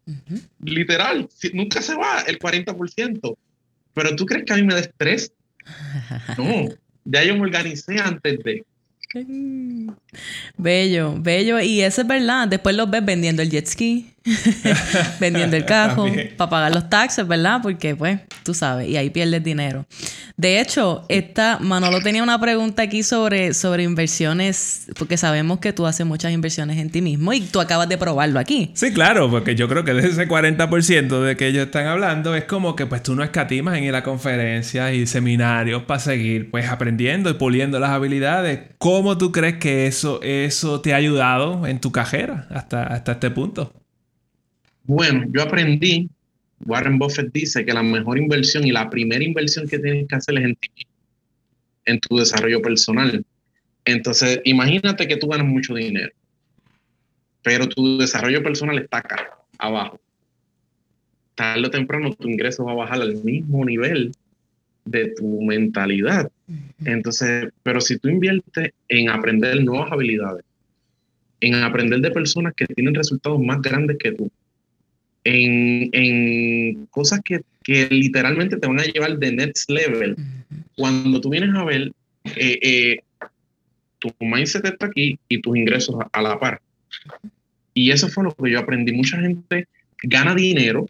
literal, 0.63 1.31
nunca 1.55 1.81
se 1.81 1.95
va 1.95 2.21
el 2.27 2.39
40%. 2.39 3.37
Pero 3.95 4.17
tú 4.17 4.27
crees 4.27 4.45
que 4.45 4.53
a 4.53 4.57
mí 4.57 4.65
me 4.65 4.75
da 4.75 4.81
estrés? 4.81 5.33
No, 6.37 6.69
ya 7.07 7.25
yo 7.25 7.35
me 7.37 7.41
organicé 7.41 7.99
antes 8.01 8.39
de. 8.41 8.65
Bello, 10.57 11.17
bello. 11.19 11.61
Y 11.61 11.83
eso 11.83 12.03
es 12.03 12.07
verdad. 12.07 12.49
Después 12.49 12.77
los 12.77 12.91
ves 12.91 13.05
vendiendo 13.05 13.43
el 13.43 13.51
jet 13.51 13.67
ski, 13.67 14.13
vendiendo 15.21 15.57
el 15.57 15.65
cajo, 15.65 16.07
para 16.37 16.51
pagar 16.51 16.75
los 16.75 16.91
taxes, 16.91 17.27
¿verdad? 17.27 17.61
Porque, 17.63 17.97
pues, 17.97 18.21
tú 18.43 18.55
sabes, 18.55 18.89
y 18.89 18.97
ahí 18.97 19.11
pierdes 19.11 19.43
dinero. 19.43 19.87
De 20.37 20.61
hecho, 20.61 21.05
esta, 21.09 21.59
Manolo 21.61 22.01
tenía 22.01 22.23
una 22.23 22.41
pregunta 22.41 22.83
aquí 22.83 23.03
sobre, 23.03 23.55
sobre 23.55 23.83
inversiones, 23.83 24.87
porque 24.99 25.17
sabemos 25.17 25.59
que 25.59 25.73
tú 25.73 25.87
haces 25.87 26.07
muchas 26.07 26.33
inversiones 26.33 26.79
en 26.79 26.91
ti 26.91 27.03
mismo 27.03 27.33
y 27.33 27.41
tú 27.41 27.61
acabas 27.61 27.89
de 27.89 27.99
probarlo 27.99 28.39
aquí. 28.39 28.71
Sí, 28.75 28.93
claro, 28.93 29.31
porque 29.31 29.55
yo 29.55 29.69
creo 29.69 29.85
que 29.85 29.95
de 29.95 30.09
ese 30.09 30.29
40% 30.29 31.21
de 31.21 31.37
que 31.37 31.47
ellos 31.47 31.67
están 31.67 31.87
hablando 31.87 32.35
es 32.35 32.45
como 32.45 32.77
que 32.77 32.87
pues 32.87 33.03
tú 33.03 33.15
no 33.15 33.23
escatimas 33.23 33.77
en 33.77 33.85
ir 33.85 33.95
a 33.95 34.03
conferencias 34.03 34.95
y 34.95 35.07
seminarios 35.07 35.83
para 35.83 36.01
seguir 36.01 36.51
pues 36.51 36.69
aprendiendo 36.69 37.31
y 37.31 37.35
puliendo 37.35 37.79
las 37.79 37.91
habilidades. 37.91 38.61
¿Cómo 38.79 39.19
tú 39.19 39.33
crees 39.33 39.57
que 39.57 39.87
eso, 39.87 40.21
eso 40.23 40.81
te 40.81 40.95
ha 40.95 40.97
ayudado 40.97 41.67
en 41.67 41.81
tu 41.81 41.93
cajera 41.93 42.47
hasta, 42.51 42.85
hasta 42.85 43.13
este 43.13 43.31
punto? 43.31 43.73
Bueno, 44.91 45.25
yo 45.33 45.43
aprendí 45.43 46.11
Warren 46.67 46.99
Buffett 46.99 47.33
dice 47.33 47.65
que 47.65 47.73
la 47.73 47.81
mejor 47.85 48.19
inversión 48.19 48.67
y 48.67 48.73
la 48.73 48.91
primera 48.91 49.23
inversión 49.23 49.69
que 49.69 49.79
tienes 49.79 50.09
que 50.09 50.17
hacer 50.17 50.37
es 50.37 50.45
en 50.45 50.57
ti, 50.57 50.69
en 51.85 52.01
tu 52.01 52.17
desarrollo 52.17 52.61
personal. 52.61 53.25
Entonces, 53.85 54.41
imagínate 54.45 55.07
que 55.07 55.17
tú 55.17 55.29
ganas 55.29 55.47
mucho 55.47 55.75
dinero, 55.75 56.11
pero 57.45 57.69
tu 57.69 57.99
desarrollo 57.99 58.43
personal 58.43 58.81
está 58.81 58.99
acá, 58.99 59.39
abajo. 59.59 60.01
Tarde 61.37 61.69
o 61.69 61.71
temprano 61.71 62.13
tu 62.13 62.29
ingreso 62.29 62.65
va 62.65 62.73
a 62.73 62.83
bajar 62.83 63.01
al 63.01 63.15
mismo 63.23 63.65
nivel 63.65 64.11
de 64.87 65.15
tu 65.17 65.41
mentalidad. 65.41 66.29
Entonces, 66.85 67.51
pero 67.63 67.81
si 67.81 67.97
tú 67.97 68.09
inviertes 68.09 68.73
en 68.89 69.09
aprender 69.09 69.63
nuevas 69.63 69.93
habilidades, 69.93 70.45
en 71.41 71.55
aprender 71.55 72.01
de 72.01 72.11
personas 72.11 72.55
que 72.57 72.67
tienen 72.67 72.97
resultados 72.97 73.41
más 73.41 73.63
grandes 73.63 73.97
que 73.97 74.11
tú, 74.11 74.29
en, 75.25 76.87
cosas 76.91 77.21
que, 77.25 77.43
literalmente 77.67 78.57
te 78.57 78.67
van 78.67 78.81
a 78.81 78.85
llevar 78.85 79.19
de 79.19 79.33
next 79.33 79.71
level. 79.71 80.17
Cuando 80.77 81.21
tú 81.21 81.31
vienes 81.31 81.55
a 81.55 81.65
ver, 81.65 81.93
eh, 82.37 82.59
eh, 82.63 83.01
tu 84.01 84.13
mindset 84.19 84.65
está 84.65 84.87
aquí 84.87 85.19
y 85.29 85.41
tus 85.41 85.57
ingresos 85.57 85.97
a, 86.13 86.23
la 86.23 86.41
par. 86.41 86.61
Y 87.75 87.93
eso 87.93 88.09
fue 88.09 88.25
lo 88.25 88.35
que 88.35 88.51
yo 88.51 88.59
aprendí. 88.59 88.93
Mucha 88.93 89.21
gente 89.21 89.69
gana 90.03 90.35
dinero, 90.35 90.89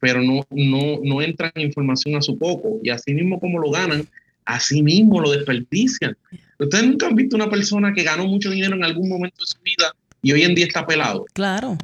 pero 0.00 0.22
no, 0.22 0.46
no, 0.50 1.00
no 1.02 1.20
entra 1.20 1.52
en 1.54 1.62
información 1.62 2.16
a 2.16 2.22
su 2.22 2.38
poco. 2.38 2.78
Y 2.82 2.90
así 2.90 3.12
mismo 3.12 3.38
como 3.38 3.58
lo 3.58 3.70
ganan, 3.70 4.06
así 4.44 4.82
mismo 4.82 5.20
lo 5.20 5.32
desperdician. 5.32 6.16
Ustedes 6.58 6.86
nunca 6.86 7.06
han 7.06 7.16
visto 7.16 7.36
una 7.36 7.50
persona 7.50 7.92
que 7.92 8.02
ganó 8.02 8.26
mucho 8.26 8.50
dinero 8.50 8.74
en 8.76 8.84
algún 8.84 9.08
momento 9.08 9.36
de 9.40 9.46
su 9.46 9.60
vida 9.62 9.94
y 10.22 10.32
hoy 10.32 10.42
en 10.42 10.54
día 10.54 10.66
está 10.66 10.86
pelado. 10.86 11.26
Claro, 11.34 11.76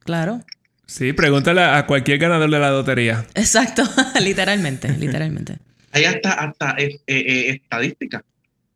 claro. 0.00 0.40
Sí, 0.86 1.12
pregúntale 1.12 1.62
a 1.62 1.84
cualquier 1.84 2.18
ganador 2.18 2.48
de 2.48 2.58
la 2.60 2.70
lotería. 2.70 3.26
Exacto, 3.34 3.82
literalmente, 4.22 4.96
literalmente. 4.96 5.58
Hay 5.90 6.04
hasta, 6.04 6.32
hasta 6.32 6.76
eh, 6.78 7.00
eh, 7.06 7.16
eh, 7.16 7.50
estadísticas 7.50 8.22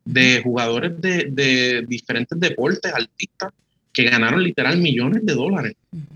de 0.03 0.41
jugadores 0.41 0.99
de, 0.99 1.85
diferentes 1.87 2.37
deportes, 2.37 2.93
artistas, 2.93 3.53
que 3.93 4.03
ganaron 4.03 4.43
literal 4.43 4.77
millones 4.77 5.25
de 5.25 5.33
dólares. 5.33 5.75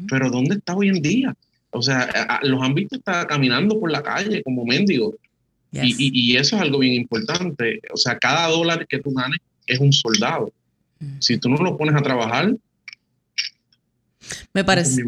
Pero 0.09 0.29
¿dónde 0.29 0.55
está 0.55 0.75
hoy 0.75 0.89
en 0.89 1.01
día? 1.01 1.33
O 1.69 1.81
sea, 1.81 2.39
los 2.43 2.61
han 2.61 2.73
visto 2.73 2.95
estar 2.95 3.27
caminando 3.27 3.79
por 3.79 3.91
la 3.91 4.01
calle 4.01 4.41
como 4.43 4.65
mendigos. 4.65 5.15
Y, 5.71 6.35
eso 6.37 6.55
es 6.55 6.61
algo 6.61 6.79
bien 6.79 6.93
importante. 6.93 7.81
O 7.93 7.97
sea, 7.97 8.17
cada 8.17 8.47
dólar 8.47 8.87
que 8.87 8.99
tú 8.99 9.13
ganes 9.13 9.39
es 9.67 9.79
un 9.79 9.93
soldado. 9.93 10.51
Si 11.19 11.37
tú 11.37 11.49
no 11.49 11.57
lo 11.57 11.77
pones 11.77 11.95
a 11.95 12.01
trabajar, 12.01 12.55
me 14.53 14.63
parece. 14.63 15.03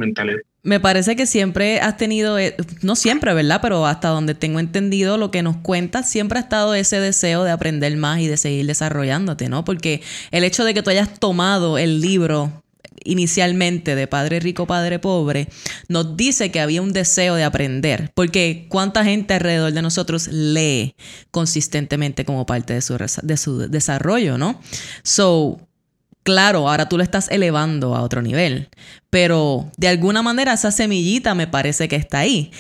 Me 0.63 0.80
parece 0.80 1.15
que 1.15 1.26
siempre 1.26 1.80
has 1.80 1.98
tenido, 1.98 2.38
eh, 2.38 2.56
no 2.82 2.96
siempre, 2.96 3.34
¿verdad? 3.34 3.60
Pero 3.62 3.86
hasta 3.86 4.10
donde 4.10 4.36
tengo 4.36 4.60
entendido 4.60 5.17
lo 5.17 5.32
que 5.32 5.43
nos 5.43 5.58
cuentas, 5.58 6.10
siempre 6.10 6.39
ha 6.39 6.41
estado 6.41 6.74
ese 6.74 7.00
deseo 7.00 7.43
de 7.43 7.52
aprender 7.52 7.96
más 7.96 8.20
y 8.20 8.28
de 8.28 8.38
seguir 8.38 8.65
desarrollándote, 8.65 9.50
¿no? 9.50 9.63
Porque 9.63 10.02
el 10.32 10.43
hecho 10.43 10.65
de 10.65 10.74
que 10.74 10.84
tú 10.84 10.89
hayas 10.89 11.20
tomado 11.20 11.78
el 11.78 12.02
libro 12.02 12.63
inicialmente 13.08 13.96
de 13.96 14.08
Padre 14.08 14.39
Rico, 14.39 14.67
Padre 14.67 15.00
Pobre, 15.00 15.48
nos 15.88 16.17
dice 16.17 16.52
que 16.52 16.60
había 16.60 16.82
un 16.82 16.93
deseo 16.93 17.36
de 17.36 17.43
aprender, 17.43 18.12
porque 18.13 18.67
cuánta 18.70 19.04
gente 19.04 19.34
alrededor 19.34 19.72
de 19.72 19.82
nosotros 19.82 20.28
lee 20.28 20.96
consistentemente 21.32 22.26
como 22.26 22.46
parte 22.46 22.74
de 22.74 22.82
su, 22.82 22.98
de 22.98 23.38
su 23.38 23.60
desarrollo, 23.70 24.38
¿no? 24.38 24.60
So, 25.04 25.60
Claro, 26.28 26.68
ahora 26.68 26.90
tú 26.90 26.98
lo 26.98 27.04
estás 27.04 27.32
elevando 27.32 27.96
a 27.96 28.02
otro 28.02 28.22
nivel, 28.22 28.68
pero 29.10 29.72
de 29.78 29.88
alguna 29.88 30.22
manera 30.22 30.52
esa 30.52 30.72
semillita 30.72 31.36
me 31.36 31.48
parece 31.48 31.88
que 31.88 31.96
está 31.96 32.20
ahí. 32.20 32.52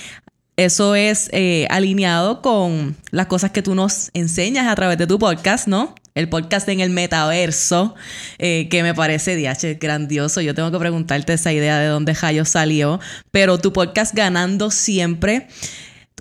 Eso 0.55 0.95
es 0.95 1.29
eh, 1.33 1.67
alineado 1.69 2.41
con 2.41 2.95
las 3.11 3.27
cosas 3.27 3.51
que 3.51 3.61
tú 3.61 3.75
nos 3.75 4.09
enseñas 4.13 4.67
a 4.67 4.75
través 4.75 4.97
de 4.97 5.05
tu 5.05 5.19
podcast, 5.19 5.67
¿no? 5.67 5.95
El 6.15 6.29
podcast 6.29 6.69
en 6.69 6.79
el 6.79 6.91
metaverso, 6.91 7.93
eh, 8.37 8.69
que 8.69 8.83
me 8.83 8.93
parece, 8.93 9.35
DH, 9.35 9.77
grandioso. 9.81 10.39
Yo 10.39 10.55
tengo 10.55 10.71
que 10.71 10.79
preguntarte 10.79 11.33
esa 11.33 11.51
idea 11.51 11.77
de 11.77 11.87
dónde 11.87 12.15
Jayo 12.15 12.45
salió, 12.45 13.01
pero 13.31 13.57
tu 13.57 13.73
podcast 13.73 14.15
ganando 14.15 14.71
siempre 14.71 15.49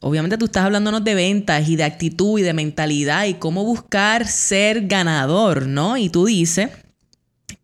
obviamente 0.03 0.37
tú 0.37 0.47
estás 0.47 0.65
hablándonos 0.65 1.05
de 1.05 1.15
ventas 1.15 1.69
y 1.69 1.77
de 1.77 1.85
actitud 1.85 2.41
y 2.41 2.43
de 2.43 2.53
mentalidad 2.53 3.25
y 3.27 3.35
cómo 3.35 3.65
buscar 3.65 4.27
ser 4.27 4.89
ganador, 4.89 5.69
¿no? 5.69 5.97
Y 5.97 6.11
tú 6.11 6.27
dices 6.27 6.71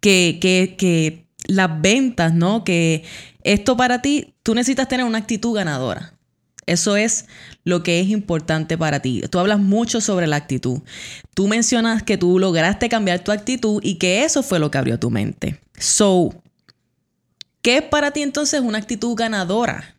que, 0.03 0.39
que, 0.41 0.75
que 0.77 1.27
las 1.47 1.81
ventas, 1.81 2.35
¿no? 2.35 2.65
Que 2.65 3.05
esto 3.45 3.77
para 3.77 4.03
ti, 4.03 4.35
tú 4.43 4.55
necesitas 4.55 4.89
tener 4.89 5.07
una 5.07 5.19
actitud 5.19 5.55
ganadora. 5.55 6.13
Eso 6.67 6.97
es 6.97 7.27
lo 7.65 7.83
que 7.83 8.01
es 8.01 8.09
importante 8.09 8.77
para 8.77 9.01
ti. 9.01 9.23
Tú 9.31 9.39
hablas 9.39 9.59
mucho 9.59 10.01
sobre 10.01 10.27
la 10.27 10.37
actitud. 10.37 10.81
Tú 11.35 11.49
mencionas 11.49 12.03
que 12.03 12.19
tú 12.19 12.39
lograste 12.39 12.89
cambiar 12.89 13.25
tu 13.25 13.33
actitud 13.33 13.81
y 13.83 13.97
que 13.97 14.25
eso 14.25 14.43
fue 14.43 14.59
lo 14.59 14.71
que 14.71 14.79
abrió 14.79 14.99
tu 14.99 15.11
mente. 15.11 15.61
So, 15.79 16.35
¿qué 17.63 17.79
es 17.79 17.83
para 17.83 18.11
ti 18.11 18.23
entonces 18.23 18.61
una 18.61 18.79
actitud 18.79 19.15
ganadora? 19.17 19.97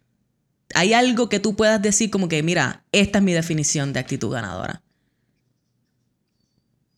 ¿Hay 0.74 0.94
algo 0.94 1.30
que 1.30 1.40
tú 1.40 1.56
puedas 1.56 1.82
decir 1.82 2.10
como 2.10 2.28
que, 2.28 2.44
mira, 2.44 2.84
esta 2.92 3.20
es 3.20 3.24
mi 3.24 3.34
definición 3.34 3.94
de 3.94 4.00
actitud 4.00 4.32
ganadora? 4.32 4.82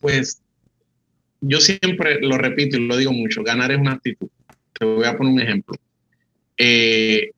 Pues 0.00 0.40
yo 1.40 1.60
siempre 1.60 2.20
lo 2.20 2.38
repito 2.38 2.76
y 2.76 2.86
lo 2.86 2.96
digo 2.96 3.12
mucho, 3.12 3.42
ganar 3.42 3.72
es 3.72 3.78
una 3.78 3.92
actitud. 3.92 4.28
Te 4.78 4.84
voy 4.84 5.06
a 5.06 5.16
poner 5.16 5.32
un 5.32 5.40
ejemplo. 5.40 5.74
Eh, 6.58 7.30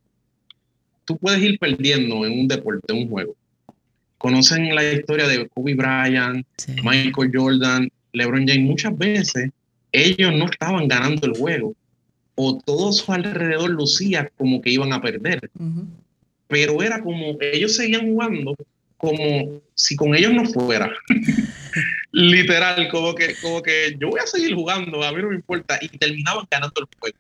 tú 1.04 1.16
puedes 1.18 1.42
ir 1.42 1.58
perdiendo 1.58 2.24
en 2.26 2.38
un 2.38 2.48
deporte, 2.48 2.92
en 2.92 3.02
un 3.02 3.08
juego. 3.08 3.36
Conocen 4.18 4.74
la 4.74 4.92
historia 4.92 5.28
de 5.28 5.48
Kobe 5.48 5.74
Bryant, 5.74 6.46
Michael 6.82 7.30
Jordan, 7.32 7.88
LeBron 8.12 8.46
James. 8.46 8.68
Muchas 8.68 8.96
veces 8.98 9.50
ellos 9.92 10.32
no 10.34 10.46
estaban 10.46 10.88
ganando 10.88 11.26
el 11.26 11.36
juego 11.36 11.74
o 12.34 12.58
todo 12.58 12.92
su 12.92 13.12
alrededor 13.12 13.70
lucía 13.70 14.30
como 14.36 14.60
que 14.60 14.70
iban 14.70 14.92
a 14.92 15.00
perder. 15.00 15.50
Pero 16.48 16.82
era 16.82 17.02
como 17.02 17.36
ellos 17.40 17.76
seguían 17.76 18.10
jugando 18.12 18.56
como 18.98 19.62
si 19.74 19.96
con 19.96 20.14
ellos 20.14 20.32
no 20.32 20.44
fuera. 20.44 20.92
Literal, 22.12 22.88
como 22.90 23.14
que, 23.14 23.34
como 23.40 23.62
que 23.62 23.96
yo 23.98 24.10
voy 24.10 24.20
a 24.20 24.26
seguir 24.26 24.54
jugando, 24.54 25.02
a 25.02 25.12
mí 25.12 25.22
no 25.22 25.30
me 25.30 25.36
importa. 25.36 25.78
Y 25.80 25.88
terminaban 25.88 26.46
ganando 26.50 26.80
el 26.80 26.86
juego. 26.98 27.16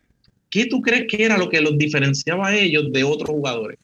¿qué 0.50 0.66
tú 0.66 0.80
crees 0.80 1.06
que 1.08 1.24
era 1.24 1.36
lo 1.36 1.48
que 1.48 1.60
los 1.60 1.76
diferenciaba 1.78 2.48
a 2.48 2.56
ellos 2.56 2.92
de 2.92 3.04
otros 3.04 3.30
jugadores? 3.30 3.78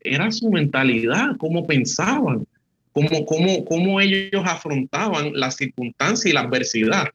Era 0.00 0.30
su 0.30 0.50
mentalidad, 0.50 1.36
cómo 1.38 1.66
pensaban, 1.66 2.46
cómo, 2.92 3.24
cómo, 3.26 3.64
cómo 3.64 4.00
ellos 4.00 4.42
afrontaban 4.44 5.32
las 5.34 5.56
circunstancias 5.56 6.26
y 6.26 6.32
la 6.32 6.40
adversidad. 6.40 7.08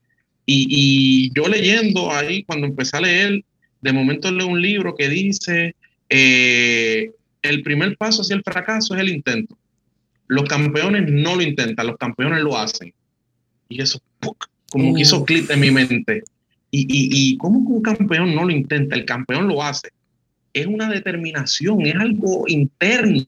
Y, 0.46 0.68
y, 0.70 1.32
yo 1.34 1.48
leyendo 1.48 2.12
ahí, 2.12 2.44
cuando 2.44 2.68
empecé 2.68 2.98
a 2.98 3.02
leer, 3.02 3.44
de 3.82 3.94
momento 3.94 4.32
leo 4.32 4.48
un 4.48 4.62
libro 4.62 4.96
que 4.96 5.10
dice, 5.10 5.76
eh, 6.10 7.12
el 7.42 7.64
primer 7.64 7.98
paso 7.98 8.22
hacia 8.22 8.36
el 8.36 8.44
fracaso 8.44 8.94
es 8.94 9.02
el 9.02 9.10
intento. 9.10 9.58
Los 10.28 10.48
campeones 10.50 11.12
no 11.12 11.36
lo 11.36 11.42
intentan, 11.42 11.88
los 11.88 11.98
campeones 11.98 12.42
lo 12.42 12.58
hacen. 12.58 12.94
Y 13.70 13.82
eso, 13.82 14.00
como 14.70 14.94
que 14.94 15.02
hizo 15.02 15.26
clic 15.26 15.50
en 15.50 15.60
mi 15.60 15.72
mente. 15.72 16.24
Y, 16.72 16.82
y, 16.82 17.32
y 17.32 17.38
cómo 17.38 17.60
un 17.60 17.82
campeón 17.82 18.36
no 18.36 18.44
lo 18.46 18.52
intenta, 18.52 18.96
el 18.96 19.06
campeón 19.06 19.48
lo 19.48 19.64
hace. 19.64 19.90
Es 20.54 20.66
una 20.68 20.90
determinación, 20.90 21.82
es 21.82 21.96
algo 21.96 22.46
interno, 22.48 23.26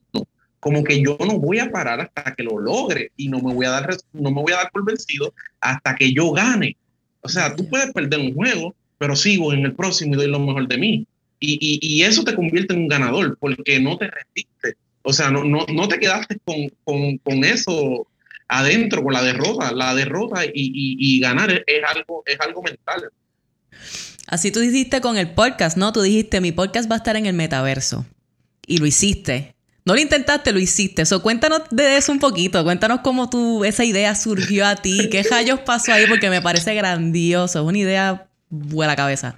como 0.60 0.84
que 0.84 1.02
yo 1.02 1.18
no 1.20 1.40
voy 1.40 1.60
a 1.60 1.72
parar 1.72 2.02
hasta 2.02 2.36
que 2.36 2.44
lo 2.44 2.60
logre 2.60 3.12
y 3.16 3.30
no 3.30 3.40
me 3.40 3.54
voy 3.54 3.66
a 3.66 3.72
dar, 3.72 3.96
no 4.14 4.32
me 4.32 4.42
voy 4.42 4.54
a 4.54 4.58
dar 4.58 4.72
por 4.72 4.86
vencido 4.86 5.34
hasta 5.62 5.96
que 5.96 6.12
yo 6.14 6.32
gane. 6.32 6.76
O 7.22 7.30
sea, 7.30 7.56
tú 7.56 7.68
puedes 7.70 7.92
perder 7.94 8.20
un 8.20 8.34
juego, 8.34 8.76
pero 8.98 9.16
sigo 9.16 9.54
en 9.54 9.66
el 9.66 9.74
próximo 9.74 10.14
y 10.14 10.18
doy 10.18 10.28
lo 10.28 10.40
mejor 10.40 10.68
de 10.68 10.78
mí. 10.78 11.08
Y, 11.40 11.58
y, 11.62 11.80
y 11.82 12.04
eso 12.04 12.24
te 12.24 12.36
convierte 12.36 12.74
en 12.74 12.82
un 12.82 12.88
ganador 12.88 13.38
porque 13.40 13.80
no 13.80 13.98
te 13.98 14.10
rendiste. 14.10 14.76
O 15.10 15.14
sea, 15.14 15.32
no, 15.32 15.46
no, 15.46 15.66
no 15.74 15.88
te 15.88 16.00
quedaste 16.00 16.38
con, 16.44 16.70
con, 16.84 17.18
con 17.20 17.46
eso 17.46 18.06
adentro, 18.50 19.02
con 19.02 19.14
la 19.14 19.24
derrota. 19.24 19.72
La 19.72 19.96
derrota 19.96 20.44
y, 20.44 20.52
y 20.54 21.20
ganar 21.22 21.50
es, 21.50 21.84
algo, 21.96 22.24
es 22.26 22.38
algo 22.42 22.62
mental. 22.62 23.10
Así 24.28 24.52
tú 24.52 24.60
dijiste 24.60 25.00
con 25.00 25.16
el 25.16 25.32
podcast, 25.32 25.78
¿no? 25.78 25.94
Tú 25.94 26.02
dijiste, 26.02 26.42
mi 26.42 26.52
podcast 26.52 26.92
va 26.92 26.96
a 26.96 26.98
estar 26.98 27.16
en 27.16 27.26
el 27.26 27.34
metaverso. 27.34 28.06
Y 28.66 28.80
lo 28.80 28.86
hiciste. 28.86 29.56
No 29.86 29.94
lo 29.94 30.02
intentaste, 30.02 30.52
lo 30.52 30.60
hiciste. 30.60 31.04
Eso, 31.04 31.24
cuéntanos 31.24 31.62
de 31.72 31.96
eso 31.96 32.12
un 32.12 32.20
poquito. 32.20 32.62
Cuéntanos 32.66 33.00
cómo 33.00 33.30
tú, 33.30 33.64
esa 33.64 33.86
idea 33.86 34.14
surgió 34.14 34.66
a 34.68 34.76
ti. 34.76 35.08
¿Qué 35.10 35.24
rayos 35.24 35.62
pasó 35.62 35.94
ahí? 35.94 36.06
Porque 36.10 36.30
me 36.30 36.42
parece 36.42 36.76
grandioso. 36.76 37.62
Es 37.62 37.66
una 37.66 37.78
idea 37.78 38.28
buena 38.50 38.98
cabeza. 38.98 39.38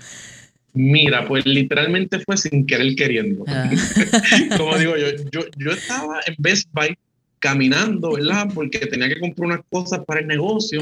Mira, 0.73 1.27
pues 1.27 1.45
literalmente 1.45 2.19
fue 2.19 2.37
sin 2.37 2.65
querer 2.65 2.95
queriendo. 2.95 3.43
Ah. 3.47 3.69
Como 4.57 4.77
digo 4.77 4.95
yo, 4.97 5.07
yo, 5.31 5.41
yo 5.57 5.71
estaba 5.71 6.19
en 6.25 6.35
Best 6.37 6.69
Buy 6.71 6.97
caminando, 7.39 8.13
¿verdad? 8.13 8.49
Porque 8.53 8.79
tenía 8.79 9.07
que 9.09 9.19
comprar 9.19 9.47
unas 9.47 9.61
cosas 9.69 10.01
para 10.05 10.19
el 10.19 10.27
negocio 10.27 10.81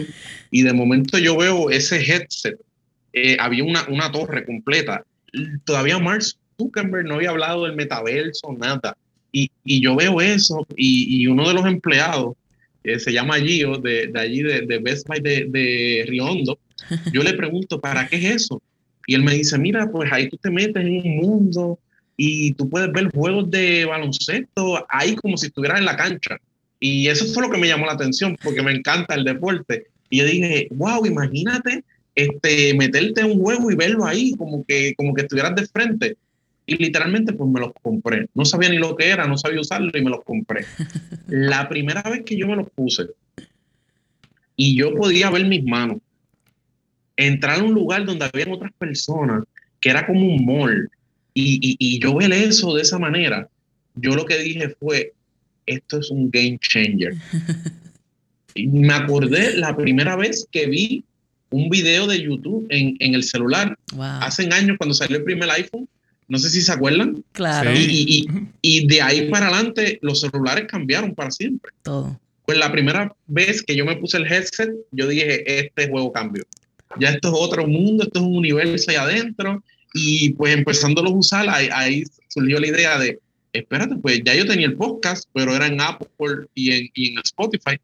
y 0.51 0.63
de 0.63 0.73
momento 0.73 1.17
yo 1.17 1.38
veo 1.38 1.69
ese 1.69 1.97
headset 2.01 2.59
eh, 3.19 3.35
había 3.39 3.63
una, 3.63 3.88
una 3.89 4.11
torre 4.11 4.45
completa. 4.45 5.03
Todavía 5.65 5.97
Mark 5.97 6.21
Zuckerberg 6.59 7.07
no 7.07 7.15
había 7.15 7.31
hablado 7.31 7.63
del 7.65 7.75
metaverso, 7.75 8.53
nada. 8.59 8.95
Y, 9.31 9.49
y 9.63 9.81
yo 9.81 9.95
veo 9.95 10.21
eso 10.21 10.67
y, 10.75 11.21
y, 11.21 11.27
uno 11.27 11.47
de 11.47 11.55
los 11.55 11.65
empleados, 11.65 12.35
eh, 12.83 12.99
se 12.99 13.11
llama 13.11 13.39
Gio, 13.39 13.77
de, 13.77 14.07
de 14.07 14.19
allí, 14.19 14.43
de, 14.43 14.61
de, 14.61 14.77
Best 14.77 15.07
Buy 15.07 15.19
de, 15.19 15.47
de 15.49 16.05
Riondo, 16.07 16.59
yo 17.11 17.23
le 17.23 17.33
pregunto, 17.33 17.81
¿para 17.81 18.07
qué 18.07 18.17
es 18.17 18.43
eso? 18.43 18.61
Y 19.08 19.16
él 19.16 19.24
me 19.24 19.34
dice, 19.34 19.58
mira, 19.58 19.89
pues 19.89 20.12
ahí 20.12 20.30
tú 20.30 20.38
te 20.38 20.51
metes 20.51 20.86
en 20.86 20.99
un 20.99 21.18
mundo 21.18 21.80
y 22.18 22.51
tú 22.53 22.70
puedes 22.70 22.91
ver 22.91 23.10
juegos 23.10 23.49
de 23.49 23.86
baloncesto 23.86 24.86
ahí 24.89 25.16
como 25.16 25.38
si 25.38 25.47
estuvieras 25.47 25.80
en 25.80 25.86
la 25.86 25.95
cancha. 25.95 26.38
Y 26.80 27.08
eso 27.08 27.26
fue 27.34 27.43
lo 27.43 27.49
que 27.49 27.58
me 27.58 27.68
llamó 27.68 27.86
la 27.86 27.93
atención, 27.93 28.38
porque 28.43 28.62
me 28.62 28.74
encanta 28.74 29.16
el 29.16 29.24
deporte. 29.24 29.88
Y 30.10 30.18
yo 30.20 30.26
dije, 30.26 30.68
wow, 30.72 31.05
imagínate 31.05 31.84
este, 32.16 32.74
meterte 32.74 33.22
en 33.22 33.32
un 33.32 33.39
juego 33.39 33.72
y 33.72 33.76
verlo 33.76 34.05
ahí, 34.05 34.34
como 34.36 34.66
que, 34.66 34.93
como 34.95 35.14
que 35.14 35.22
estuvieras 35.22 35.55
de 35.55 35.66
frente. 35.66 36.18
Y 36.66 36.76
literalmente, 36.76 37.32
pues 37.32 37.49
me 37.49 37.62
los 37.62 37.72
compré. 37.82 38.28
No 38.34 38.43
sabía 38.43 38.70
ni 38.70 38.78
lo 38.78 38.95
que 38.97 39.08
era, 39.08 39.26
no 39.26 39.38
sabía 39.38 39.62
usarlo 39.62 39.89
y 39.93 40.01
me 40.01 40.10
los 40.10 40.24
compré. 40.26 40.66
La 41.28 41.70
primera 41.70 42.01
vez 42.01 42.24
que 42.26 42.36
yo 42.36 42.45
me 42.45 42.58
los 42.58 42.70
puse 42.72 43.05
y 44.58 44.76
yo 44.76 44.93
podía 44.95 45.30
ver 45.30 45.45
mis 45.45 45.64
manos, 45.64 45.99
entrar 47.18 47.59
a 47.59 47.63
un 47.63 47.74
lugar 47.74 48.05
donde 48.05 48.26
había 48.26 48.51
otras 48.51 48.72
personas, 48.78 49.43
que 49.82 49.89
era 49.89 50.05
como 50.07 50.22
un 50.22 50.45
mall, 50.45 50.89
y, 51.34 51.59
y, 51.61 51.76
y 51.78 51.99
yo 51.99 52.15
ver 52.15 52.32
eso 52.32 52.74
de 52.74 52.82
esa 52.82 52.97
manera, 52.97 53.47
yo 53.95 54.15
lo 54.15 54.26
que 54.26 54.38
dije 54.39 54.76
fue, 54.80 55.13
esto 55.65 55.99
es 55.99 56.09
un 56.09 56.32
game 56.32 56.57
changer. 56.59 57.15
Y 58.57 58.65
me 58.65 58.93
acordé 58.93 59.55
la 59.55 59.76
primera 59.78 60.15
vez 60.15 60.47
que 60.51 60.65
vi 60.65 61.05
un 61.51 61.70
video 61.70 62.07
de 62.07 62.22
YouTube 62.22 62.65
en, 62.70 62.95
en 62.99 63.13
el 63.13 63.24
celular. 63.24 63.78
Hace 63.99 64.49
años 64.51 64.78
cuando 64.78 64.95
salió 64.95 65.18
el 65.18 65.24
primer 65.24 65.49
iPhone, 65.51 65.88
no 66.28 66.39
sé 66.39 66.49
si 66.49 66.61
se 66.61 66.72
acuerdan. 66.72 67.24
Claro. 67.34 67.72
Y, 67.72 67.78
y, 67.86 68.28
y, 68.61 68.88
de 68.88 69.01
ahí 69.01 69.30
para 69.30 69.47
adelante 69.47 69.99
los 70.01 70.22
celulares 70.22 70.65
cambiaron 70.68 71.13
para 71.13 71.32
siempre. 71.32 71.72
Todo. 71.84 72.20
Pues 72.45 72.57
la 72.57 72.72
primera 72.72 73.15
vez 73.28 73.61
que 73.61 73.76
yo 73.76 73.86
me 73.86 73.95
puse 73.95 74.18
el 74.18 74.26
headset, 74.26 74.72
yo 74.91 75.07
dije, 75.07 75.59
este 75.59 75.88
juego 75.88 76.11
cambió. 76.11 76.43
Ya 76.99 77.09
esto 77.09 77.29
es 77.29 77.33
otro 77.38 77.67
mundo, 77.67 78.03
esto 78.03 78.19
es 78.19 78.25
un 78.25 78.38
universo 78.38 78.91
ahí 78.91 78.97
adentro. 78.97 79.63
Y 79.93 80.33
pues 80.33 80.53
empezándolo 80.55 81.09
a 81.09 81.13
usar, 81.13 81.49
ahí, 81.49 81.69
ahí 81.71 82.03
surgió 82.27 82.59
la 82.59 82.67
idea 82.67 82.99
de, 82.99 83.19
espérate, 83.53 83.95
pues 83.95 84.21
ya 84.23 84.35
yo 84.35 84.45
tenía 84.45 84.67
el 84.67 84.75
podcast, 84.75 85.27
pero 85.33 85.55
era 85.55 85.67
en 85.67 85.81
Apple 85.81 86.47
y 86.53 86.71
en, 86.71 86.89
y 86.93 87.11
en 87.11 87.19
Spotify. 87.19 87.79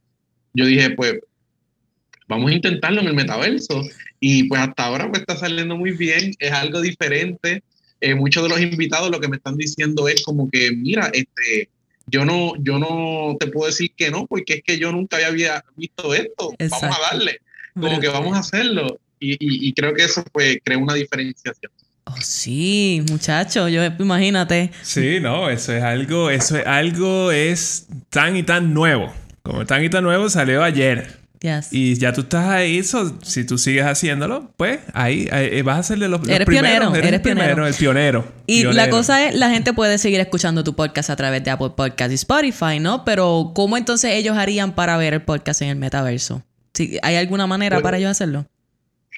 Yo 0.53 0.65
dije, 0.65 0.91
pues 0.91 1.19
vamos 2.27 2.51
a 2.51 2.55
intentarlo 2.55 3.01
en 3.01 3.07
el 3.07 3.13
metaverso. 3.13 3.83
Y 4.19 4.43
pues 4.45 4.61
hasta 4.61 4.85
ahora 4.85 5.09
pues 5.09 5.21
está 5.21 5.37
saliendo 5.37 5.75
muy 5.75 5.91
bien, 5.91 6.33
es 6.39 6.51
algo 6.51 6.81
diferente. 6.81 7.63
Eh, 8.01 8.15
muchos 8.15 8.43
de 8.43 8.49
los 8.49 8.61
invitados 8.61 9.09
lo 9.09 9.19
que 9.19 9.27
me 9.27 9.37
están 9.37 9.57
diciendo 9.57 10.07
es 10.07 10.23
como 10.23 10.49
que, 10.49 10.71
mira, 10.71 11.09
este, 11.13 11.69
yo 12.07 12.25
no, 12.25 12.53
yo 12.61 12.77
no 12.79 13.37
te 13.39 13.47
puedo 13.47 13.67
decir 13.67 13.91
que 13.95 14.11
no, 14.11 14.27
porque 14.27 14.55
es 14.55 14.63
que 14.63 14.77
yo 14.77 14.91
nunca 14.91 15.25
había 15.25 15.63
visto 15.75 16.13
esto. 16.13 16.53
Exacto. 16.59 16.87
Vamos 16.87 16.97
a 16.97 17.11
darle, 17.11 17.39
como 17.73 17.99
que 17.99 18.07
vamos 18.07 18.35
a 18.35 18.39
hacerlo. 18.39 18.99
Y, 19.19 19.33
y, 19.33 19.69
y 19.69 19.73
creo 19.73 19.93
que 19.93 20.03
eso 20.03 20.23
pues 20.31 20.57
crea 20.63 20.77
una 20.77 20.93
diferenciación. 20.93 21.71
Oh, 22.05 22.15
sí, 22.19 23.03
muchacho, 23.09 23.69
yo 23.69 23.83
imagínate. 23.85 24.71
Sí, 24.81 25.19
no, 25.21 25.49
eso 25.49 25.73
es 25.73 25.83
algo, 25.83 26.29
eso 26.29 26.57
es 26.57 26.67
algo, 26.67 27.31
es 27.31 27.87
tan 28.09 28.35
y 28.35 28.43
tan 28.43 28.73
nuevo. 28.73 29.13
Como 29.41 29.65
tan 29.65 29.83
y 29.83 29.89
tan 29.89 30.03
nuevo 30.03 30.29
salió 30.29 30.63
ayer. 30.63 31.23
Yes. 31.39 31.69
Y 31.71 31.95
ya 31.95 32.13
tú 32.13 32.21
estás 32.21 32.47
ahí, 32.47 32.83
so, 32.83 33.19
si 33.21 33.45
tú 33.45 33.57
sigues 33.57 33.85
haciéndolo, 33.85 34.51
pues 34.55 34.79
ahí, 34.93 35.27
ahí 35.31 35.61
vas 35.61 35.79
a 35.79 35.83
ser 35.83 35.99
de 35.99 36.07
los, 36.07 36.21
los 36.21 36.29
eres 36.29 36.45
primeros. 36.45 36.69
Pionero, 36.69 36.95
eres, 36.95 37.07
eres 37.07 37.19
primero, 37.19 37.45
pionero. 37.47 37.67
el 37.67 37.73
pionero. 37.73 38.25
Y 38.47 38.61
pionero. 38.61 38.73
la 38.73 38.89
cosa 38.89 39.27
es, 39.27 39.35
la 39.35 39.49
gente 39.49 39.73
puede 39.73 39.97
seguir 39.97 40.21
escuchando 40.21 40.63
tu 40.63 40.73
podcast 40.75 41.09
a 41.09 41.17
través 41.17 41.43
de 41.43 41.51
Apple 41.51 41.71
Podcast 41.75 42.11
y 42.11 42.15
Spotify, 42.15 42.79
¿no? 42.79 43.03
Pero 43.03 43.51
¿cómo 43.53 43.75
entonces 43.75 44.11
ellos 44.11 44.37
harían 44.37 44.73
para 44.73 44.95
ver 44.95 45.13
el 45.13 45.21
podcast 45.21 45.61
en 45.61 45.69
el 45.69 45.75
metaverso? 45.75 46.43
¿Sí, 46.73 46.97
¿Hay 47.03 47.15
alguna 47.15 47.47
manera 47.47 47.77
bueno, 47.77 47.83
para 47.83 47.97
ellos 47.97 48.11
hacerlo? 48.11 48.45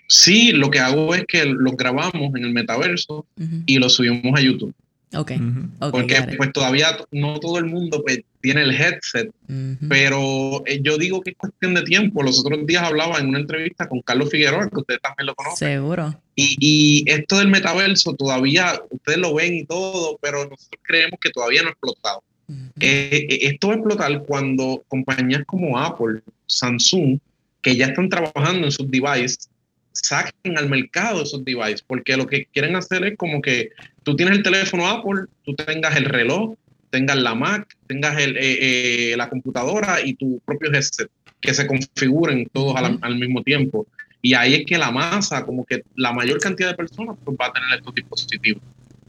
Sí, 0.08 0.52
lo 0.52 0.70
que 0.70 0.80
hago 0.80 1.16
es 1.16 1.26
que 1.26 1.46
los 1.46 1.76
grabamos 1.78 2.36
en 2.36 2.44
el 2.44 2.54
metaverso 2.54 3.26
uh 3.38 3.44
-huh. 3.44 3.64
y 3.66 3.78
los 3.78 3.94
subimos 3.94 4.38
a 4.38 4.42
YouTube. 4.42 4.74
Ok. 5.16 5.32
Uh 5.32 5.34
-huh. 5.36 5.70
okay 5.80 5.92
Porque 5.92 6.38
pues 6.38 6.52
todavía 6.52 6.98
no 7.12 7.40
todo 7.40 7.58
el 7.58 7.66
mundo 7.66 8.04
pues, 8.04 8.20
tiene 8.42 8.62
el 8.64 8.72
headset, 8.72 9.30
uh 9.30 9.52
-huh. 9.52 9.78
pero 9.90 10.64
eh, 10.66 10.80
yo 10.84 10.98
digo 10.98 11.22
que 11.22 11.32
es 11.32 11.38
cuestión 11.38 11.74
de 11.74 11.84
tiempo. 11.84 12.22
Los 12.22 12.40
otros 12.40 12.66
días 12.68 12.84
hablaba 12.84 13.18
en 13.20 13.30
una 13.30 13.40
entrevista 13.40 13.88
con 13.88 14.02
Carlos 14.02 14.30
Figueroa, 14.30 14.70
que 14.70 14.80
ustedes 14.80 15.02
también 15.02 15.28
lo 15.28 15.36
conocen. 15.36 15.68
Seguro. 15.70 16.14
Y, 16.36 16.58
y 16.60 17.10
esto 17.10 17.40
del 17.40 17.48
metaverso 17.48 18.14
todavía, 18.14 18.80
ustedes 18.90 19.18
lo 19.20 19.34
ven 19.34 19.56
y 19.56 19.66
todo, 19.66 20.20
pero 20.22 20.40
nosotros 20.44 20.82
creemos 20.84 21.20
que 21.20 21.30
todavía 21.32 21.62
no 21.64 21.70
ha 21.70 21.72
explotado. 21.72 22.24
Uh 22.48 22.54
-huh. 22.54 22.72
eh, 22.82 23.28
esto 23.42 23.70
va 23.70 23.74
a 23.74 23.78
explotar 23.78 24.24
cuando 24.24 24.84
compañías 24.88 25.44
como 25.48 25.80
Apple, 25.80 26.22
Samsung, 26.46 27.18
que 27.66 27.76
ya 27.76 27.88
están 27.88 28.10
trabajando 28.10 28.68
en 28.68 28.72
sus 28.72 28.92
devices, 28.92 29.50
saquen 29.92 30.56
al 30.56 30.70
mercado 30.70 31.24
esos 31.24 31.44
devices, 31.44 31.82
porque 31.82 32.16
lo 32.16 32.28
que 32.28 32.46
quieren 32.54 32.76
hacer 32.76 33.04
es 33.04 33.18
como 33.18 33.42
que 33.42 33.72
tú 34.04 34.16
tienes 34.16 34.38
el 34.38 34.44
teléfono 34.44 34.88
Apple, 34.88 35.24
tú 35.44 35.56
tengas 35.56 35.96
el 35.96 36.06
reloj, 36.06 36.54
tengas 36.92 37.18
la 37.18 37.34
Mac, 37.34 37.76
tengas 37.88 38.22
el, 38.22 38.38
eh, 38.38 39.14
eh, 39.14 39.18
la 39.18 39.32
computadora 39.32 40.00
y 40.00 40.14
tu 40.14 40.40
propio 40.46 40.72
headset, 40.72 41.10
que 41.42 41.56
se 41.56 41.66
configuren 41.66 42.48
todos 42.54 42.76
al, 42.76 43.00
al, 43.02 43.16
mismo 43.16 43.42
tiempo. 43.42 43.88
Y 44.22 44.36
ahí 44.36 44.54
es 44.54 44.66
que 44.68 44.78
la 44.78 44.92
masa, 44.92 45.44
como 45.44 45.66
que 45.66 45.84
la 45.96 46.14
mayor 46.14 46.40
cantidad 46.40 46.70
de 46.70 46.76
personas, 46.76 47.18
pues 47.26 47.36
va 47.42 47.48
a 47.48 47.52
tener 47.52 47.80
estos 47.80 47.96
dispositivos. 47.96 48.62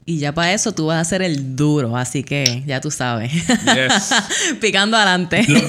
Y 0.03 0.17
ya 0.17 0.33
para 0.33 0.51
eso 0.51 0.73
tú 0.73 0.87
vas 0.87 0.99
a 0.99 1.05
ser 1.07 1.21
el 1.21 1.55
duro, 1.55 1.95
así 1.95 2.23
que 2.23 2.63
ya 2.65 2.81
tú 2.81 2.89
sabes. 2.89 3.31
Yes. 3.33 4.13
Picando 4.61 4.97
adelante. 4.97 5.45
Lo, 5.47 5.59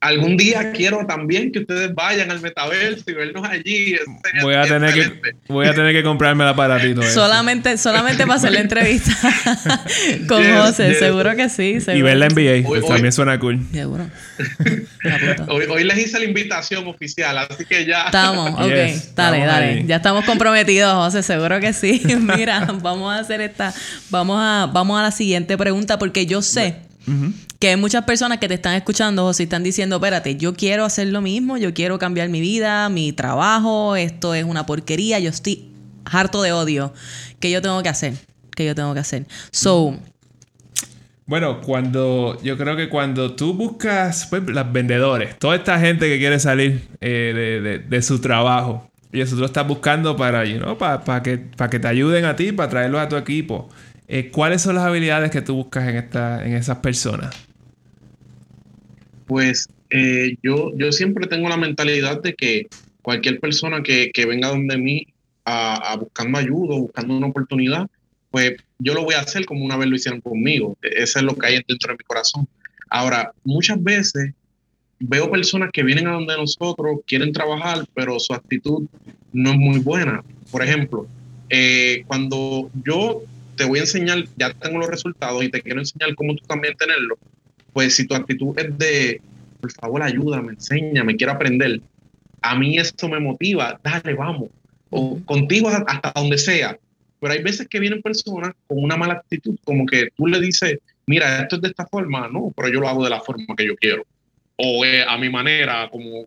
algún 0.00 0.36
día 0.36 0.72
quiero 0.72 1.06
también 1.06 1.50
que 1.52 1.60
ustedes 1.60 1.94
vayan 1.94 2.30
al 2.30 2.40
metaverso 2.40 3.04
y 3.06 3.12
vernos 3.14 3.46
allí. 3.48 3.96
Voy 4.42 4.54
a, 4.54 4.62
tener 4.62 4.94
que, 4.94 5.34
voy 5.48 5.66
a 5.66 5.74
tener 5.74 5.92
que 5.92 6.02
comprarme 6.02 6.44
el 6.44 6.50
aparatito. 6.50 7.02
Solamente, 7.02 7.76
solamente 7.78 8.24
para 8.24 8.36
hacer 8.36 8.52
la 8.52 8.60
entrevista 8.60 9.12
con 10.28 10.44
José, 10.44 10.94
seguro 10.94 11.34
que 11.36 11.48
sí. 11.48 11.78
Y 11.94 12.02
ver 12.02 12.16
la 12.16 12.28
NBA, 12.28 12.66
pues 12.66 12.86
también 12.86 13.12
suena 13.12 13.38
cool. 13.38 13.60
Seguro. 13.72 14.08
hoy, 15.48 15.84
les 15.84 15.98
hice 15.98 16.18
la 16.18 16.24
invitación 16.24 16.86
oficial, 16.86 17.38
así 17.38 17.64
que 17.64 17.84
ya. 17.84 18.04
Estamos, 18.04 18.50
ok. 18.52 19.14
dale, 19.14 19.46
dale. 19.46 19.84
Ya 19.86 19.96
estamos 19.96 20.24
comprometidos, 20.24 20.94
José, 20.94 21.22
seguro 21.22 21.60
que 21.60 21.72
sí. 21.72 22.02
Mira, 22.36 22.68
vamos 22.80 23.12
a 23.12 23.18
hacer 23.18 23.40
esta. 23.40 23.74
Vamos 24.10 24.38
a, 24.40 24.70
vamos 24.72 24.98
a 24.98 25.02
la 25.02 25.10
siguiente 25.10 25.56
pregunta, 25.56 25.98
porque 25.98 26.26
yo 26.26 26.42
sé 26.42 26.91
que 27.58 27.68
hay 27.68 27.76
muchas 27.76 28.04
personas 28.04 28.38
que 28.38 28.48
te 28.48 28.54
están 28.54 28.74
escuchando 28.74 29.26
o 29.26 29.32
si 29.32 29.44
están 29.44 29.62
diciendo, 29.62 29.96
espérate, 29.96 30.36
yo 30.36 30.54
quiero 30.54 30.84
hacer 30.84 31.08
lo 31.08 31.20
mismo, 31.20 31.56
yo 31.56 31.74
quiero 31.74 31.98
cambiar 31.98 32.28
mi 32.28 32.40
vida, 32.40 32.88
mi 32.88 33.12
trabajo, 33.12 33.96
esto 33.96 34.34
es 34.34 34.44
una 34.44 34.66
porquería, 34.66 35.18
yo 35.18 35.30
estoy 35.30 35.68
harto 36.04 36.42
de 36.42 36.52
odio. 36.52 36.92
¿Qué 37.40 37.50
yo 37.50 37.62
tengo 37.62 37.82
que 37.82 37.88
hacer? 37.88 38.14
¿Qué 38.54 38.66
yo 38.66 38.74
tengo 38.74 38.94
que 38.94 39.00
hacer? 39.00 39.26
So... 39.50 39.96
Bueno, 41.24 41.60
cuando 41.60 42.36
yo 42.42 42.58
creo 42.58 42.76
que 42.76 42.88
cuando 42.88 43.34
tú 43.34 43.54
buscas 43.54 44.26
pues, 44.28 44.42
las 44.48 44.70
vendedores, 44.72 45.38
toda 45.38 45.54
esta 45.54 45.78
gente 45.78 46.08
que 46.08 46.18
quiere 46.18 46.40
salir 46.40 46.88
eh, 47.00 47.84
de, 47.88 48.02
su 48.02 48.20
trabajo, 48.20 48.90
y 49.12 49.20
eso 49.20 49.36
tú 49.36 49.40
lo 49.40 49.46
estás 49.46 49.66
buscando 49.66 50.16
para, 50.16 50.44
you 50.44 50.58
para, 50.76 51.22
que, 51.22 51.38
para 51.38 51.70
que 51.70 51.78
te 51.78 51.86
ayuden 51.86 52.24
a 52.24 52.34
ti, 52.34 52.50
para 52.50 52.68
traerlos 52.68 53.00
a 53.00 53.08
tu 53.08 53.16
equipo. 53.16 53.70
Eh, 54.14 54.28
¿Cuáles 54.28 54.60
son 54.60 54.74
las 54.74 54.84
habilidades 54.84 55.30
que 55.30 55.40
tú 55.40 55.54
buscas 55.54 55.88
en, 55.88 55.96
esta, 55.96 56.44
en 56.44 56.52
esas 56.52 56.76
personas? 56.80 57.34
Pues 59.24 59.70
eh, 59.88 60.36
yo, 60.42 60.70
yo 60.76 60.92
siempre 60.92 61.26
tengo 61.26 61.48
la 61.48 61.56
mentalidad 61.56 62.20
de 62.20 62.34
que 62.34 62.66
cualquier 63.00 63.40
persona 63.40 63.82
que, 63.82 64.10
que 64.12 64.26
venga 64.26 64.48
donde 64.48 64.76
mí 64.76 65.06
a, 65.46 65.76
a, 65.76 65.96
buscando 65.96 66.36
ayuda, 66.36 66.76
buscando 66.76 67.16
una 67.16 67.28
oportunidad, 67.28 67.88
pues 68.30 68.56
yo 68.78 68.92
lo 68.92 69.02
voy 69.02 69.14
a 69.14 69.20
hacer 69.20 69.46
como 69.46 69.64
una 69.64 69.78
vez 69.78 69.88
lo 69.88 69.96
hicieron 69.96 70.20
conmigo. 70.20 70.76
E, 70.82 71.04
eso 71.04 71.18
es 71.18 71.24
lo 71.24 71.34
que 71.34 71.46
hay 71.46 71.64
dentro 71.66 71.92
de 71.92 71.96
mi 71.96 72.04
corazón. 72.04 72.46
Ahora, 72.90 73.32
muchas 73.44 73.82
veces 73.82 74.34
veo 75.00 75.30
personas 75.30 75.70
que 75.72 75.84
vienen 75.84 76.06
a 76.08 76.12
donde 76.12 76.36
nosotros 76.36 76.98
quieren 77.06 77.32
trabajar, 77.32 77.86
pero 77.94 78.20
su 78.20 78.34
actitud 78.34 78.86
no 79.32 79.52
es 79.52 79.56
muy 79.56 79.78
buena. 79.78 80.22
Por 80.50 80.62
ejemplo, 80.62 81.06
eh, 81.48 82.04
cuando 82.06 82.70
yo 82.84 83.22
te 83.62 83.68
voy 83.68 83.78
a 83.78 83.82
enseñar, 83.82 84.24
ya 84.36 84.52
tengo 84.54 84.80
los 84.80 84.88
resultados 84.88 85.44
y 85.44 85.48
te 85.48 85.62
quiero 85.62 85.78
enseñar 85.78 86.16
cómo 86.16 86.34
tú 86.34 86.44
también 86.48 86.76
tenerlo, 86.76 87.16
pues 87.72 87.94
si 87.94 88.08
tu 88.08 88.16
actitud 88.16 88.58
es 88.58 88.76
de, 88.76 89.20
por 89.60 89.70
favor, 89.70 90.02
ayúdame, 90.02 90.54
enséñame, 90.54 91.14
quiero 91.14 91.32
aprender, 91.32 91.80
a 92.40 92.56
mí 92.56 92.76
esto 92.76 93.08
me 93.08 93.20
motiva, 93.20 93.78
dale, 93.84 94.14
vamos, 94.14 94.50
o 94.90 95.20
contigo 95.24 95.68
hasta 95.68 96.12
donde 96.12 96.38
sea. 96.38 96.76
Pero 97.20 97.34
hay 97.34 97.40
veces 97.40 97.68
que 97.68 97.78
vienen 97.78 98.02
personas 98.02 98.50
con 98.66 98.82
una 98.82 98.96
mala 98.96 99.14
actitud, 99.14 99.56
como 99.62 99.86
que 99.86 100.08
tú 100.16 100.26
le 100.26 100.40
dices, 100.40 100.80
mira, 101.06 101.42
esto 101.42 101.54
es 101.54 101.62
de 101.62 101.68
esta 101.68 101.86
forma, 101.86 102.26
no, 102.26 102.52
pero 102.56 102.68
yo 102.68 102.80
lo 102.80 102.88
hago 102.88 103.04
de 103.04 103.10
la 103.10 103.20
forma 103.20 103.54
que 103.56 103.66
yo 103.66 103.76
quiero. 103.76 104.04
O 104.56 104.82
a 104.84 105.18
mi 105.18 105.30
manera, 105.30 105.88
como, 105.88 106.26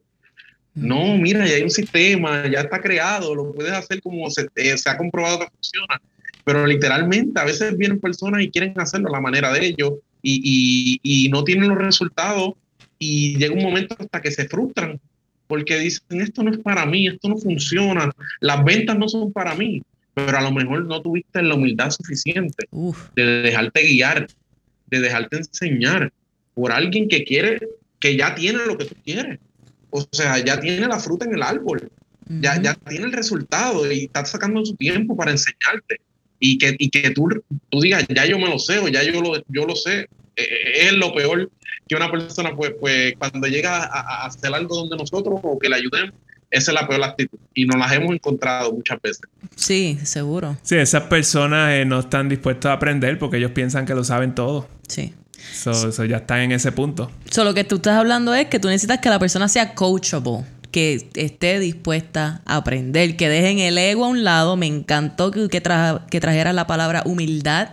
no, 0.74 1.18
mira, 1.18 1.46
ya 1.46 1.56
hay 1.56 1.64
un 1.64 1.70
sistema, 1.70 2.48
ya 2.48 2.62
está 2.62 2.80
creado, 2.80 3.36
lo 3.36 3.52
puedes 3.52 3.74
hacer 3.74 4.02
como 4.02 4.30
se, 4.30 4.48
eh, 4.56 4.78
se 4.78 4.90
ha 4.90 4.96
comprobado 4.96 5.40
que 5.40 5.48
funciona 5.48 6.02
pero 6.46 6.66
literalmente 6.66 7.42
a 7.42 7.44
veces 7.44 7.76
vienen 7.76 8.00
personas 8.00 8.42
y 8.42 8.50
quieren 8.50 8.80
hacerlo 8.80 9.10
a 9.10 9.14
la 9.14 9.20
manera 9.20 9.52
de 9.52 9.66
ellos 9.66 9.94
y, 10.22 11.00
y, 11.04 11.30
no 11.30 11.44
tienen 11.44 11.70
los 11.70 11.78
resultados 11.78 12.54
y 12.98 13.38
llega 13.38 13.54
un 13.54 13.64
momento 13.64 13.96
hasta 14.00 14.22
que 14.22 14.32
se 14.32 14.48
frustran 14.48 15.00
porque 15.48 15.78
dicen, 15.78 16.22
esto 16.22 16.44
no 16.44 16.52
es 16.52 16.58
para 16.60 16.86
mí, 16.86 17.08
esto 17.08 17.30
no 17.30 17.38
funciona, 17.38 18.12
las 18.40 18.64
ventas 18.64 18.98
no 18.98 19.08
son 19.10 19.32
para 19.32 19.54
mí, 19.54 19.82
pero 20.14 20.38
a 20.38 20.42
lo 20.42 20.52
mejor 20.52 20.86
no 20.86 21.02
tuviste 21.02 21.42
la 21.42 21.56
humildad 21.56 21.92
suficiente 21.92 22.68
de 23.16 23.24
dejarte 23.24 23.84
guiar, 23.84 24.28
de 24.88 25.00
dejarte 25.00 25.38
enseñar 25.38 26.12
por 26.54 26.72
alguien 26.72 27.08
que 27.08 27.24
quiere, 27.24 27.60
que 28.00 28.18
ya 28.18 28.34
tiene 28.34 28.66
lo 28.66 28.78
que 28.78 28.86
tú 28.86 28.96
quieres. 29.04 29.40
O 29.92 30.08
sea, 30.12 30.44
ya 30.44 30.60
tiene 30.60 30.88
la 30.88 31.00
fruta 31.00 31.26
en 31.26 31.36
el 31.36 31.44
árbol, 31.44 31.92
ya, 32.28 32.60
ya 32.62 32.74
tiene 32.74 33.06
el 33.06 33.14
resultado 33.14 33.92
y 33.92 34.06
está 34.06 34.26
sacando 34.26 34.66
su 34.66 34.76
tiempo 34.76 35.16
para 35.16 35.32
enseñarte 35.32 36.00
y 36.40 36.58
que, 36.58 36.76
y 36.78 36.90
que 36.90 37.12
tú, 37.12 37.30
tú 37.70 37.80
digas, 37.80 38.06
ya 38.14 38.26
yo 38.26 38.38
me 38.38 38.50
lo 38.50 38.60
sé 38.60 38.80
o 38.80 38.88
ya 38.88 39.04
yo 39.04 39.22
lo, 39.22 39.36
yo 39.48 39.66
lo 39.66 39.76
sé, 39.76 40.02
eh, 40.02 40.08
eh, 40.36 40.88
es 40.88 40.94
lo 40.94 41.14
peor 41.14 41.50
que 41.88 41.96
una 41.96 42.12
persona, 42.12 42.56
pues, 42.56 42.74
pues 42.80 43.14
cuando 43.18 43.48
llega 43.48 43.84
a, 43.84 44.26
hacer 44.26 44.54
algo 44.54 44.76
donde 44.76 44.98
nosotros 44.98 45.40
o 45.44 45.60
que 45.60 45.70
le 45.70 45.76
ayudemos, 45.76 46.14
esa 46.50 46.72
es 46.72 46.76
la 46.76 46.88
peor 46.88 47.04
actitud 47.04 47.38
y 47.54 47.66
nos 47.66 47.78
las 47.78 47.92
hemos 47.92 48.14
encontrado 48.14 48.72
muchas 48.72 49.02
veces. 49.02 49.24
Sí, 49.56 50.00
seguro. 50.04 50.58
Sí, 50.62 50.76
esas 50.76 51.04
personas 51.04 51.74
eh, 51.74 51.86
no 51.86 52.00
están 52.00 52.30
dispuestas 52.30 52.72
a 52.72 52.74
aprender 52.74 53.20
porque 53.20 53.38
ellos 53.38 53.52
piensan 53.52 53.86
que 53.86 53.94
lo 53.94 54.04
saben 54.04 54.36
todo. 54.36 54.68
Sí. 54.88 55.14
Eso 55.52 56.06
ya 56.06 56.18
están 56.18 56.40
en 56.40 56.52
ese 56.52 56.72
punto. 56.72 57.12
Solo 57.30 57.54
que 57.54 57.64
tú 57.64 57.76
estás 57.76 57.98
hablando 57.98 58.34
es 58.34 58.48
que 58.48 58.60
tú 58.60 58.68
necesitas 58.68 59.00
que 59.00 59.10
la 59.10 59.20
persona 59.20 59.48
sea 59.48 59.74
coachable 59.74 60.44
que 60.76 61.08
esté 61.16 61.58
dispuesta 61.62 62.42
a 62.44 62.58
aprender, 62.58 63.16
que 63.16 63.30
dejen 63.30 63.60
el 63.60 63.78
ego 63.78 64.04
a 64.04 64.10
un 64.10 64.26
lado. 64.26 64.58
Me 64.58 64.66
encantó 64.66 65.32
que, 65.32 65.48
que, 65.48 65.64
que 66.10 66.20
trajera 66.20 66.52
la 66.52 66.68
palabra 66.68 67.02
humildad, 67.06 67.70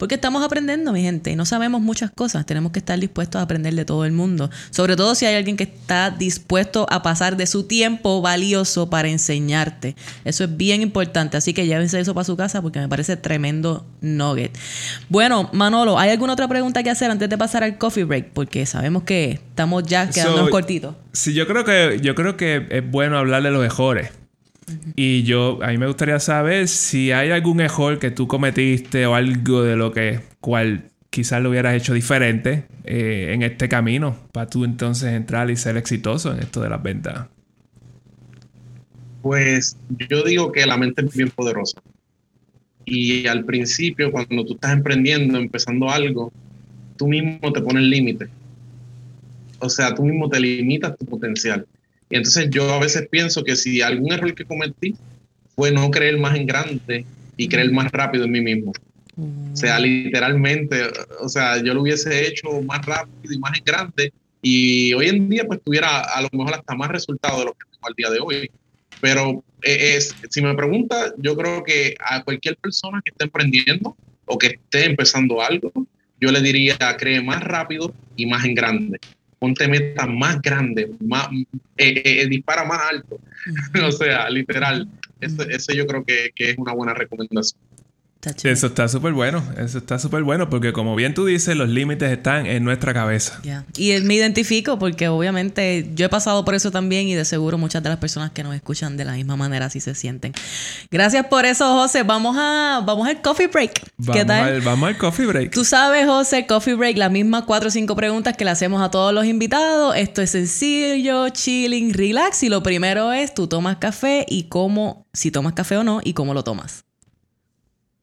porque 0.00 0.14
estamos 0.14 0.42
aprendiendo, 0.42 0.94
mi 0.94 1.02
gente, 1.02 1.30
y 1.30 1.36
no 1.36 1.44
sabemos 1.44 1.82
muchas 1.82 2.10
cosas. 2.10 2.46
Tenemos 2.46 2.72
que 2.72 2.78
estar 2.78 2.98
dispuestos 2.98 3.38
a 3.38 3.42
aprender 3.42 3.74
de 3.74 3.84
todo 3.84 4.06
el 4.06 4.12
mundo. 4.12 4.48
Sobre 4.70 4.96
todo 4.96 5.14
si 5.14 5.26
hay 5.26 5.34
alguien 5.34 5.58
que 5.58 5.64
está 5.64 6.10
dispuesto 6.10 6.86
a 6.88 7.02
pasar 7.02 7.36
de 7.36 7.46
su 7.46 7.64
tiempo 7.64 8.22
valioso 8.22 8.88
para 8.88 9.08
enseñarte. 9.08 9.96
Eso 10.24 10.44
es 10.44 10.56
bien 10.56 10.80
importante. 10.80 11.36
Así 11.36 11.52
que 11.52 11.66
llévense 11.66 12.00
eso 12.00 12.14
para 12.14 12.24
su 12.24 12.34
casa 12.34 12.62
porque 12.62 12.78
me 12.78 12.88
parece 12.88 13.18
tremendo 13.18 13.84
nugget. 14.00 14.56
Bueno, 15.10 15.50
Manolo, 15.52 15.98
¿hay 15.98 16.08
alguna 16.08 16.32
otra 16.32 16.48
pregunta 16.48 16.82
que 16.82 16.88
hacer 16.88 17.10
antes 17.10 17.28
de 17.28 17.36
pasar 17.36 17.62
al 17.62 17.76
coffee 17.76 18.04
break? 18.04 18.30
Porque 18.32 18.64
sabemos 18.64 19.02
que 19.02 19.32
estamos 19.32 19.82
ya 19.82 20.08
quedando 20.08 20.48
cortitos. 20.48 20.94
Sí, 21.12 21.34
yo 21.34 21.46
creo 21.46 21.66
que, 21.66 22.00
yo 22.00 22.14
creo 22.14 22.38
que 22.38 22.68
es 22.70 22.90
bueno 22.90 23.18
hablar 23.18 23.42
de 23.42 23.50
los 23.50 23.60
mejores. 23.60 24.19
Y 24.96 25.22
yo, 25.22 25.58
a 25.62 25.68
mí 25.68 25.78
me 25.78 25.86
gustaría 25.86 26.18
saber 26.20 26.68
si 26.68 27.12
hay 27.12 27.30
algún 27.30 27.60
error 27.60 27.98
que 27.98 28.10
tú 28.10 28.26
cometiste 28.26 29.06
o 29.06 29.14
algo 29.14 29.62
de 29.62 29.76
lo 29.76 29.92
que 29.92 30.20
cual 30.40 30.90
quizás 31.10 31.42
lo 31.42 31.50
hubieras 31.50 31.74
hecho 31.74 31.92
diferente 31.92 32.64
eh, 32.84 33.32
en 33.34 33.42
este 33.42 33.68
camino 33.68 34.16
para 34.32 34.48
tú 34.48 34.64
entonces 34.64 35.12
entrar 35.12 35.50
y 35.50 35.56
ser 35.56 35.76
exitoso 35.76 36.32
en 36.32 36.40
esto 36.40 36.60
de 36.60 36.70
las 36.70 36.82
ventas. 36.82 37.26
Pues 39.22 39.76
yo 40.08 40.22
digo 40.22 40.50
que 40.52 40.64
la 40.66 40.76
mente 40.76 41.04
es 41.04 41.14
bien 41.14 41.30
poderosa. 41.30 41.80
Y 42.86 43.26
al 43.26 43.44
principio, 43.44 44.10
cuando 44.10 44.44
tú 44.44 44.54
estás 44.54 44.72
emprendiendo, 44.72 45.38
empezando 45.38 45.90
algo, 45.90 46.32
tú 46.96 47.06
mismo 47.06 47.52
te 47.52 47.60
pones 47.60 47.82
límite. 47.82 48.28
O 49.58 49.68
sea, 49.68 49.94
tú 49.94 50.04
mismo 50.04 50.28
te 50.30 50.40
limitas 50.40 50.96
tu 50.96 51.04
potencial. 51.04 51.66
Y 52.10 52.16
entonces 52.16 52.50
yo 52.50 52.74
a 52.74 52.80
veces 52.80 53.08
pienso 53.08 53.44
que 53.44 53.54
si 53.54 53.80
algún 53.80 54.12
error 54.12 54.34
que 54.34 54.44
cometí 54.44 54.96
fue 55.54 55.70
no 55.70 55.90
creer 55.90 56.18
más 56.18 56.36
en 56.36 56.44
grande 56.44 57.06
y 57.36 57.48
creer 57.48 57.70
más 57.70 57.90
rápido 57.92 58.24
en 58.24 58.32
mí 58.32 58.40
mismo. 58.40 58.72
O 59.16 59.56
sea, 59.56 59.78
literalmente, 59.78 60.82
o 61.20 61.28
sea, 61.28 61.62
yo 61.62 61.72
lo 61.72 61.82
hubiese 61.82 62.26
hecho 62.26 62.60
más 62.62 62.84
rápido 62.84 63.32
y 63.32 63.38
más 63.38 63.56
en 63.56 63.64
grande 63.64 64.12
y 64.42 64.92
hoy 64.94 65.08
en 65.08 65.28
día 65.28 65.44
pues 65.44 65.60
tuviera 65.62 66.00
a 66.00 66.22
lo 66.22 66.28
mejor 66.32 66.54
hasta 66.54 66.74
más 66.74 66.88
resultados 66.88 67.38
de 67.40 67.44
lo 67.44 67.52
que 67.52 67.66
tengo 67.70 67.86
al 67.86 67.94
día 67.94 68.10
de 68.10 68.18
hoy. 68.20 68.50
Pero 69.00 69.44
eh, 69.62 69.96
es, 69.96 70.14
si 70.28 70.42
me 70.42 70.54
pregunta, 70.54 71.14
yo 71.18 71.36
creo 71.36 71.62
que 71.62 71.94
a 72.04 72.24
cualquier 72.24 72.56
persona 72.56 73.00
que 73.04 73.10
esté 73.10 73.24
emprendiendo 73.24 73.96
o 74.24 74.36
que 74.36 74.46
esté 74.48 74.86
empezando 74.86 75.40
algo, 75.42 75.72
yo 76.20 76.32
le 76.32 76.40
diría 76.40 76.76
cree 76.98 77.22
más 77.22 77.42
rápido 77.42 77.94
y 78.16 78.26
más 78.26 78.44
en 78.44 78.54
grande 78.54 78.98
ponte 79.40 79.66
metas 79.66 80.06
más 80.08 80.40
grandes, 80.40 80.90
más, 81.00 81.28
eh, 81.78 82.02
eh, 82.04 82.26
dispara 82.28 82.64
más 82.64 82.80
alto. 82.88 83.18
o 83.84 83.90
sea, 83.90 84.30
literal, 84.30 84.86
ese, 85.20 85.74
yo 85.74 85.86
creo 85.86 86.04
que, 86.04 86.30
que 86.34 86.50
es 86.50 86.58
una 86.58 86.72
buena 86.72 86.94
recomendación. 86.94 87.58
Eso 88.44 88.66
está 88.66 88.86
súper 88.86 89.14
bueno, 89.14 89.42
eso 89.56 89.78
está 89.78 89.98
súper 89.98 90.22
bueno 90.24 90.50
porque 90.50 90.74
como 90.74 90.94
bien 90.94 91.14
tú 91.14 91.24
dices, 91.24 91.56
los 91.56 91.70
límites 91.70 92.12
están 92.12 92.44
en 92.44 92.64
nuestra 92.64 92.92
cabeza. 92.92 93.40
Y 93.78 93.98
me 94.02 94.14
identifico 94.14 94.78
porque 94.78 95.08
obviamente 95.08 95.90
yo 95.94 96.04
he 96.04 96.08
pasado 96.10 96.44
por 96.44 96.54
eso 96.54 96.70
también 96.70 97.08
y 97.08 97.14
de 97.14 97.24
seguro 97.24 97.56
muchas 97.56 97.82
de 97.82 97.88
las 97.88 97.98
personas 97.98 98.30
que 98.30 98.42
nos 98.42 98.54
escuchan 98.54 98.98
de 98.98 99.06
la 99.06 99.12
misma 99.12 99.36
manera 99.36 99.66
así 99.66 99.80
se 99.80 99.94
sienten. 99.94 100.34
Gracias 100.90 101.26
por 101.26 101.46
eso, 101.46 101.64
José. 101.72 102.02
Vamos 102.02 102.36
a 102.38 102.82
vamos 102.84 103.08
al 103.08 103.22
coffee 103.22 103.46
break. 103.46 103.90
¿Qué 104.12 104.24
tal? 104.26 104.54
Al, 104.54 104.60
vamos 104.60 104.90
al 104.90 104.98
coffee 104.98 105.24
break. 105.24 105.52
Tú 105.52 105.64
sabes, 105.64 106.04
José, 106.04 106.46
coffee 106.46 106.74
break, 106.74 106.98
las 106.98 107.10
mismas 107.10 107.44
cuatro 107.44 107.68
o 107.68 107.70
cinco 107.70 107.96
preguntas 107.96 108.36
que 108.36 108.44
le 108.44 108.50
hacemos 108.50 108.82
a 108.82 108.90
todos 108.90 109.14
los 109.14 109.24
invitados. 109.24 109.96
Esto 109.96 110.20
es 110.20 110.30
sencillo, 110.30 111.30
chilling, 111.30 111.94
relax 111.94 112.42
y 112.42 112.50
lo 112.50 112.62
primero 112.62 113.14
es 113.14 113.32
tú 113.32 113.46
tomas 113.46 113.78
café 113.78 114.26
y 114.28 114.44
cómo, 114.44 115.06
si 115.14 115.30
tomas 115.30 115.54
café 115.54 115.78
o 115.78 115.84
no 115.84 116.00
y 116.04 116.12
cómo 116.12 116.34
lo 116.34 116.44
tomas 116.44 116.84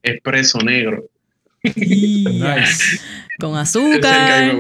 expreso 0.03 0.59
negro. 0.59 1.09
Con 3.39 3.55
azúcar. 3.57 4.53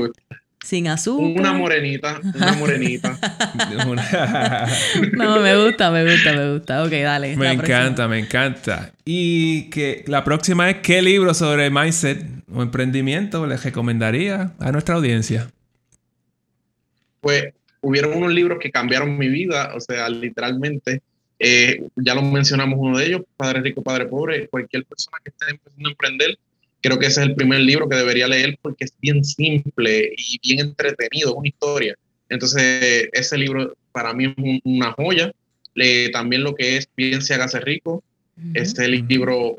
sin 0.63 0.87
azúcar. 0.87 1.39
Una 1.39 1.53
morenita, 1.53 2.19
una 2.35 2.53
morenita. 2.53 3.17
no, 5.13 5.39
me 5.39 5.63
gusta, 5.63 5.91
me 5.91 6.03
gusta, 6.03 6.33
me 6.33 6.53
gusta. 6.53 6.83
Ok, 6.83 6.91
dale. 6.91 7.35
Me 7.37 7.51
encanta, 7.51 8.07
me 8.07 8.19
encanta. 8.19 8.91
Y 9.05 9.69
que 9.69 10.03
la 10.07 10.23
próxima 10.23 10.69
es 10.69 10.77
qué 10.77 11.01
libro 11.01 11.33
sobre 11.33 11.69
mindset 11.69 12.25
o 12.51 12.61
emprendimiento 12.61 13.47
les 13.47 13.63
recomendaría 13.63 14.53
a 14.59 14.71
nuestra 14.71 14.95
audiencia. 14.95 15.49
Pues 17.21 17.53
hubieron 17.81 18.17
unos 18.17 18.33
libros 18.33 18.59
que 18.59 18.71
cambiaron 18.71 19.17
mi 19.17 19.29
vida, 19.29 19.71
o 19.75 19.79
sea, 19.79 20.09
literalmente. 20.09 21.01
Eh, 21.39 21.83
ya 21.95 22.15
lo 22.15 22.21
mencionamos 22.23 22.77
uno 22.79 22.97
de 22.97 23.05
ellos, 23.05 23.21
Padre 23.35 23.61
Rico, 23.61 23.81
Padre 23.81 24.05
Pobre. 24.05 24.47
Cualquier 24.47 24.85
persona 24.85 25.17
que 25.23 25.29
esté 25.29 25.45
empezando 25.49 25.89
a 25.89 25.91
emprender 25.91 26.37
creo 26.81 26.99
que 26.99 27.07
ese 27.07 27.21
es 27.21 27.27
el 27.27 27.35
primer 27.35 27.59
libro 27.61 27.89
que 27.89 27.95
debería 27.95 28.27
leer 28.27 28.57
porque 28.61 28.85
es 28.85 28.93
bien 29.01 29.23
simple 29.23 30.13
y 30.15 30.39
bien 30.41 30.67
entretenido, 30.67 31.31
es 31.31 31.35
una 31.35 31.47
historia. 31.47 31.95
Entonces, 32.29 33.09
ese 33.13 33.37
libro 33.37 33.75
para 33.91 34.13
mí 34.13 34.25
es 34.25 34.61
una 34.63 34.91
joya. 34.93 35.31
también 36.13 36.43
lo 36.43 36.55
que 36.55 36.77
es 36.77 36.87
Piense, 36.87 37.33
hágase 37.33 37.59
rico. 37.59 38.03
Este 38.53 38.87
libro, 38.87 39.57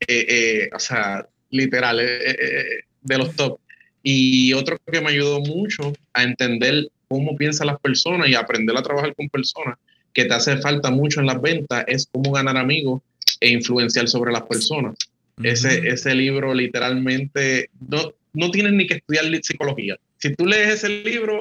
eh, 0.00 0.26
eh, 0.28 0.70
o 0.72 0.78
sea, 0.78 1.26
literal, 1.50 2.00
eh, 2.00 2.84
de 3.02 3.18
los 3.18 3.34
top. 3.34 3.58
Y 4.02 4.52
otro 4.52 4.78
que 4.90 5.00
me 5.00 5.10
ayudó 5.10 5.40
mucho 5.40 5.92
a 6.12 6.22
entender 6.22 6.88
cómo 7.08 7.36
piensan 7.36 7.66
las 7.66 7.80
personas 7.80 8.28
y 8.28 8.34
aprender 8.34 8.76
a 8.76 8.82
trabajar 8.82 9.14
con 9.14 9.28
personas, 9.28 9.76
que 10.12 10.24
te 10.24 10.34
hace 10.34 10.56
falta 10.58 10.90
mucho 10.90 11.20
en 11.20 11.26
las 11.26 11.40
ventas, 11.40 11.84
es 11.86 12.08
cómo 12.10 12.32
ganar 12.32 12.56
amigos 12.56 13.02
e 13.40 13.50
influenciar 13.50 14.08
sobre 14.08 14.32
las 14.32 14.42
personas. 14.42 14.96
Ese, 15.42 15.88
ese 15.88 16.14
libro 16.14 16.52
literalmente 16.52 17.70
no, 17.88 18.12
no 18.34 18.50
tienes 18.50 18.72
ni 18.72 18.86
que 18.86 18.94
estudiar 18.94 19.24
psicología. 19.42 19.96
Si 20.18 20.34
tú 20.34 20.46
lees 20.46 20.74
ese 20.74 20.88
libro, 21.02 21.40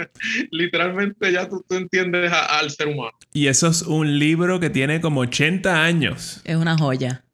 literalmente 0.50 1.32
ya 1.32 1.48
tú, 1.48 1.64
entiendes 1.70 2.32
al 2.32 2.70
ser 2.70 2.88
humano. 2.88 3.12
Y 3.32 3.48
eso 3.48 3.66
es 3.66 3.82
un 3.82 4.18
libro 4.18 4.60
que 4.60 4.70
tiene 4.70 5.00
como 5.00 5.22
80 5.22 5.82
años. 5.82 6.40
Es 6.44 6.56
una 6.56 6.78
joya. 6.78 7.24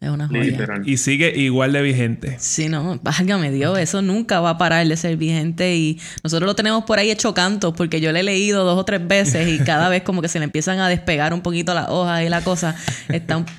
Es 0.00 0.10
una 0.10 0.28
joya. 0.28 0.80
Y 0.84 0.96
sigue 0.96 1.36
igual 1.36 1.72
de 1.72 1.82
vigente. 1.82 2.36
Sí, 2.38 2.68
no, 2.68 3.00
válgame 3.02 3.50
Dios, 3.50 3.76
eso 3.78 4.00
nunca 4.00 4.38
va 4.38 4.50
a 4.50 4.58
parar 4.58 4.86
de 4.86 4.96
ser 4.96 5.16
vigente 5.16 5.74
y 5.74 6.00
nosotros 6.22 6.46
lo 6.46 6.54
tenemos 6.54 6.84
por 6.84 7.00
ahí 7.00 7.10
hecho 7.10 7.34
canto 7.34 7.72
porque 7.74 8.00
yo 8.00 8.12
le 8.12 8.20
he 8.20 8.22
leído 8.22 8.64
dos 8.64 8.78
o 8.78 8.84
tres 8.84 9.06
veces 9.06 9.48
y 9.48 9.58
cada 9.64 9.88
vez 9.88 10.04
como 10.04 10.22
que 10.22 10.28
se 10.28 10.38
le 10.38 10.44
empiezan 10.44 10.78
a 10.78 10.88
despegar 10.88 11.34
un 11.34 11.40
poquito 11.40 11.74
las 11.74 11.88
hojas 11.88 12.22
y 12.22 12.28
la 12.28 12.42
cosa. 12.42 12.76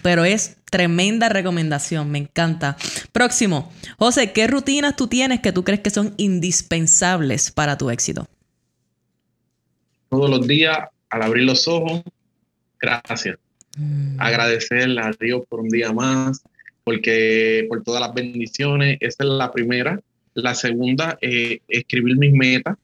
pero 0.02 0.24
es 0.24 0.56
tremenda 0.72 1.28
recomendación, 1.28 2.10
me 2.10 2.20
encanta. 2.20 2.78
Próximo, 3.12 3.74
José, 3.98 4.32
¿qué 4.32 4.48
rutinas 4.48 4.96
tú 4.96 5.08
tienes 5.08 5.42
que 5.42 5.52
tú 5.52 5.66
crees 5.66 5.82
que 5.82 5.90
son 5.90 6.14
indispensables 6.16 7.52
para 7.52 7.78
tu 7.78 7.90
éxito? 7.90 8.28
Todos 10.08 10.30
los 10.30 10.48
días, 10.48 10.78
al 11.10 11.22
abrir 11.22 11.44
los 11.44 11.68
ojos, 11.68 12.02
gracias 12.80 13.38
Mm. 13.80 14.20
Agradecerle 14.20 15.02
a 15.02 15.12
Dios 15.20 15.44
por 15.48 15.62
un 15.62 15.70
día 15.70 15.94
más, 15.94 16.44
porque 16.84 17.66
por 17.70 17.84
todas 17.84 18.02
las 18.02 18.14
bendiciones. 18.14 18.98
Esa 19.00 19.24
es 19.24 19.30
la 19.30 19.52
primera. 19.52 20.00
La 20.34 20.54
segunda, 20.54 21.18
eh, 21.22 21.62
escribir 21.68 22.18
mis 22.18 22.34
metas 22.34 22.78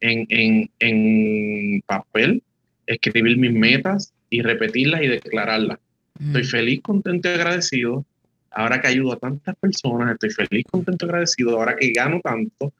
en, 0.00 0.26
en, 0.28 0.70
en, 0.78 1.82
papel, 1.82 2.42
escribir 2.86 3.36
mis 3.36 3.52
metas 3.52 4.12
y 4.30 4.42
repetirlas 4.42 5.02
y 5.02 5.08
declararlas. 5.08 5.78
Estoy 6.18 6.42
mm. 6.42 6.46
feliz, 6.46 6.80
contento 6.82 7.28
y 7.28 7.32
agradecido. 7.32 8.04
Ahora 8.50 8.80
que 8.80 8.88
ayudo 8.88 9.12
a 9.12 9.18
tantas 9.18 9.56
personas, 9.56 10.12
estoy 10.12 10.30
feliz, 10.30 10.64
contento 10.70 11.06
y 11.06 11.08
agradecido. 11.08 11.58
Ahora 11.58 11.76
que 11.76 11.90
gano 11.90 12.20
tanto. 12.22 12.72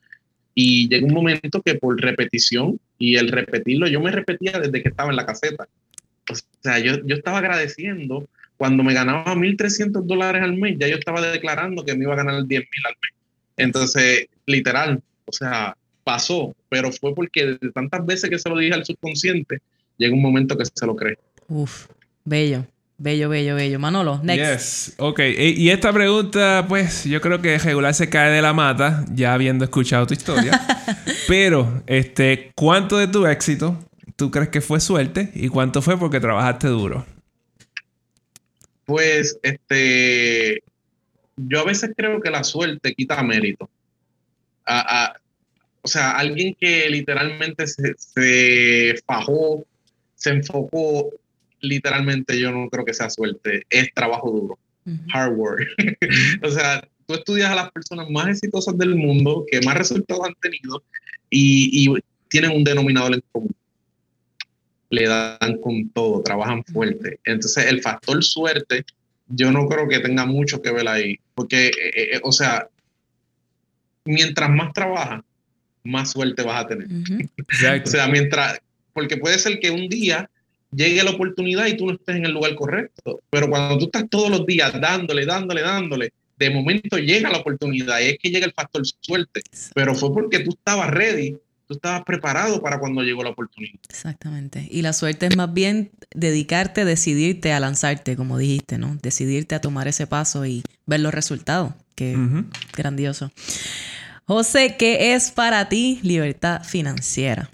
Y 0.55 0.87
llega 0.87 1.07
un 1.07 1.13
momento 1.13 1.61
que 1.61 1.75
por 1.75 1.99
repetición 1.99 2.79
y 2.99 3.15
el 3.15 3.29
repetirlo, 3.29 3.87
yo 3.87 3.99
me 3.99 4.11
repetía 4.11 4.59
desde 4.59 4.83
que 4.83 4.89
estaba 4.89 5.09
en 5.09 5.15
la 5.15 5.25
caseta. 5.25 5.67
O 6.31 6.35
sea, 6.61 6.79
yo, 6.79 7.05
yo 7.05 7.15
estaba 7.15 7.39
agradeciendo 7.39 8.27
cuando 8.57 8.83
me 8.83 8.93
ganaba 8.93 9.35
1.300 9.35 10.03
dólares 10.03 10.41
al 10.41 10.55
mes, 10.55 10.77
ya 10.79 10.87
yo 10.87 10.95
estaba 10.95 11.21
declarando 11.21 11.83
que 11.83 11.95
me 11.95 12.03
iba 12.03 12.13
a 12.13 12.17
ganar 12.17 12.35
10.000 12.43 12.49
al 12.57 12.95
mes. 13.01 13.11
Entonces, 13.57 14.27
literal, 14.45 15.01
o 15.25 15.31
sea, 15.31 15.75
pasó, 16.03 16.55
pero 16.69 16.91
fue 16.91 17.13
porque 17.13 17.57
de 17.59 17.71
tantas 17.71 18.05
veces 18.05 18.29
que 18.29 18.39
se 18.39 18.49
lo 18.49 18.57
dije 18.57 18.73
al 18.73 18.85
subconsciente, 18.85 19.59
llega 19.97 20.13
un 20.13 20.21
momento 20.21 20.57
que 20.57 20.65
se 20.65 20.85
lo 20.85 20.95
cree. 20.95 21.17
Uf, 21.47 21.87
bello. 22.23 22.65
Bello, 22.97 23.27
bello, 23.27 23.55
bello. 23.55 23.79
Manolo, 23.79 24.21
next. 24.23 24.87
Yes. 24.87 24.95
Ok. 24.97 25.19
Y 25.37 25.69
esta 25.69 25.91
pregunta, 25.91 26.65
pues, 26.69 27.03
yo 27.03 27.19
creo 27.19 27.41
que 27.41 27.57
regular 27.57 27.93
se 27.93 28.07
cae 28.07 28.31
de 28.31 28.41
la 28.41 28.53
mata, 28.53 29.03
ya 29.13 29.33
habiendo 29.33 29.65
escuchado 29.65 30.07
tu 30.07 30.13
historia. 30.13 30.61
Pero, 31.27 31.83
este, 31.87 32.51
¿cuánto 32.55 32.97
de 32.97 33.07
tu 33.07 33.25
éxito 33.25 33.77
tú 34.15 34.31
crees 34.31 34.49
que 34.49 34.61
fue 34.61 34.79
suerte 34.79 35.31
y 35.33 35.49
cuánto 35.49 35.81
fue 35.81 35.97
porque 35.97 36.19
trabajaste 36.19 36.67
duro? 36.67 37.05
Pues, 38.85 39.39
este, 39.43 40.61
yo 41.37 41.61
a 41.61 41.65
veces 41.65 41.91
creo 41.95 42.21
que 42.21 42.29
la 42.29 42.43
suerte 42.43 42.93
quita 42.93 43.23
mérito. 43.23 43.69
o 45.81 45.87
sea, 45.87 46.17
alguien 46.17 46.55
que 46.59 46.89
literalmente 46.89 47.65
se, 47.67 48.95
fajó, 49.05 49.65
se 50.15 50.31
enfocó, 50.31 51.09
literalmente 51.61 52.39
yo 52.39 52.51
no 52.51 52.69
creo 52.69 52.85
que 52.85 52.93
sea 52.93 53.09
suerte, 53.09 53.63
es 53.69 53.93
trabajo 53.93 54.31
duro, 54.31 54.59
hard 55.13 55.33
work. 55.35 55.67
o 56.43 56.49
sea, 56.49 56.87
tú 57.07 57.15
estudias 57.15 57.51
a 57.51 57.55
las 57.55 57.71
personas 57.71 58.09
más 58.09 58.27
exitosas 58.27 58.77
del 58.77 58.95
mundo, 58.95 59.45
que 59.49 59.61
más 59.61 59.77
resultados 59.77 60.27
han 60.27 60.35
tenido 60.41 60.83
y, 61.29 61.89
y 61.89 62.03
tienen 62.27 62.51
un 62.51 62.63
denominador 62.63 63.13
en 63.13 63.23
común 63.31 63.55
le 64.93 65.07
dan 65.07 65.57
con 65.59 65.89
todo, 65.89 66.21
trabajan 66.21 66.63
fuerte. 66.65 67.19
Entonces, 67.25 67.65
el 67.65 67.81
factor 67.81 68.23
suerte, 68.23 68.85
yo 69.27 69.51
no 69.51 69.67
creo 69.67 69.87
que 69.89 69.97
tenga 69.99 70.27
mucho 70.27 70.61
que 70.61 70.71
ver 70.71 70.87
ahí, 70.87 71.17
porque, 71.33 71.67
eh, 71.69 71.71
eh, 71.95 72.19
o 72.21 72.31
sea, 72.31 72.67
mientras 74.05 74.51
más 74.51 74.71
trabajas, 74.71 75.23
más 75.83 76.11
suerte 76.11 76.43
vas 76.43 76.63
a 76.63 76.67
tener. 76.67 76.87
o 76.87 77.87
sea, 77.87 78.07
mientras, 78.07 78.59
porque 78.93 79.17
puede 79.17 79.39
ser 79.39 79.59
que 79.59 79.71
un 79.71 79.89
día 79.89 80.29
llegue 80.71 81.03
la 81.03 81.11
oportunidad 81.11 81.65
y 81.65 81.75
tú 81.75 81.87
no 81.87 81.93
estés 81.93 82.15
en 82.15 82.25
el 82.25 82.31
lugar 82.31 82.53
correcto, 82.53 83.19
pero 83.31 83.49
cuando 83.49 83.79
tú 83.79 83.85
estás 83.85 84.07
todos 84.11 84.29
los 84.29 84.45
días 84.45 84.79
dándole, 84.79 85.25
dándole, 85.25 85.61
dándole, 85.61 86.13
de 86.37 86.49
momento 86.51 86.99
llega 86.99 87.31
la 87.31 87.39
oportunidad 87.39 87.99
y 87.99 88.09
es 88.09 88.17
que 88.19 88.29
llega 88.29 88.45
el 88.45 88.53
factor 88.53 88.83
suerte, 89.01 89.41
pero 89.73 89.95
fue 89.95 90.13
porque 90.13 90.39
tú 90.39 90.51
estabas 90.51 90.91
ready 90.91 91.35
tú 91.67 91.75
estabas 91.75 92.03
preparado 92.03 92.61
para 92.61 92.79
cuando 92.79 93.01
llegó 93.01 93.23
la 93.23 93.29
oportunidad. 93.29 93.79
Exactamente. 93.89 94.67
Y 94.69 94.81
la 94.81 94.93
suerte 94.93 95.27
es 95.27 95.37
más 95.37 95.53
bien 95.53 95.91
dedicarte, 96.13 96.85
decidirte 96.85 97.53
a 97.53 97.59
lanzarte, 97.59 98.15
como 98.15 98.37
dijiste, 98.37 98.77
¿no? 98.77 98.97
Decidirte 99.01 99.55
a 99.55 99.61
tomar 99.61 99.87
ese 99.87 100.07
paso 100.07 100.45
y 100.45 100.63
ver 100.85 100.99
los 100.99 101.13
resultados. 101.13 101.73
Que 101.95 102.17
grandioso. 102.75 103.31
José, 104.25 104.75
¿qué 104.79 105.13
es 105.13 105.31
para 105.31 105.69
ti 105.69 105.99
libertad 106.01 106.63
financiera? 106.63 107.49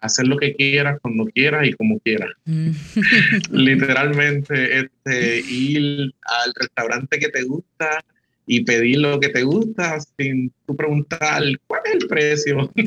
Hacer 0.00 0.26
lo 0.26 0.36
que 0.36 0.54
quieras, 0.54 0.98
cuando 1.00 1.24
quieras 1.26 1.66
y 1.66 1.72
como 1.72 1.98
quieras. 2.00 2.30
Mm. 2.44 2.70
Literalmente, 3.50 4.80
este, 4.80 5.40
ir 5.40 6.12
al 6.22 6.52
restaurante 6.54 7.18
que 7.18 7.28
te 7.28 7.44
gusta, 7.44 8.04
y 8.46 8.64
pedir 8.64 8.98
lo 9.00 9.18
que 9.18 9.28
te 9.28 9.42
gusta 9.42 9.98
sin 10.16 10.52
tú 10.66 10.76
preguntar 10.76 11.42
cuál 11.66 11.82
es 11.84 11.94
el 11.94 12.08
precio. 12.08 12.72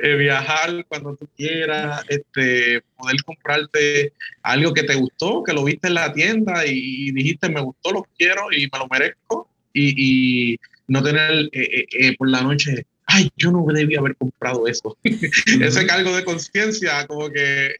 Eh, 0.00 0.14
viajar 0.14 0.86
cuando 0.86 1.16
tú 1.16 1.28
quieras, 1.36 2.04
este, 2.08 2.80
poder 2.96 3.16
comprarte 3.24 4.12
algo 4.42 4.72
que 4.72 4.84
te 4.84 4.94
gustó, 4.94 5.42
que 5.42 5.52
lo 5.52 5.64
viste 5.64 5.88
en 5.88 5.94
la 5.94 6.12
tienda 6.12 6.64
y, 6.64 7.10
dijiste 7.10 7.48
me 7.48 7.60
gustó, 7.60 7.90
lo 7.90 8.06
quiero 8.16 8.52
y 8.52 8.68
me 8.72 8.78
lo 8.78 8.86
merezco. 8.88 9.48
Y, 9.74 10.56
no 10.86 11.02
tener 11.02 11.50
eh, 11.52 11.86
eh, 11.98 12.16
por 12.16 12.30
la 12.30 12.42
noche, 12.42 12.86
ay, 13.06 13.28
yo 13.36 13.50
no 13.50 13.66
debía 13.66 13.98
haber 13.98 14.14
comprado 14.16 14.68
eso. 14.68 14.96
Ese 15.04 15.86
cargo 15.86 16.16
de 16.16 16.24
conciencia, 16.24 17.06
como 17.08 17.28
que 17.28 17.74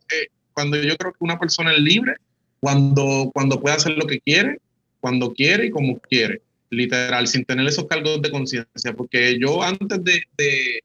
cuando 0.52 0.76
yo 0.76 0.96
creo 0.96 1.12
que 1.12 1.18
una 1.20 1.38
persona 1.38 1.72
es 1.72 1.78
libre, 1.78 2.16
cuando, 2.59 3.30
cuando 3.32 3.61
puede 3.61 3.76
hacer 3.76 3.92
lo 3.92 4.06
que 4.06 4.20
quiere, 4.20 4.59
cuando 5.00 5.32
quiere 5.32 5.66
y 5.66 5.70
como 5.70 6.00
quiere 6.00 6.42
literal, 6.70 7.26
sin 7.26 7.44
tener 7.44 7.66
esos 7.66 7.86
cargos 7.86 8.20
de 8.22 8.30
conciencia, 8.30 8.92
porque 8.96 9.38
yo 9.40 9.62
antes 9.62 10.02
de, 10.04 10.80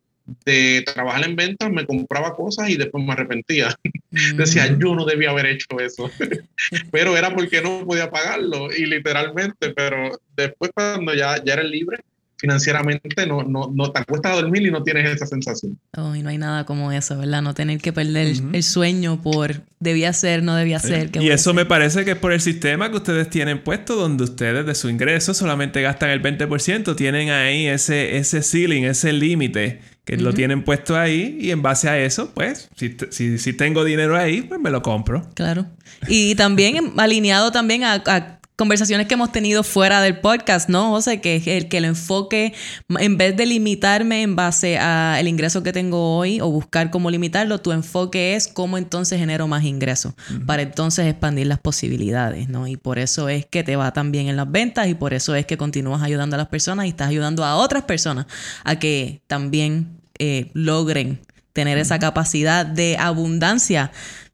de, 0.46 0.82
trabajar 0.84 1.26
en 1.26 1.36
ventas 1.36 1.70
me 1.72 1.86
compraba 1.86 2.36
cosas 2.36 2.70
y 2.70 2.78
después 2.78 3.04
me 3.04 3.14
arrepentía. 3.14 3.76
Decía, 4.36 4.72
mm. 4.72 4.80
yo 4.80 4.96
no 4.96 5.06
debía 5.06 5.32
haber 5.32 5.48
hecho 5.48 5.80
eso, 5.80 6.10
pero 6.92 7.18
era 7.18 7.34
porque 7.34 7.62
no 7.62 7.86
podía 7.86 8.10
pagarlo 8.10 8.72
y 8.72 8.86
literalmente, 8.86 9.72
pero 9.72 10.20
después 10.36 10.72
cuando 10.74 11.14
ya, 11.14 11.44
ya 11.44 11.54
eres 11.54 11.70
libre, 11.70 11.98
financieramente 12.44 13.26
no, 13.26 13.44
no, 13.44 13.72
no 13.74 13.92
te 13.94 14.02
acuestas 14.02 14.34
a 14.34 14.36
dormir 14.42 14.64
y 14.64 14.70
no 14.70 14.84
tienes 14.84 15.10
esa 15.10 15.26
sensación. 15.26 15.80
Oh, 15.96 16.14
y 16.14 16.22
no 16.22 16.28
hay 16.28 16.38
nada 16.38 16.66
como 16.66 16.92
eso, 16.92 17.18
¿verdad? 17.18 17.42
No 17.42 17.54
tener 17.54 17.80
que 17.80 17.94
perder 17.94 18.36
el 18.52 18.64
sueño 18.64 19.22
por 19.22 19.62
debía 19.80 20.12
ser, 20.12 20.44
no 20.44 20.54
debía 20.54 20.80
ser. 20.80 21.10
y 21.22 21.30
eso 21.30 21.54
me 21.54 21.66
parece 21.66 22.04
que 22.04 22.12
es 22.12 22.18
por 22.18 22.34
el 22.34 22.42
sistema 22.42 22.92
que 22.92 22.98
ustedes 22.98 23.30
tienen 23.30 23.64
puesto, 23.64 23.96
donde 23.96 24.26
ustedes 24.26 24.66
de 24.66 24.76
su 24.76 24.90
ingreso 24.90 25.34
solamente 25.34 25.82
gastan 25.82 26.10
el 26.10 26.22
20%, 26.22 26.98
tienen 26.98 27.30
ahí 27.30 27.68
ese, 27.68 28.18
ese 28.18 28.44
ceiling, 28.44 28.84
ese 28.84 29.14
límite 29.14 29.80
que 30.04 30.18
lo 30.18 30.34
tienen 30.34 30.66
puesto 30.66 30.98
ahí 30.98 31.38
y 31.40 31.52
en 31.52 31.62
base 31.62 31.88
a 31.88 31.98
eso, 31.98 32.32
pues, 32.34 32.70
si, 32.76 32.98
si, 33.12 33.38
si, 33.38 33.54
tengo 33.54 33.86
dinero 33.86 34.18
ahí, 34.18 34.42
pues 34.42 34.60
me 34.60 34.70
lo 34.70 34.82
compro. 34.82 35.26
Claro. 35.34 35.66
Y 36.10 36.36
también 36.36 36.92
alineado 36.98 37.54
también 37.54 37.86
a 37.86 38.42
conversaciones 38.56 39.08
que 39.08 39.16
hemos 39.16 39.32
tenido 39.32 39.64
fuera 39.64 40.02
del 40.02 40.20
podcast, 40.20 40.70
¿no? 40.70 40.92
José? 40.92 41.22
Que 41.22 41.42
el 41.58 41.70
que 41.70 41.78
el 41.78 41.86
enfoque, 41.86 42.54
en 43.00 43.18
vez 43.18 43.36
de 43.36 43.46
limitarme 43.46 44.22
en 44.22 44.36
base 44.36 44.78
al 44.78 45.28
ingreso 45.28 45.64
que 45.64 45.74
tengo 45.74 46.18
hoy 46.18 46.40
o 46.40 46.50
buscar 46.50 46.92
cómo 46.92 47.10
limitarlo, 47.10 47.60
tu 47.62 47.72
enfoque 47.72 48.36
es 48.36 48.48
cómo 48.48 48.78
entonces 48.78 49.20
genero 49.20 49.48
más 49.48 49.64
ingresos 49.64 50.14
para 50.46 50.62
entonces 50.62 51.08
expandir 51.08 51.48
las 51.48 51.60
posibilidades, 51.60 52.50
¿no? 52.50 52.68
Y 52.68 52.78
por 52.78 53.00
eso 53.00 53.30
es 53.30 53.46
que 53.46 53.64
te 53.64 53.76
va 53.76 53.92
tan 53.94 54.12
bien 54.12 54.28
en 54.28 54.36
las 54.36 54.50
ventas 54.52 54.88
y 54.88 54.94
por 54.94 55.14
eso 55.14 55.36
es 55.36 55.46
que 55.46 55.58
continúas 55.58 56.02
ayudando 56.02 56.36
a 56.36 56.38
las 56.38 56.48
personas 56.48 56.86
y 56.86 56.90
estás 56.90 57.10
ayudando 57.10 57.44
a 57.44 57.56
otras 57.56 57.84
personas 57.84 58.28
a 58.64 58.78
que 58.78 59.22
también 59.28 60.00
eh, 60.20 60.52
logren 60.54 61.22
tener 61.54 61.78
esa 61.78 62.00
capacidad 62.00 62.66
de 62.66 62.98
abundancia 62.98 63.92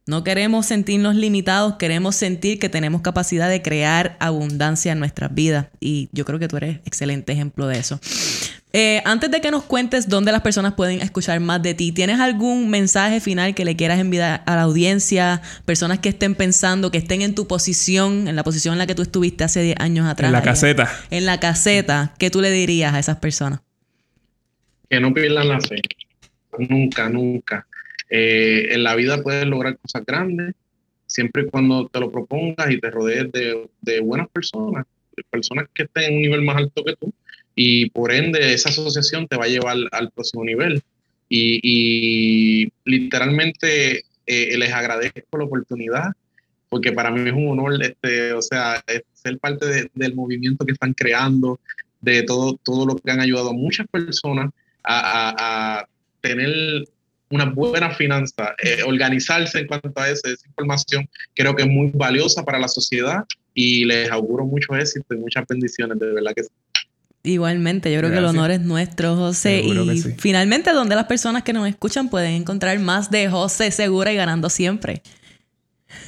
no 0.09 0.23
queremos 0.23 0.65
sentirnos 0.65 1.15
limitados, 1.15 1.75
queremos 1.75 2.15
sentir 2.15 2.57
que 2.57 2.67
tenemos 2.67 3.01
capacidad 3.01 3.47
de 3.47 3.61
crear 3.61 4.17
abundancia 4.19 4.91
en 4.91 4.97
nuestras 4.97 5.35
vidas. 5.35 5.67
Y 5.79 6.09
yo 6.11 6.25
creo 6.25 6.39
que 6.39 6.47
tú 6.47 6.57
eres 6.57 6.79
excelente 6.85 7.31
ejemplo 7.31 7.67
de 7.67 7.77
eso. 7.77 7.99
Eh, 8.73 9.03
antes 9.05 9.29
de 9.29 9.39
que 9.39 9.51
nos 9.51 9.63
cuentes 9.63 10.09
dónde 10.09 10.31
las 10.31 10.41
personas 10.41 10.73
pueden 10.73 11.01
escuchar 11.01 11.39
más 11.39 11.61
de 11.61 11.75
ti, 11.75 11.91
¿tienes 11.91 12.19
algún 12.19 12.71
mensaje 12.71 13.19
final 13.19 13.53
que 13.53 13.65
le 13.65 13.75
quieras 13.75 13.99
enviar 13.99 14.41
a 14.47 14.55
la 14.55 14.63
audiencia? 14.63 15.43
Personas 15.65 15.99
que 15.99 16.09
estén 16.09 16.33
pensando, 16.33 16.89
que 16.89 16.97
estén 16.97 17.21
en 17.21 17.35
tu 17.35 17.45
posición, 17.45 18.27
en 18.27 18.35
la 18.35 18.43
posición 18.43 18.73
en 18.73 18.79
la 18.79 18.87
que 18.87 18.95
tú 18.95 19.03
estuviste 19.03 19.43
hace 19.43 19.61
10 19.61 19.79
años 19.79 20.07
atrás. 20.07 20.29
En 20.29 20.33
la 20.33 20.41
caseta. 20.41 20.91
En 21.11 21.27
la 21.27 21.39
caseta. 21.39 22.15
¿Qué 22.17 22.31
tú 22.31 22.41
le 22.41 22.49
dirías 22.49 22.95
a 22.95 22.99
esas 22.99 23.17
personas? 23.17 23.59
Que 24.89 24.99
no 24.99 25.13
pierdan 25.13 25.49
la 25.49 25.61
fe. 25.61 25.83
Nunca, 26.57 27.09
nunca. 27.09 27.67
Eh, 28.09 28.69
en 28.71 28.83
la 28.83 28.95
vida 28.95 29.21
puedes 29.21 29.45
lograr 29.45 29.77
cosas 29.77 30.05
grandes 30.05 30.55
siempre 31.05 31.43
y 31.43 31.45
cuando 31.49 31.87
te 31.87 31.99
lo 31.99 32.11
propongas 32.11 32.69
y 32.69 32.79
te 32.79 32.89
rodees 32.89 33.31
de, 33.31 33.99
buenas 34.01 34.29
personas, 34.29 34.85
personas 35.29 35.67
que 35.73 35.83
estén 35.83 36.03
en 36.03 36.15
un 36.15 36.21
nivel 36.21 36.41
más 36.43 36.57
alto 36.57 36.83
que 36.83 36.95
tú 36.95 37.13
y 37.55 37.89
por 37.89 38.11
ende 38.11 38.53
esa 38.53 38.69
asociación 38.69 39.27
te 39.27 39.35
va 39.35 39.45
a 39.45 39.49
llevar 39.49 39.75
al 39.91 40.11
próximo 40.11 40.45
nivel. 40.45 40.81
Y, 41.31 42.71
literalmente 42.85 44.05
eh, 44.25 44.57
les 44.57 44.71
agradezco 44.73 45.37
la 45.37 45.43
oportunidad 45.43 46.13
porque 46.69 46.91
para 46.91 47.11
mí 47.11 47.27
es 47.27 47.35
un 47.35 47.49
honor, 47.49 47.83
este, 47.83 48.33
o 48.33 48.41
sea, 48.41 48.83
ser 49.13 49.39
parte 49.39 49.89
del 49.93 50.15
movimiento 50.15 50.65
que 50.65 50.71
están 50.71 50.93
creando, 50.93 51.59
de 52.01 52.23
todo, 52.23 52.59
todo 52.63 52.85
lo 52.85 52.95
que 52.95 53.11
han 53.11 53.19
ayudado 53.19 53.49
a 53.49 53.53
muchas 53.53 53.87
personas 53.87 54.51
a, 54.83 55.79
a 55.81 55.87
tener 56.21 56.85
una 57.29 57.45
buena 57.45 57.91
finanza, 57.91 58.55
eh, 58.63 58.81
organizarse 58.85 59.59
en 59.59 59.67
cuanto 59.67 59.91
a 59.95 60.09
esa, 60.09 60.29
información, 60.29 61.07
creo 61.35 61.55
que 61.55 61.63
es 61.63 61.69
muy 61.69 61.91
valiosa 61.93 62.43
para 62.43 62.59
la 62.59 62.67
sociedad 62.67 63.23
y 63.53 63.85
les 63.85 64.09
auguro 64.11 64.45
mucho 64.45 64.75
éxito 64.75 65.13
y 65.13 65.17
muchas 65.17 65.45
bendiciones, 65.47 65.99
de 65.99 66.13
verdad 66.13 66.33
que 66.35 66.43
sí. 66.43 66.49
Igualmente, 67.21 67.91
yo 67.91 67.99
creo 67.99 68.11
que 68.11 68.17
el 68.17 68.25
honor 68.25 68.49
es 68.49 68.61
nuestro, 68.61 69.15
José. 69.15 69.61
y 69.61 70.01
finalmente, 70.17 70.71
donde 70.71 70.95
las 70.95 71.05
personas 71.05 71.43
que 71.43 71.51
nos 71.51 71.67
escuchan 71.67 72.09
pueden 72.09 72.33
encontrar 72.33 72.79
más 72.79 73.11
de 73.11 73.29
José 73.29 73.71
Segura 73.71 74.13
y 74.13 74.15
ganando 74.15 74.49
siempre. 74.49 75.03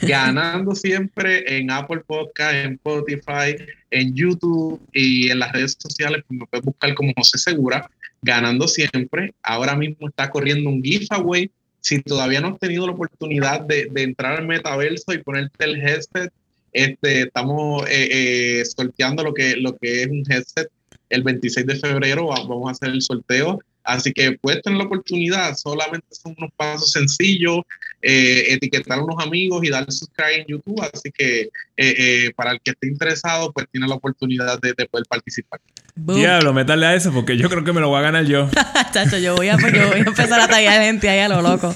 Ganando 0.01 0.73
siempre 0.73 1.57
en 1.57 1.69
Apple 1.69 2.01
Podcast, 2.07 2.53
en 2.53 2.73
Spotify, 2.73 3.55
en 3.89 4.15
YouTube 4.15 4.79
y 4.93 5.29
en 5.29 5.39
las 5.39 5.51
redes 5.51 5.75
sociales, 5.77 6.23
pues 6.27 6.39
me 6.39 6.45
puedes 6.45 6.65
buscar 6.65 6.93
como 6.95 7.11
José 7.17 7.37
Segura 7.37 7.89
ganando 8.21 8.67
siempre. 8.67 9.33
Ahora 9.41 9.75
mismo 9.75 10.09
está 10.09 10.29
corriendo 10.29 10.69
un 10.69 10.83
giveaway. 10.83 11.51
Si 11.79 12.01
todavía 12.01 12.41
no 12.41 12.49
has 12.49 12.59
tenido 12.59 12.85
la 12.85 12.93
oportunidad 12.93 13.61
de, 13.61 13.89
entrar 13.95 14.37
al 14.37 14.47
metaverso 14.47 15.13
y 15.13 15.23
ponerte 15.23 15.65
el 15.65 15.81
headset, 15.81 16.31
este, 16.73 17.23
estamos 17.23 17.83
eh, 17.89 18.59
eh, 18.59 18.65
sorteando 18.65 19.23
lo 19.23 19.33
que, 19.33 19.55
lo 19.57 19.75
que 19.77 20.03
es 20.03 20.07
un 20.07 20.23
headset 20.29 20.69
el 21.09 21.23
26 21.23 21.65
de 21.65 21.75
febrero. 21.75 22.27
Vamos 22.27 22.67
a 22.67 22.71
hacer 22.71 22.89
el 22.89 23.01
sorteo 23.01 23.59
Así 23.83 24.13
que 24.13 24.37
puedes 24.39 24.61
tener 24.61 24.77
la 24.77 24.85
oportunidad, 24.85 25.55
solamente 25.55 26.07
son 26.11 26.35
unos 26.37 26.51
pasos 26.55 26.91
sencillos, 26.91 27.61
eh, 28.01 28.53
etiquetar 28.53 28.99
a 28.99 29.03
unos 29.03 29.23
amigos 29.23 29.63
y 29.63 29.69
darle 29.69 29.91
subscribe 29.91 30.41
en 30.41 30.45
YouTube. 30.47 30.81
Así 30.93 31.11
que 31.11 31.41
eh, 31.41 31.49
eh, 31.77 32.31
para 32.35 32.51
el 32.51 32.61
que 32.61 32.71
esté 32.71 32.87
interesado, 32.87 33.51
pues 33.51 33.67
tiene 33.71 33.87
la 33.87 33.95
oportunidad 33.95 34.59
de, 34.61 34.73
poder 34.85 35.05
participar. 35.07 35.59
Diablo, 35.95 36.53
métale 36.53 36.85
a 36.85 36.95
eso 36.95 37.11
porque 37.11 37.37
yo 37.37 37.49
creo 37.49 37.63
que 37.63 37.73
me 37.73 37.81
lo 37.81 37.89
voy 37.89 37.99
a 37.99 38.01
ganar 38.01 38.25
yo. 38.25 38.49
Chacho, 38.93 39.17
yo 39.17 39.35
voy, 39.35 39.49
a, 39.49 39.57
yo 39.57 39.87
voy 39.87 39.99
a 39.99 40.03
empezar 40.03 40.39
a 40.39 40.47
tallar 40.47 40.81
gente 40.81 41.09
ahí 41.09 41.19
a 41.19 41.29
lo 41.29 41.41
loco. 41.41 41.73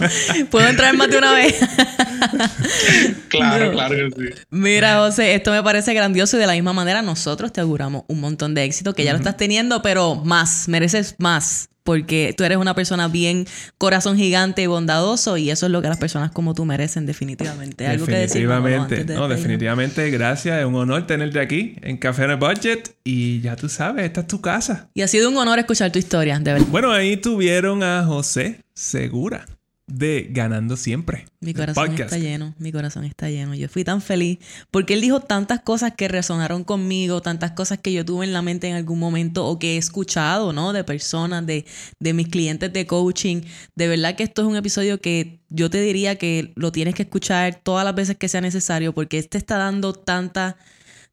¿Puedo 0.52 0.68
entrar 0.68 0.96
más 0.96 1.10
de 1.10 1.18
una 1.18 1.34
vez? 1.34 1.56
claro, 3.30 3.72
claro 3.72 3.96
que 3.96 4.34
sí. 4.34 4.42
Mira, 4.52 4.98
José, 5.00 5.36
esto 5.36 5.52
me 5.52 5.64
parece 5.64 5.94
grandioso 5.94 6.38
y 6.38 6.40
de 6.40 6.48
la 6.48 6.54
misma 6.54 6.74
manera 6.74 7.02
nosotros 7.02 7.52
te 7.52 7.62
auguramos 7.62 8.04
un 8.08 8.22
montón 8.22 8.54
de 8.54 8.64
éxito 8.64 8.94
que 8.94 9.04
ya 9.04 9.12
lo 9.12 9.18
estás 9.18 9.38
teniendo, 9.38 9.82
pero 9.82 10.16
más, 10.16 10.68
mereces 10.68 11.16
más 11.18 11.70
porque 11.86 12.34
tú 12.36 12.44
eres 12.44 12.58
una 12.58 12.74
persona 12.74 13.08
bien 13.08 13.46
corazón 13.78 14.18
gigante 14.18 14.64
y 14.64 14.66
bondadoso 14.66 15.38
y 15.38 15.52
eso 15.52 15.68
es 15.68 15.72
lo 15.72 15.84
que 15.84 15.88
las 15.88 16.00
personas 16.00 16.32
como 16.32 16.56
tú 16.56 16.66
merecen 16.66 17.06
definitivamente. 17.06 17.86
¿Algo 17.88 18.08
definitivamente, 18.08 19.06
que 19.06 19.14
no, 19.14 19.28
definitivamente, 19.28 20.10
gracias, 20.10 20.60
es 20.60 20.66
un 20.66 20.76
honor 20.76 21.06
tenerte 21.06 21.40
aquí 21.40 21.76
en 21.82 21.98
Café 21.98 22.24
en 22.24 22.32
el 22.32 22.38
Budget 22.38 22.96
y 23.04 23.40
ya 23.42 23.56
tú 23.56 23.70
sabes, 23.70 24.04
esta 24.04 24.22
es 24.22 24.28
tu 24.28 24.42
casa. 24.42 24.90
Y 24.96 25.04
ha 25.04 25.08
sido 25.08 25.30
un 25.30 25.38
honor 25.38 25.60
escuchar 25.60 25.92
tu 25.92 26.00
historia, 26.00 26.40
de 26.40 26.54
verdad. 26.54 26.68
Bueno, 26.72 26.92
ahí 26.92 27.18
tuvieron 27.18 27.84
a 27.84 28.04
José 28.04 28.62
Segura 28.74 29.46
de 29.88 30.28
Ganando 30.32 30.78
Siempre. 30.78 31.26
Mi 31.40 31.54
corazón 31.54 31.94
está 31.94 32.18
lleno, 32.18 32.56
mi 32.58 32.72
corazón 32.72 33.06
está 33.06 33.30
lleno. 33.30 33.54
Yo 33.54 33.70
fui 33.70 33.84
tan 33.84 34.02
feliz 34.02 34.40
porque 34.72 34.96
él 34.96 35.02
dijo 35.02 35.20
tantas 35.20 35.62
cosas 35.62 35.94
que 35.96 36.08
resonaron 36.08 36.64
conmigo, 36.64 37.22
tantas 37.22 37.52
cosas 37.52 37.80
que 37.80 37.94
yo 37.94 38.04
tuve 38.04 38.26
en 38.26 38.34
la 38.34 38.42
mente 38.42 38.68
en 38.68 38.76
algún 38.76 39.00
momento 39.00 39.46
o 39.46 39.60
que 39.60 39.76
he 39.76 39.78
escuchado, 39.78 40.54
¿no? 40.54 40.74
De 40.74 40.84
personas, 40.84 41.46
de, 41.46 41.66
de 42.00 42.14
mis 42.14 42.28
clientes 42.30 42.74
de 42.74 42.88
coaching. 42.88 43.42
De 43.76 43.88
verdad 43.88 44.16
que 44.16 44.24
esto 44.24 44.42
es 44.42 44.48
un 44.48 44.56
episodio 44.56 45.00
que 45.00 45.40
yo 45.50 45.70
te 45.70 45.82
diría 45.82 46.18
que 46.18 46.52
lo 46.56 46.72
tienes 46.72 46.96
que 46.96 47.04
escuchar 47.04 47.62
todas 47.62 47.86
las 47.86 47.94
veces 47.94 48.18
que 48.18 48.28
sea 48.28 48.42
necesario 48.42 48.94
porque 48.94 49.20
este 49.20 49.38
está 49.38 49.58
dando 49.58 49.94
tanta, 49.94 50.58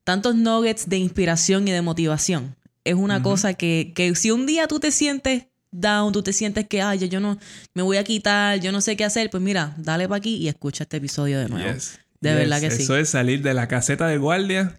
tantos 0.02 0.34
nuggets 0.34 0.88
de 0.88 0.96
inspiración 0.96 1.68
y 1.68 1.72
de 1.72 1.82
motivación. 1.82 2.56
Es 2.84 2.94
una 2.94 3.22
cosa 3.22 3.54
que, 3.54 3.92
que 3.94 4.12
si 4.16 4.32
un 4.32 4.44
día 4.44 4.66
tú 4.66 4.80
te 4.80 4.90
sientes 4.90 5.44
down, 5.72 6.12
tú 6.12 6.22
te 6.22 6.32
sientes 6.32 6.68
que, 6.68 6.82
ay, 6.82 7.08
yo 7.08 7.18
no 7.18 7.38
me 7.74 7.82
voy 7.82 7.96
a 7.96 8.04
quitar, 8.04 8.60
yo 8.60 8.70
no 8.70 8.80
sé 8.80 8.96
qué 8.96 9.04
hacer, 9.04 9.30
pues 9.30 9.42
mira, 9.42 9.74
dale 9.78 10.06
para 10.06 10.18
aquí 10.18 10.36
y 10.36 10.48
escucha 10.48 10.84
este 10.84 10.98
episodio 10.98 11.40
de 11.40 11.48
nuevo. 11.48 11.78
De 12.20 12.34
verdad 12.34 12.60
que 12.60 12.70
sí. 12.70 12.84
Eso 12.84 12.96
es 12.96 13.08
salir 13.08 13.42
de 13.42 13.52
la 13.52 13.66
caseta 13.66 14.06
de 14.06 14.18
guardia 14.18 14.76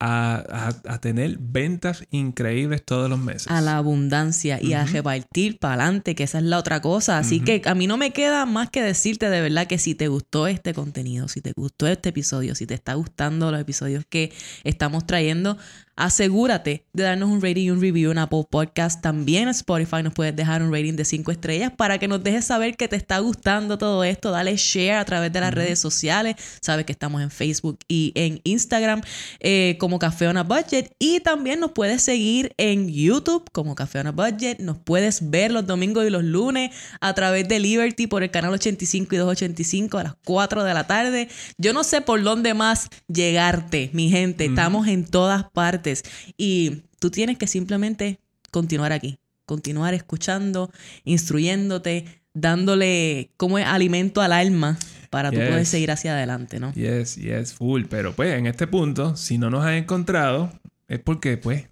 a, 0.00 0.98
tener 1.00 1.38
ventas 1.40 2.04
increíbles 2.10 2.84
todos 2.84 3.10
los 3.10 3.18
meses. 3.18 3.48
A 3.48 3.60
la 3.60 3.76
abundancia 3.76 4.58
y 4.62 4.74
a 4.74 4.84
repartir 4.84 5.58
para 5.58 5.74
adelante, 5.74 6.14
que 6.14 6.24
esa 6.24 6.38
es 6.38 6.44
la 6.44 6.58
otra 6.58 6.80
cosa. 6.80 7.18
Así 7.18 7.40
que 7.40 7.62
a 7.64 7.74
mí 7.74 7.86
no 7.86 7.96
me 7.96 8.12
queda 8.12 8.46
más 8.46 8.70
que 8.70 8.82
decirte 8.82 9.28
de 9.28 9.40
verdad 9.40 9.66
que 9.66 9.78
si 9.78 9.94
te 9.94 10.08
gustó 10.08 10.46
este 10.46 10.72
contenido, 10.74 11.28
si 11.28 11.40
te 11.40 11.52
gustó 11.52 11.86
este 11.86 12.10
episodio, 12.10 12.54
si 12.54 12.66
te 12.66 12.74
está 12.74 12.94
gustando 12.94 13.50
los 13.50 13.60
episodios 13.60 14.04
que 14.08 14.32
estamos 14.64 15.06
trayendo, 15.06 15.58
asegúrate 15.98 16.84
de 16.92 17.02
darnos 17.02 17.28
un 17.28 17.42
rating 17.42 17.64
y 17.64 17.70
un 17.70 17.80
review 17.80 18.12
en 18.12 18.18
Apple 18.18 18.44
Podcast. 18.48 19.02
También 19.02 19.44
en 19.44 19.48
Spotify 19.48 20.02
nos 20.02 20.14
puedes 20.14 20.34
dejar 20.34 20.62
un 20.62 20.72
rating 20.72 20.94
de 20.94 21.04
5 21.04 21.32
estrellas 21.32 21.72
para 21.76 21.98
que 21.98 22.06
nos 22.06 22.22
dejes 22.22 22.44
saber 22.44 22.76
que 22.76 22.86
te 22.86 22.94
está 22.94 23.18
gustando 23.18 23.78
todo 23.78 24.04
esto. 24.04 24.30
Dale 24.30 24.56
share 24.56 24.96
a 24.96 25.04
través 25.04 25.32
de 25.32 25.40
las 25.40 25.52
redes 25.52 25.80
sociales. 25.80 26.36
Sabes 26.62 26.86
que 26.86 26.92
estamos 26.92 27.20
en 27.20 27.30
Facebook 27.30 27.80
y 27.88 28.12
en 28.14 28.40
Instagram 28.44 29.02
eh, 29.40 29.76
como 29.80 29.98
Café 29.98 30.28
on 30.28 30.36
a 30.36 30.44
Budget. 30.44 30.94
Y 31.00 31.18
también 31.20 31.58
nos 31.58 31.72
puedes 31.72 32.00
seguir 32.00 32.54
en 32.58 32.88
YouTube 32.88 33.50
como 33.50 33.74
Café 33.74 33.98
on 33.98 34.06
a 34.06 34.12
Budget. 34.12 34.60
Nos 34.60 34.78
puedes 34.78 35.30
ver 35.30 35.50
los 35.50 35.66
domingos 35.66 36.06
y 36.06 36.10
los 36.10 36.22
lunes 36.22 36.70
a 37.00 37.12
través 37.14 37.48
de 37.48 37.58
Liberty 37.58 38.06
por 38.06 38.22
el 38.22 38.30
canal 38.30 38.52
85 38.52 39.14
y 39.16 39.18
285 39.18 39.98
a 39.98 40.04
las 40.04 40.14
4 40.24 40.62
de 40.62 40.74
la 40.74 40.86
tarde. 40.86 41.28
Yo 41.56 41.72
no 41.72 41.82
sé 41.82 42.02
por 42.02 42.22
dónde 42.22 42.54
más 42.54 42.88
llegarte, 43.08 43.90
mi 43.92 44.10
gente. 44.10 44.44
Estamos 44.44 44.86
en 44.86 45.04
todas 45.04 45.50
partes. 45.50 45.87
Y 46.36 46.82
tú 46.98 47.10
tienes 47.10 47.38
que 47.38 47.46
simplemente 47.46 48.18
continuar 48.50 48.92
aquí, 48.92 49.18
continuar 49.46 49.94
escuchando, 49.94 50.70
instruyéndote, 51.04 52.04
dándole 52.34 53.30
como 53.36 53.56
alimento 53.56 54.20
al 54.20 54.32
alma 54.32 54.78
para 55.10 55.30
tú 55.30 55.36
poder 55.36 55.66
seguir 55.66 55.90
hacia 55.90 56.12
adelante, 56.12 56.60
¿no? 56.60 56.72
Yes, 56.74 57.16
yes, 57.16 57.54
full. 57.54 57.84
Pero 57.88 58.14
pues 58.14 58.34
en 58.34 58.46
este 58.46 58.66
punto, 58.66 59.16
si 59.16 59.38
no 59.38 59.50
nos 59.50 59.64
has 59.64 59.72
encontrado, 59.72 60.52
es 60.86 61.00
porque 61.00 61.36
pues 61.36 61.66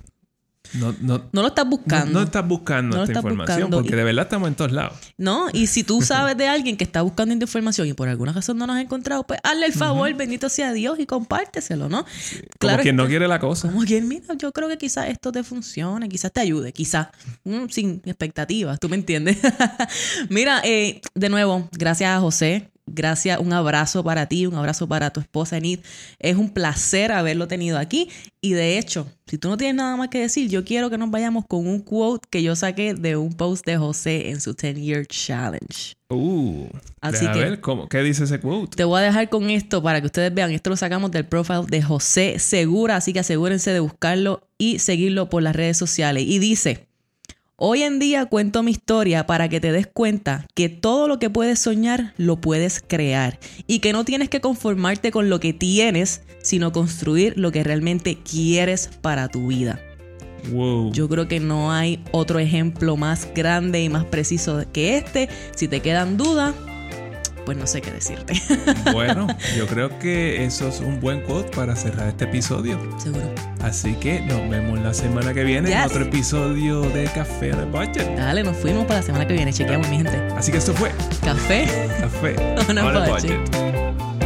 No, 0.75 0.95
no, 1.01 1.25
no 1.33 1.43
lo 1.43 1.49
estás 1.49 1.69
buscando. 1.69 2.13
No, 2.13 2.25
estás 2.25 2.47
buscando 2.47 3.03
esta 3.03 3.19
información 3.19 3.71
porque 3.71 3.97
de 3.97 4.05
verdad 4.05 4.25
estamos 4.25 4.49
en 4.49 4.55
todos 4.55 4.73
lados. 4.73 4.99
No, 5.17 5.47
y 5.53 5.67
si 5.67 5.85
tú 5.85 6.03
sabes 6.03 6.37
de 6.37 6.49
alguien 6.49 6.77
que 6.77 6.85
está 6.85 7.03
buscando 7.03 7.33
esta 7.33 7.45
información 7.45 7.89
y 7.89 7.93
por 7.93 8.09
alguna 8.09 8.33
razón 8.33 8.59
no 8.59 8.67
nos 8.67 8.77
ha 8.77 8.81
encontrado, 8.81 9.25
pues 9.25 9.41
hazle 9.43 9.67
el 9.67 9.73
favor, 9.73 10.13
bendito 10.15 10.49
sea 10.49 10.73
Dios, 10.73 10.99
y 10.99 11.07
compárteselo, 11.07 11.89
¿no? 11.89 12.05
Claro, 12.59 12.77
como 12.77 12.83
quien 12.83 12.97
no 12.97 13.07
quiere 13.07 13.29
la 13.29 13.39
cosa. 13.39 13.69
Como 13.69 13.85
quien, 13.85 14.09
mira, 14.09 14.35
yo 14.39 14.53
creo 14.53 14.69
que 14.69 14.79
quizás 14.79 15.09
esto 15.09 15.33
te 15.33 15.43
funcione, 15.43 16.09
quizás 16.09 16.33
te 16.33 16.41
ayude, 16.41 16.73
quizás, 16.73 17.09
mm, 17.45 17.67
sin 17.71 18.03
expectativas, 18.05 18.79
tú 18.81 18.89
me 18.89 18.97
entiendes. 18.97 19.39
mira, 20.29 20.61
eh, 20.65 21.01
de 21.15 21.29
nuevo, 21.29 21.69
gracias 21.73 22.11
a 22.11 22.21
José 22.21 22.71
Gracias, 22.89 23.41
un 23.41 23.53
abrazo 23.53 24.05
para 24.05 24.27
ti, 24.27 24.47
un 24.47 24.55
abrazo 24.55 24.87
para 24.87 25.11
tu 25.11 25.19
esposa 25.19 25.57
Enid. 25.57 25.81
Es 26.21 26.37
un 26.37 26.51
placer 26.51 27.11
haberlo 27.11 27.49
tenido 27.49 27.79
aquí. 27.79 28.09
Y 28.41 28.53
de 28.53 28.79
hecho, 28.79 29.09
si 29.27 29.39
tú 29.39 29.49
no 29.49 29.57
tienes 29.57 29.75
nada 29.75 29.97
más 29.97 30.09
que 30.09 30.21
decir, 30.21 30.49
yo 30.49 30.65
quiero 30.65 30.89
que 30.89 30.97
nos 30.97 31.11
vayamos 31.11 31.45
con 31.49 31.67
un 31.67 31.81
quote 31.81 32.29
que 32.31 32.45
yo 32.45 32.55
saqué 32.55 32.95
de 32.95 33.17
un 33.17 33.33
post 33.33 33.67
de 33.67 33.77
José 33.77 34.31
en 34.31 34.41
su 34.41 34.55
10 34.55 34.77
Year 34.77 35.07
Challenge. 35.07 35.95
Uh, 36.11 36.69
así 37.01 37.27
que. 37.27 37.39
Ver, 37.41 37.61
¿cómo? 37.61 37.89
¿Qué 37.89 38.03
dice 38.03 38.23
ese 38.23 38.39
quote? 38.39 38.77
Te 38.77 38.85
voy 38.85 39.01
a 39.01 39.05
dejar 39.05 39.29
con 39.31 39.51
esto 39.51 39.83
para 39.83 40.01
que 40.01 40.07
ustedes 40.07 40.33
vean. 40.33 40.53
Esto 40.53 40.71
lo 40.71 40.77
sacamos 40.77 41.11
del 41.11 41.27
profile 41.27 41.65
de 41.69 41.83
José 41.83 42.39
Segura, 42.39 42.95
así 42.95 43.13
que 43.13 43.19
asegúrense 43.19 43.73
de 43.73 43.81
buscarlo 43.81 44.49
y 44.59 44.79
seguirlo 44.79 45.29
por 45.29 45.43
las 45.43 45.57
redes 45.57 45.77
sociales. 45.77 46.23
Y 46.25 46.39
dice. 46.39 46.87
Hoy 47.59 47.85
en 47.85 47.99
día 47.99 48.27
cuento 48.27 48.63
mi 48.63 48.73
historia 48.73 49.27
para 49.27 49.49
que 49.49 49.63
te 49.63 49.73
des 49.73 49.87
cuenta 49.87 50.47
que 50.55 50.69
todo 50.69 51.09
lo 51.09 51.19
que 51.19 51.31
puedes 51.31 51.59
soñar 51.59 52.13
lo 52.19 52.39
puedes 52.39 52.85
crear 52.87 53.39
y 53.67 53.79
que 53.79 53.95
no 53.95 54.05
tienes 54.05 54.29
que 54.29 54.43
conformarte 54.43 55.11
con 55.11 55.31
lo 55.31 55.41
que 55.41 55.55
tienes, 55.55 56.21
sino 56.43 56.71
construir 56.71 57.33
lo 57.39 57.53
que 57.53 57.65
realmente 57.65 58.19
quieres 58.19 58.91
para 59.01 59.29
tu 59.29 59.47
vida. 59.47 59.81
Yo 60.93 61.09
creo 61.09 61.29
que 61.29 61.41
no 61.41 61.73
hay 61.73 62.05
otro 62.13 62.41
ejemplo 62.41 62.99
más 62.99 63.27
grande 63.35 63.83
y 63.83 63.89
más 63.89 64.05
preciso 64.05 64.63
que 64.75 64.99
este. 64.99 65.31
Si 65.57 65.67
te 65.67 65.81
quedan 65.81 66.19
dudas, 66.19 66.55
pues 67.47 67.57
no 67.57 67.67
sé 67.67 67.81
qué 67.81 67.91
decirte. 67.93 68.35
Bueno, 68.93 69.27
yo 69.57 69.67
creo 69.67 69.99
que 69.99 70.45
eso 70.45 70.69
es 70.69 70.81
un 70.81 71.01
buen 71.01 71.23
quote 71.23 71.51
para 71.57 71.77
cerrar 71.77 72.09
este 72.09 72.25
episodio. 72.25 72.79
Seguro. 72.99 73.27
Así 73.63 73.95
que 73.95 74.21
nos 74.21 74.49
vemos 74.51 74.79
la 74.81 74.93
semana 74.93 75.33
que 75.33 75.45
viene 75.45 75.73
en 75.73 75.81
otro 75.81 76.05
episodio 76.05 76.83
de 76.83 77.05
Café 77.05 77.53
a 77.53 77.65
Budget. 77.65 78.17
Dale, 78.17 78.43
nos 78.43 78.57
fuimos 78.57 78.85
para 78.85 79.01
la 79.01 79.07
semana 79.07 79.27
que 79.27 79.35
viene. 79.35 79.53
Chequeamos, 79.53 79.89
mi 79.89 79.97
gente. 79.97 80.17
Así 80.37 80.51
que 80.51 80.59
esto 80.59 80.75
fue 80.75 80.91
Café. 81.25 81.67
Café 82.01 82.37
a, 82.79 83.09
budget. 83.09 84.26